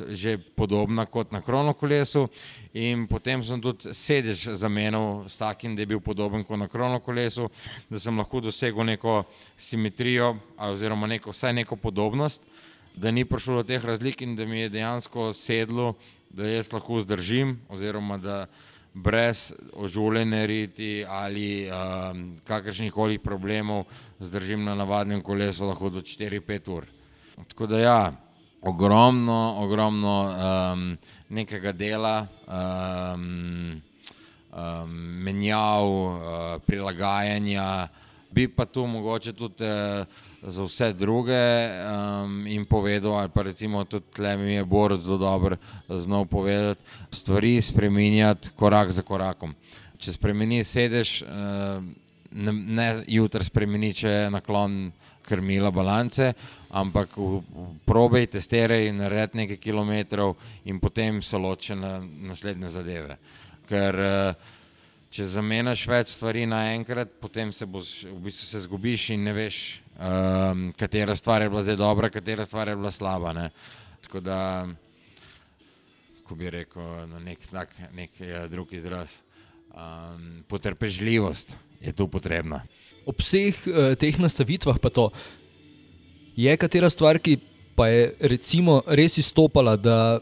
že 0.10 0.38
podobna 0.38 1.06
kot 1.06 1.32
na 1.32 1.42
krono 1.42 1.74
kolesu. 1.74 2.30
In 2.74 3.08
potem 3.08 3.44
sem 3.44 3.62
tudi 3.62 3.94
sedež 3.94 4.56
zamenil 4.56 5.28
s 5.28 5.38
takim, 5.38 5.76
da 5.76 5.82
je 5.82 5.86
bil 5.86 6.00
podoben 6.00 6.44
kot 6.44 6.60
na 6.60 6.68
krono 6.68 7.00
kolesu, 7.00 7.50
da 7.90 8.00
sem 8.00 8.18
lahko 8.18 8.40
dosegel 8.40 8.86
neko 8.86 9.24
simetrijo 9.58 10.38
oziroma 10.58 11.08
neko, 11.08 11.32
vsaj 11.32 11.54
neko 11.54 11.76
podobnost, 11.76 12.42
da 12.96 13.12
ni 13.12 13.26
prišlo 13.26 13.64
do 13.64 13.64
teh 13.64 13.84
razlik 13.84 14.22
in 14.22 14.36
da 14.36 14.46
mi 14.46 14.60
je 14.60 14.70
dejansko 14.70 15.34
sedlo, 15.34 15.96
da 16.30 16.48
jaz 16.48 16.72
lahko 16.72 17.00
zdržim 17.00 17.60
oziroma 17.70 18.18
da 18.18 18.46
brez 18.96 19.54
ožuljene 19.74 20.48
riti 20.48 21.06
ali 21.10 21.68
um, 21.68 22.38
kakršnih 22.44 22.94
koli 22.94 23.18
problemov 23.18 23.84
zdržim 24.20 24.64
na 24.64 24.76
navadnem 24.76 25.22
kolesu 25.22 25.68
lahko 25.68 25.90
do 25.90 26.02
4-5 26.02 26.72
ur. 26.72 26.86
Tako 27.48 27.68
da 27.68 27.80
ja, 27.80 28.14
ogromno, 28.62 29.56
ogromno 29.58 30.16
um, 30.24 30.98
nekega 31.30 31.72
dela, 31.72 32.28
um, 32.48 33.82
um, 34.52 34.90
menjav, 35.24 35.84
uh, 35.92 36.18
prilagajanja, 36.66 37.88
bi 38.32 38.48
pa 38.48 38.66
tu 38.66 38.88
mogoče 38.88 39.34
tudi 39.34 39.64
uh, 39.64 40.08
za 40.48 40.64
vse 40.64 40.94
druge 40.94 41.34
um, 41.34 42.48
in 42.48 42.66
povedal, 42.66 43.20
ali 43.20 43.30
pa 43.30 43.42
recimo 43.42 43.84
tudi 43.86 44.06
tle 44.14 44.38
mi 44.38 44.54
je 44.54 44.66
Borod 44.66 45.02
zelo 45.02 45.18
dobro 45.18 45.58
znal 45.90 46.26
povedati, 46.26 46.84
stvari 47.12 47.62
spreminjati 47.62 48.50
korak 48.56 48.92
za 48.92 49.02
korakom. 49.02 49.56
Če 49.98 50.12
spremeni 50.12 50.64
sedež, 50.64 51.22
uh, 51.24 51.82
ne, 52.32 52.54
ne 52.54 52.88
jutri 53.08 53.44
spremeni, 53.44 53.94
če 53.94 54.10
je 54.10 54.30
naklon 54.30 54.92
krmila 55.26 55.72
balance, 55.72 56.34
ampak 56.70 57.16
probej, 57.86 58.28
testiraj, 58.36 58.92
naredi 58.94 59.42
nekaj 59.42 59.58
kilometrov 59.58 60.36
in 60.70 60.80
potem 60.80 61.22
se 61.22 61.38
loči 61.38 61.76
na 61.76 61.98
naslednje 62.00 62.70
zadeve. 62.70 63.18
Ker 63.66 63.98
uh, 63.98 64.54
če 65.16 65.26
zamenjaš 65.32 65.86
več 65.88 66.10
stvari 66.12 66.44
naenkrat, 66.50 67.14
potem 67.24 67.52
se 67.56 67.64
boš 67.70 67.92
v 68.10 68.18
bistvu 68.26 68.48
se 68.50 68.60
zgubiš 68.66 69.06
in 69.16 69.22
ne 69.24 69.32
veš, 69.36 69.60
um, 69.96 70.66
katera 70.76 71.16
stvar 71.16 71.46
je 71.46 71.52
bila 71.54 71.64
zdaj 71.64 71.78
dobra, 71.80 72.10
katera 72.12 72.44
stvar 72.48 72.68
je 72.68 72.76
bila 72.76 72.92
slaba. 72.92 73.32
Ne. 73.38 73.46
Tako 74.04 74.20
da, 74.26 74.40
ko 76.28 76.36
bi 76.36 76.52
rekel 76.52 77.08
na 77.14 77.22
nek, 77.24 77.48
tak, 77.48 77.72
nek 77.96 78.20
ja, 78.20 78.44
drug 78.52 78.74
izraz, 78.76 79.22
um, 79.72 80.44
potrpežljivost 80.52 81.56
je 81.80 81.96
tu 81.96 82.10
potrebna. 82.12 82.60
Ob 83.08 83.24
vseh 83.24 83.56
uh, 83.72 83.94
teh 83.96 84.20
nastavitvah 84.20 84.82
pa 84.84 84.92
to 84.92 85.08
je 86.36 86.60
katera 86.60 86.92
stvar, 86.92 87.22
ki 87.24 87.38
pa 87.76 87.88
je 87.88 88.12
recimo 88.36 88.82
res 88.88 89.16
izstopala, 89.22 89.78
da, 89.80 90.20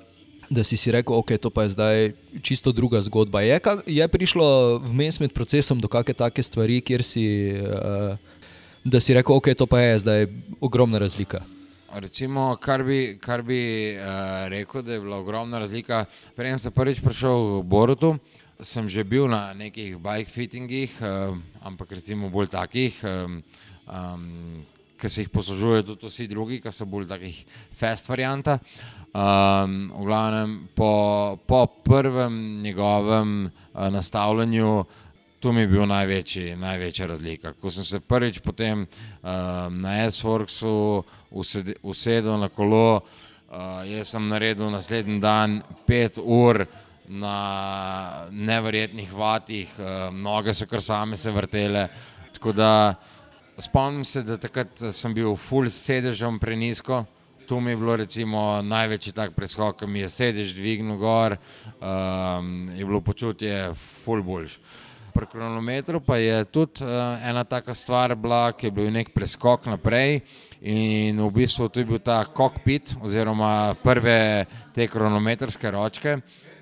da 0.54 0.64
si 0.64 0.78
si 0.78 0.91
rekel, 0.93 1.16
ok, 1.18 1.38
to 1.41 1.49
pa 1.49 1.66
je 1.66 1.70
zdaj 1.70 1.97
čisto 2.41 2.72
druga 2.72 3.01
zgodba. 3.01 3.41
Je, 3.41 3.58
kak, 3.60 3.82
je 3.89 4.08
prišlo 4.08 4.78
vmes 4.86 5.20
med 5.20 5.34
procesom 5.34 5.82
do 5.82 5.89
kakšne 5.89 6.14
take 6.14 6.43
stvari, 6.45 6.82
kjer 6.86 7.04
si, 7.04 7.26
uh, 7.58 8.14
da 8.86 9.01
si 9.01 9.18
rekel, 9.18 9.36
ok, 9.36 9.51
to 9.58 9.66
pa 9.66 9.82
je 9.82 9.99
zdaj 10.06 10.22
ogromna 10.62 11.01
razlika. 11.01 11.41
Recimo, 11.93 12.56
kar 12.62 12.84
bi, 12.84 13.18
kar 13.22 13.41
bi 13.45 13.93
uh, 13.97 14.47
rekel, 14.49 14.82
da 14.82 14.93
je 14.93 15.01
bila 15.01 15.18
ogromna 15.22 15.60
razlika. 15.62 16.06
Prej 16.38 16.58
sem 16.58 16.74
prvič 16.74 17.01
prišel 17.06 17.60
v 17.60 17.64
Borutu, 17.70 18.16
sem 18.62 18.88
že 18.88 19.04
bil 19.04 19.28
na 19.30 19.54
nekih 19.54 19.97
bike 19.97 20.30
fittingih, 20.30 20.93
uh, 21.01 21.38
ampak 21.62 21.93
recimo 21.97 22.30
bolj 22.30 22.49
takih, 22.54 22.97
um, 23.06 23.41
um, 23.86 24.66
ki 25.04 25.10
se 25.10 25.22
jih 25.22 25.30
poslužujejo 25.30 25.84
tudi 25.84 26.08
vsi 26.08 26.28
drugi, 26.32 26.62
ki 26.64 26.72
so 26.72 26.86
bolj 26.88 27.10
takih 27.10 27.36
fast 27.76 28.08
varianta. 28.08 28.56
Um, 29.12 29.91
v 29.91 30.06
glavnem, 30.08 30.54
po, 30.76 31.36
po 31.47 31.66
prvem 31.84 32.62
njegovem 32.64 33.34
uh, 33.45 33.89
nastavljanju, 33.91 34.86
tu 35.43 35.51
mi 35.51 35.66
je 35.66 35.68
bil 35.68 35.84
največji, 35.91 36.56
največja 36.56 37.10
razlika. 37.12 37.51
Ko 37.60 37.68
sem 37.70 37.84
se 37.84 37.99
prvič 37.99 38.39
potem 38.39 38.86
um, 38.86 39.82
na 39.84 39.97
S-Worksu 40.08 41.04
usedel 41.84 42.39
na 42.39 42.47
kolo, 42.47 43.01
uh, 43.04 43.84
jaz 43.84 44.16
sem 44.16 44.30
naredil 44.32 44.72
naslednji 44.72 45.20
dan 45.20 45.60
pet 45.84 46.16
ur 46.24 46.64
na 47.12 47.38
neverjetnih 48.32 49.12
vatih, 49.12 49.76
uh, 49.84 50.08
noge 50.16 50.56
so 50.56 50.66
kar 50.66 50.82
same 50.82 51.20
se 51.20 51.32
vrtele. 51.32 51.89
Spomnim 53.58 54.06
se, 54.06 54.24
da 54.24 54.38
takrat 54.38 54.82
sem 54.97 55.14
bil 55.14 55.36
full 55.38 55.70
sedežem 55.70 56.39
prenisko. 56.41 57.04
Tu 57.45 57.60
mi 57.62 57.72
je 57.72 57.78
bilo 57.78 57.95
recimo 57.95 58.62
največji 58.66 59.14
tak 59.14 59.36
preskok, 59.36 59.78
ki 59.78 59.88
mi 59.88 59.99
je 60.01 60.10
sedež 60.10 60.56
dvignil 60.58 60.97
gor, 60.97 61.36
um, 61.36 62.72
je 62.74 62.86
bilo 62.86 63.01
počutje 63.01 63.74
full 63.76 64.24
boljš. 64.24 64.58
Pri 65.14 65.28
kronometru 65.30 65.99
pa 66.01 66.18
je 66.18 66.45
tudi 66.45 66.82
uh, 66.82 67.20
ena 67.22 67.43
taka 67.43 67.76
stvar 67.78 68.16
bila, 68.16 68.56
ki 68.58 68.68
je 68.68 68.72
bil 68.72 68.89
nek 68.89 69.14
preskok 69.14 69.68
naprej 69.70 70.24
in 70.62 71.22
v 71.22 71.30
bistvu 71.30 71.70
tu 71.70 71.84
je 71.84 71.86
bil 71.86 71.99
ta 71.99 72.24
kokpit 72.26 72.95
oziroma 73.04 73.76
prve 73.84 74.47
te 74.74 74.88
kronometrske 74.88 75.72
ročke, 75.72 76.18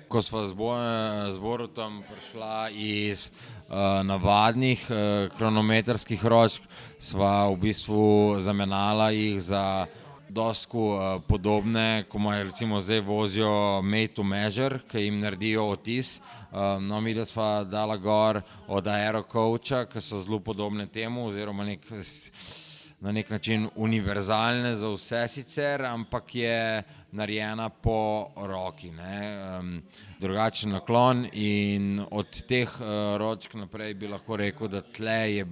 ko 0.08 0.20
smo 0.20 0.44
z 0.44 1.38
Borutom 1.40 2.02
prišla 2.04 2.68
iz 2.76 3.30
uh, 3.30 3.61
navadnih 4.04 4.86
uh, 4.90 4.96
kronometrskih 5.38 6.26
ročk, 6.26 6.62
sva 7.00 7.48
v 7.48 7.56
bistvu 7.56 8.36
zamenjala 8.40 9.10
jih 9.10 9.40
za 9.40 9.86
dosku 10.28 10.80
uh, 10.80 11.22
podobne, 11.28 12.04
ko 12.08 12.18
imajo 12.18 12.44
recimo 12.44 12.80
zdaj 12.80 13.00
vozijo 13.00 13.82
to 14.14 14.22
measure, 14.22 14.80
ki 14.90 14.98
jim 14.98 15.20
naredijo 15.20 15.68
otis. 15.68 16.20
No, 16.80 17.00
mi 17.00 17.14
da 17.14 17.24
sva 17.24 17.64
dala 17.64 17.96
gor 17.96 18.42
od 18.68 18.86
aerokoča, 18.86 19.86
ki 19.88 20.00
so 20.00 20.20
zelo 20.20 20.38
podobne 20.38 20.86
temu 20.86 21.26
oziroma 21.28 21.64
nek 21.64 21.80
na 23.02 23.12
nek 23.12 23.30
način 23.30 23.68
univerzalne 23.76 24.76
za 24.76 24.88
vse 24.88 25.28
sicer, 25.28 25.82
ampak 25.84 26.34
je 26.34 26.82
narejena 27.12 27.68
po 27.68 28.28
roki. 28.36 28.90
Um, 28.90 29.82
drugačen 30.20 30.70
naklon 30.70 31.26
in 31.32 32.04
od 32.10 32.42
teh 32.46 32.70
uh, 32.80 32.86
ročk 33.18 33.54
naprej 33.54 33.94
bi 33.94 34.08
lahko 34.08 34.36
rekel, 34.36 34.68
da 34.68 34.80
tle 34.80 35.34
je 35.34 35.46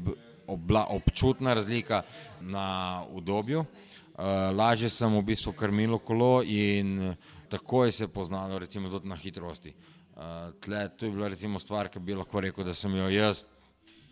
bila 0.57 0.87
občutna 0.91 1.55
razlika 1.55 2.03
na 2.41 3.03
udobju. 3.11 3.61
Uh, 3.61 4.25
lažje 4.55 4.89
sem 4.89 5.19
v 5.19 5.23
bistvu 5.23 5.53
krmilo 5.53 5.99
kolo 5.99 6.43
in 6.47 7.15
takoj 7.49 7.93
se 7.93 8.05
je 8.05 8.09
poznalo 8.09 8.59
recimo 8.59 8.89
tudi 8.89 9.09
na 9.09 9.17
hitrosti. 9.17 9.75
Uh, 10.15 10.23
tle, 10.61 10.89
to 10.89 11.07
je 11.07 11.11
bila 11.11 11.29
recimo 11.29 11.59
stvar, 11.59 11.89
ki 11.89 11.99
bi 11.99 12.15
lahko 12.15 12.41
rekel, 12.41 12.65
da 12.65 12.75
sem 12.75 12.95
jo 12.95 13.09
jaz 13.11 13.45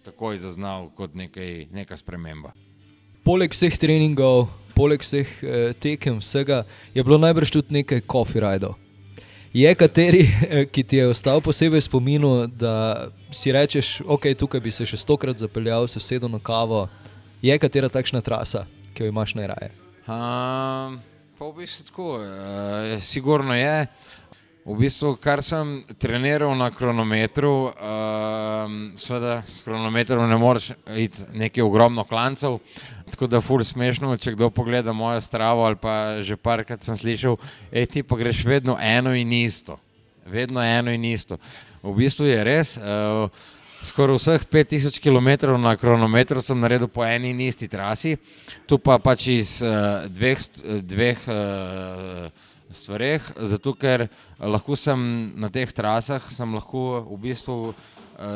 takoj 0.05 0.39
zaznal 0.39 0.91
kot 0.91 1.15
nekaj, 1.15 1.69
neka 1.71 1.97
sprememba 1.97 2.53
poleg 3.25 3.55
vseh 3.55 3.75
treningov, 3.79 4.49
poleg 4.79 5.03
vseh 5.03 5.27
eh, 5.43 5.73
tekem, 5.75 6.21
vsega, 6.23 6.63
je 6.95 7.03
bilo 7.03 7.19
najbrž 7.19 7.51
tudi 7.51 7.81
nekaj 7.81 8.05
coffee 8.07 8.43
rajdov. 8.43 8.77
Je 9.53 9.75
kateri, 9.75 10.23
eh, 10.23 10.65
ki 10.71 10.85
ti 10.85 10.97
je 11.01 11.09
ostal 11.09 11.41
posebej 11.41 11.81
spominu, 11.81 12.47
da 12.47 13.09
si 13.31 13.53
rečeš, 13.53 14.01
ok, 14.07 14.31
tukaj 14.39 14.61
bi 14.61 14.71
se 14.71 14.87
še 14.87 15.01
stokrat 15.01 15.41
zapeljal, 15.41 15.89
se 15.89 15.99
vsedel 15.99 16.31
na 16.31 16.39
kavo. 16.39 16.87
Je 17.43 17.55
katera 17.59 17.89
takšna 17.89 18.21
trasa, 18.23 18.67
ki 18.95 19.07
jo 19.07 19.13
imaš 19.15 19.35
najraje? 19.39 19.71
Um, 20.09 20.99
pa 21.39 21.49
v 21.49 21.53
bistvu 21.59 21.87
tako, 21.91 22.09
uh, 22.19 22.95
sigurno 23.01 23.55
je. 23.55 23.87
V 24.69 24.75
bistvu, 24.77 25.15
kar 25.17 25.41
sem 25.41 25.79
treniral 25.97 26.53
na 26.59 26.69
kronometru, 26.69 27.53
uh, 27.73 28.75
seveda 29.01 29.41
s 29.49 29.63
kronometrom 29.65 30.29
ne 30.29 30.37
moreš 30.37 30.75
iti 30.93 31.25
nekaj 31.33 31.65
ogromno 31.65 32.05
klancev, 32.05 32.59
tako 33.09 33.27
da 33.27 33.41
fur 33.41 33.65
smešno, 33.65 34.17
če 34.17 34.35
kdo 34.37 34.51
pogleda 34.55 34.93
mojo 34.93 35.21
stravo 35.21 35.65
ali 35.67 35.77
pa 35.81 36.23
že 36.23 36.37
parkrat 36.37 36.85
sem 36.85 36.97
slišal, 36.97 37.37
ej 37.73 37.87
ti 37.87 38.03
pa 38.03 38.17
greš 38.17 38.45
vedno 38.47 38.79
eno 38.81 39.15
in 39.15 39.33
isto. 39.33 39.79
Vedno 40.27 40.63
eno 40.63 40.93
in 40.93 41.05
isto. 41.05 41.39
V 41.83 41.95
bistvu 41.97 42.27
je 42.29 42.45
res, 42.45 42.77
uh, 42.77 43.31
skoraj 43.83 44.19
vseh 44.19 44.47
5000 44.51 45.01
km 45.01 45.55
na 45.61 45.77
kronometru 45.79 46.43
sem 46.43 46.59
naredil 46.61 46.91
po 46.91 47.05
eni 47.07 47.31
in 47.31 47.41
isti 47.41 47.69
trasi, 47.69 48.17
tu 48.67 48.79
pa 48.79 48.99
pač 48.99 49.29
iz 49.33 49.59
uh, 49.63 50.07
dveh, 50.11 50.43
dveh 50.83 51.29
uh, 51.29 52.49
stvareh, 52.69 53.23
zato 53.49 53.73
ker 53.79 54.09
lahko 54.39 54.77
sem 54.77 54.99
na 55.41 55.49
teh 55.49 55.71
trasah, 55.73 56.21
sem 56.21 56.51
lahko 56.53 57.07
v 57.09 57.23
bistvu 57.31 57.57
uh, 57.71 57.87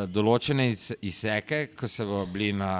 določene 0.06 0.68
iz- 0.70 0.92
izseke, 1.02 1.66
ki 1.74 1.88
so 1.88 2.22
bili 2.32 2.52
na, 2.52 2.70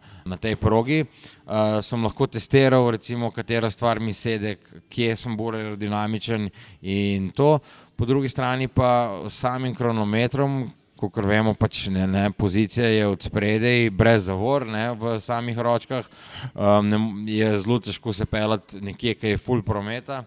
uh, 0.00 0.10
na 0.24 0.36
tej 0.40 0.56
progi, 0.56 1.02
uh, 1.04 1.80
sem 1.84 2.02
lahko 2.04 2.26
testiral, 2.26 2.90
recimo, 2.90 3.30
katera 3.30 3.70
stvar 3.70 4.00
mi 4.00 4.12
sedi, 4.12 4.56
kje 4.88 5.16
sem 5.16 5.36
bolj 5.36 5.60
aerodinamičen 5.60 6.48
in 6.82 7.30
to. 7.36 7.58
Po 7.96 8.08
drugi 8.08 8.28
strani 8.32 8.68
pa 8.68 9.24
samim 9.28 9.74
kronometrom, 9.76 10.62
kot 11.00 11.16
vemo, 11.24 11.54
pač 11.56 11.86
ne, 11.92 12.06
ne, 12.06 12.26
pozicija 12.36 12.88
je 12.88 13.06
od 13.08 13.22
spredaj, 13.24 13.90
brez 13.90 14.26
zavor, 14.28 14.66
ne, 14.68 14.90
v 15.00 15.16
samih 15.20 15.58
ročkah, 15.58 16.08
um, 16.54 16.88
ne, 16.88 17.00
je 17.28 17.52
zelo 17.60 17.80
težko 17.80 18.12
se 18.16 18.26
pelati 18.28 18.80
nekje, 18.84 19.14
ki 19.16 19.34
je 19.34 19.40
full 19.40 19.64
prometa. 19.64 20.24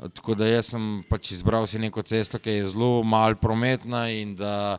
Tako 0.00 0.34
da 0.34 0.46
jaz 0.48 0.70
sem 0.72 1.02
pač 1.10 1.34
izbral 1.34 1.66
si 1.68 1.78
neko 1.78 2.02
cesto, 2.02 2.38
ki 2.40 2.60
je 2.60 2.70
zelo 2.72 3.02
malo 3.04 3.36
prometna 3.36 4.06
in 4.08 4.32
da 4.38 4.78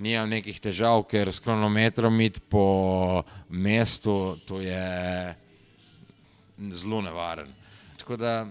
nimam 0.00 0.30
nekih 0.32 0.56
težav, 0.60 1.04
ker 1.08 1.28
s 1.28 1.42
kronometrom 1.44 2.20
iti 2.24 2.40
po 2.40 3.22
mestu, 3.48 4.36
to 4.48 4.60
je 4.64 5.34
zelo 6.72 7.00
nevaren. 7.04 7.48
Tako 8.00 8.16
da 8.16 8.46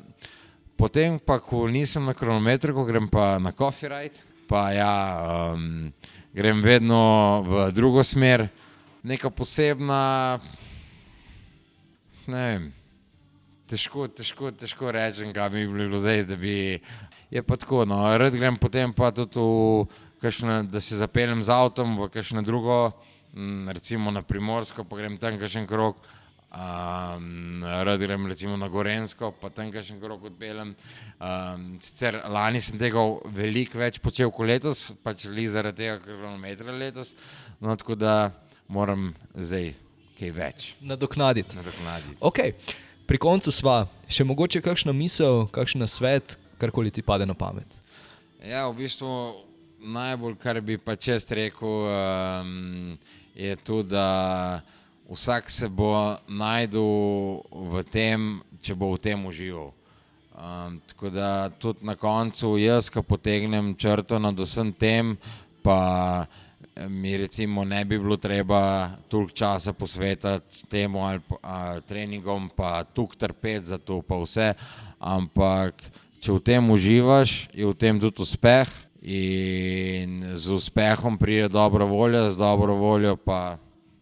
potem, 0.78 1.20
pa, 1.20 1.40
ko 1.44 1.68
nisem 1.68 2.06
na 2.06 2.14
kronometru, 2.14 2.74
ko 2.74 2.86
grem 2.86 3.10
pa 3.10 3.38
na 3.42 3.52
coffee 3.52 3.90
ride, 3.90 4.22
pa 4.48 4.70
ja, 4.72 4.96
um, 5.54 5.92
grem 6.34 6.62
vedno 6.62 7.02
v 7.46 7.70
drugo 7.74 8.04
smer, 8.06 8.48
neka 9.04 9.34
posebna, 9.34 10.40
ne 12.30 12.44
vem. 12.46 12.70
Težko, 13.70 14.08
težko, 14.10 14.50
težko 14.50 14.90
rečem, 14.90 15.30
kaj 15.34 15.50
bi 15.54 15.68
bilo 15.70 16.00
zdaj, 16.02 16.24
da 16.26 16.38
bi. 16.38 16.80
Je 17.30 17.44
pa 17.46 17.54
tako, 17.62 17.84
no, 17.86 18.02
rad 18.18 18.34
grem 18.34 18.56
potem 18.58 18.90
pa 18.90 19.12
tudi 19.14 19.38
v 19.38 19.86
kakšne, 20.22 20.64
da 20.72 20.82
se 20.82 20.98
zapeljem 21.00 21.44
z 21.44 21.50
avtom 21.54 21.98
v 22.00 22.10
kakšno 22.14 22.44
drugo, 22.46 22.92
m, 23.34 23.70
recimo 23.74 24.12
na 24.12 24.22
Primorsko, 24.22 24.84
pa 24.84 24.98
grem 25.00 25.18
tam 25.18 25.40
kakšen 25.40 25.68
krok. 25.68 25.98
Um, 26.50 27.62
rad 27.62 28.02
grem 28.02 28.26
recimo 28.28 28.58
na 28.58 28.68
Gorensko, 28.74 29.30
pa 29.38 29.52
tam 29.54 29.70
kakšen 29.72 30.00
krok 30.02 30.24
odpeljem. 30.32 30.74
Um, 31.22 31.68
sicer 31.78 32.18
lani 32.26 32.58
sem 32.62 32.80
tega 32.82 33.04
veliko 33.38 33.78
več 33.78 34.00
počel 34.02 34.32
kot 34.34 34.50
letos, 34.50 34.88
pač 35.06 35.28
li 35.30 35.46
zaradi 35.46 35.84
tega 35.86 36.00
kronometra 36.02 36.74
letos, 36.74 37.14
no 37.62 37.76
tako 37.78 37.94
da 37.96 38.32
moram 38.68 39.12
zdaj 39.38 39.76
kaj 40.18 40.32
več 40.36 40.72
Nadoknaditi. 40.82 41.56
nadoknaditi. 41.56 42.18
Okay. 42.20 42.56
Pri 43.06 43.18
koncu 43.22 43.54
sva, 43.54 43.84
še 44.10 44.26
mogoče 44.26 44.62
kakšna 44.66 44.94
misel, 44.94 45.46
kakšen 45.54 45.86
svet, 45.88 46.36
karkoli 46.58 46.92
ti 46.92 47.02
pade 47.06 47.26
na 47.30 47.38
pamet. 47.38 47.66
Ja, 48.42 48.66
v 48.70 48.82
bistvu 48.82 49.10
najbolj, 49.82 50.36
kar 50.36 50.62
bi 50.62 50.78
pa 50.78 50.96
čest 50.96 51.32
rekel, 51.32 51.68
um, 51.70 52.98
je 53.36 53.56
to, 53.56 53.84
da 53.84 54.62
vsak 55.10 55.50
se 55.50 55.70
bo 55.70 56.18
najdel 56.28 57.42
v 57.52 57.84
tem, 57.92 58.40
če 58.62 58.76
bo 58.76 58.94
v 58.94 59.02
tem 59.02 59.26
užival. 59.26 59.72
Um, 60.40 60.80
tako 60.88 61.10
da 61.10 61.50
tudi 61.50 61.84
na 61.84 61.96
koncu 61.96 62.58
jaz, 62.60 62.90
ko 62.90 63.04
potegnem 63.04 63.74
črto 63.76 64.20
nad 64.20 64.40
vsem 64.40 64.72
tem, 64.74 65.18
pa 65.64 66.28
mi 66.88 67.18
recimo 67.18 67.66
ne 67.68 67.84
bi 67.86 68.00
bilo 68.00 68.16
treba 68.18 68.90
toliko 69.08 69.36
časa 69.36 69.74
posvetiti 69.74 70.68
temu 70.70 71.04
ali 71.04 71.20
pa, 71.20 71.80
treningom, 71.88 72.50
pa 72.56 72.84
tukaj 72.84 73.20
trpeti 73.20 73.66
za 73.66 73.78
to, 73.78 74.02
pa 74.02 74.16
vse. 74.16 74.54
Ampak 75.00 75.76
če 76.20 76.32
v 76.32 76.40
tem 76.40 76.72
uživaš, 76.72 77.50
je 77.52 77.68
v 77.68 77.76
tem 77.76 78.00
tudi 78.00 78.24
uspeh 78.24 78.89
in 79.02 80.36
z 80.36 80.52
uspehom 80.52 81.18
pride 81.18 81.48
dobra 81.48 81.86
volja, 81.86 82.30
z 82.32 82.38
dobro 82.38 82.76
voljo 82.76 83.16
pa 83.16 83.58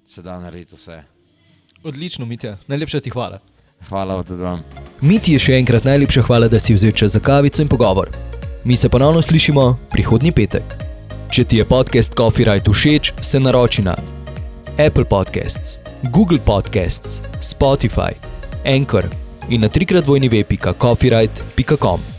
se 0.07 0.21
da 0.21 0.39
narediti 0.39 0.75
vse. 0.75 1.03
Odlično, 1.83 2.25
Mitja, 2.25 2.57
najlepša 2.67 2.99
ti 2.99 3.09
hvala. 3.09 3.39
Hvala 3.89 4.23
tudi 4.23 4.43
vam. 4.43 4.63
Miti 5.01 5.33
je 5.33 5.39
še 5.39 5.59
enkrat 5.59 5.85
najlepša 5.85 6.21
hvala, 6.25 6.47
da 6.47 6.59
si 6.59 6.73
vzel 6.73 6.91
čas 6.91 7.13
za 7.13 7.19
kavico 7.19 7.61
in 7.61 7.69
pogovor. 7.69 8.09
Mi 8.65 8.75
se 8.75 8.89
ponovno 8.89 9.21
slišimo 9.21 9.77
prihodnji 9.91 10.31
petek. 10.31 10.75
Če 11.31 11.43
ti 11.43 11.57
je 11.57 11.65
podcast 11.65 12.15
Coffee 12.17 12.47
Right 12.47 12.67
všeč, 12.67 13.13
se 13.21 13.39
naroči 13.39 13.83
na 13.85 13.95
Apple 14.77 15.05
Podcasts, 15.05 15.79
Google 16.11 16.39
Podcasts, 16.39 17.21
Spotify, 17.41 18.13
Anchor 18.65 19.09
in 19.49 19.61
na 19.61 19.69
trikrat 19.69 20.07
vojni 20.07 20.29
web.coffeeright.com. 20.29 22.16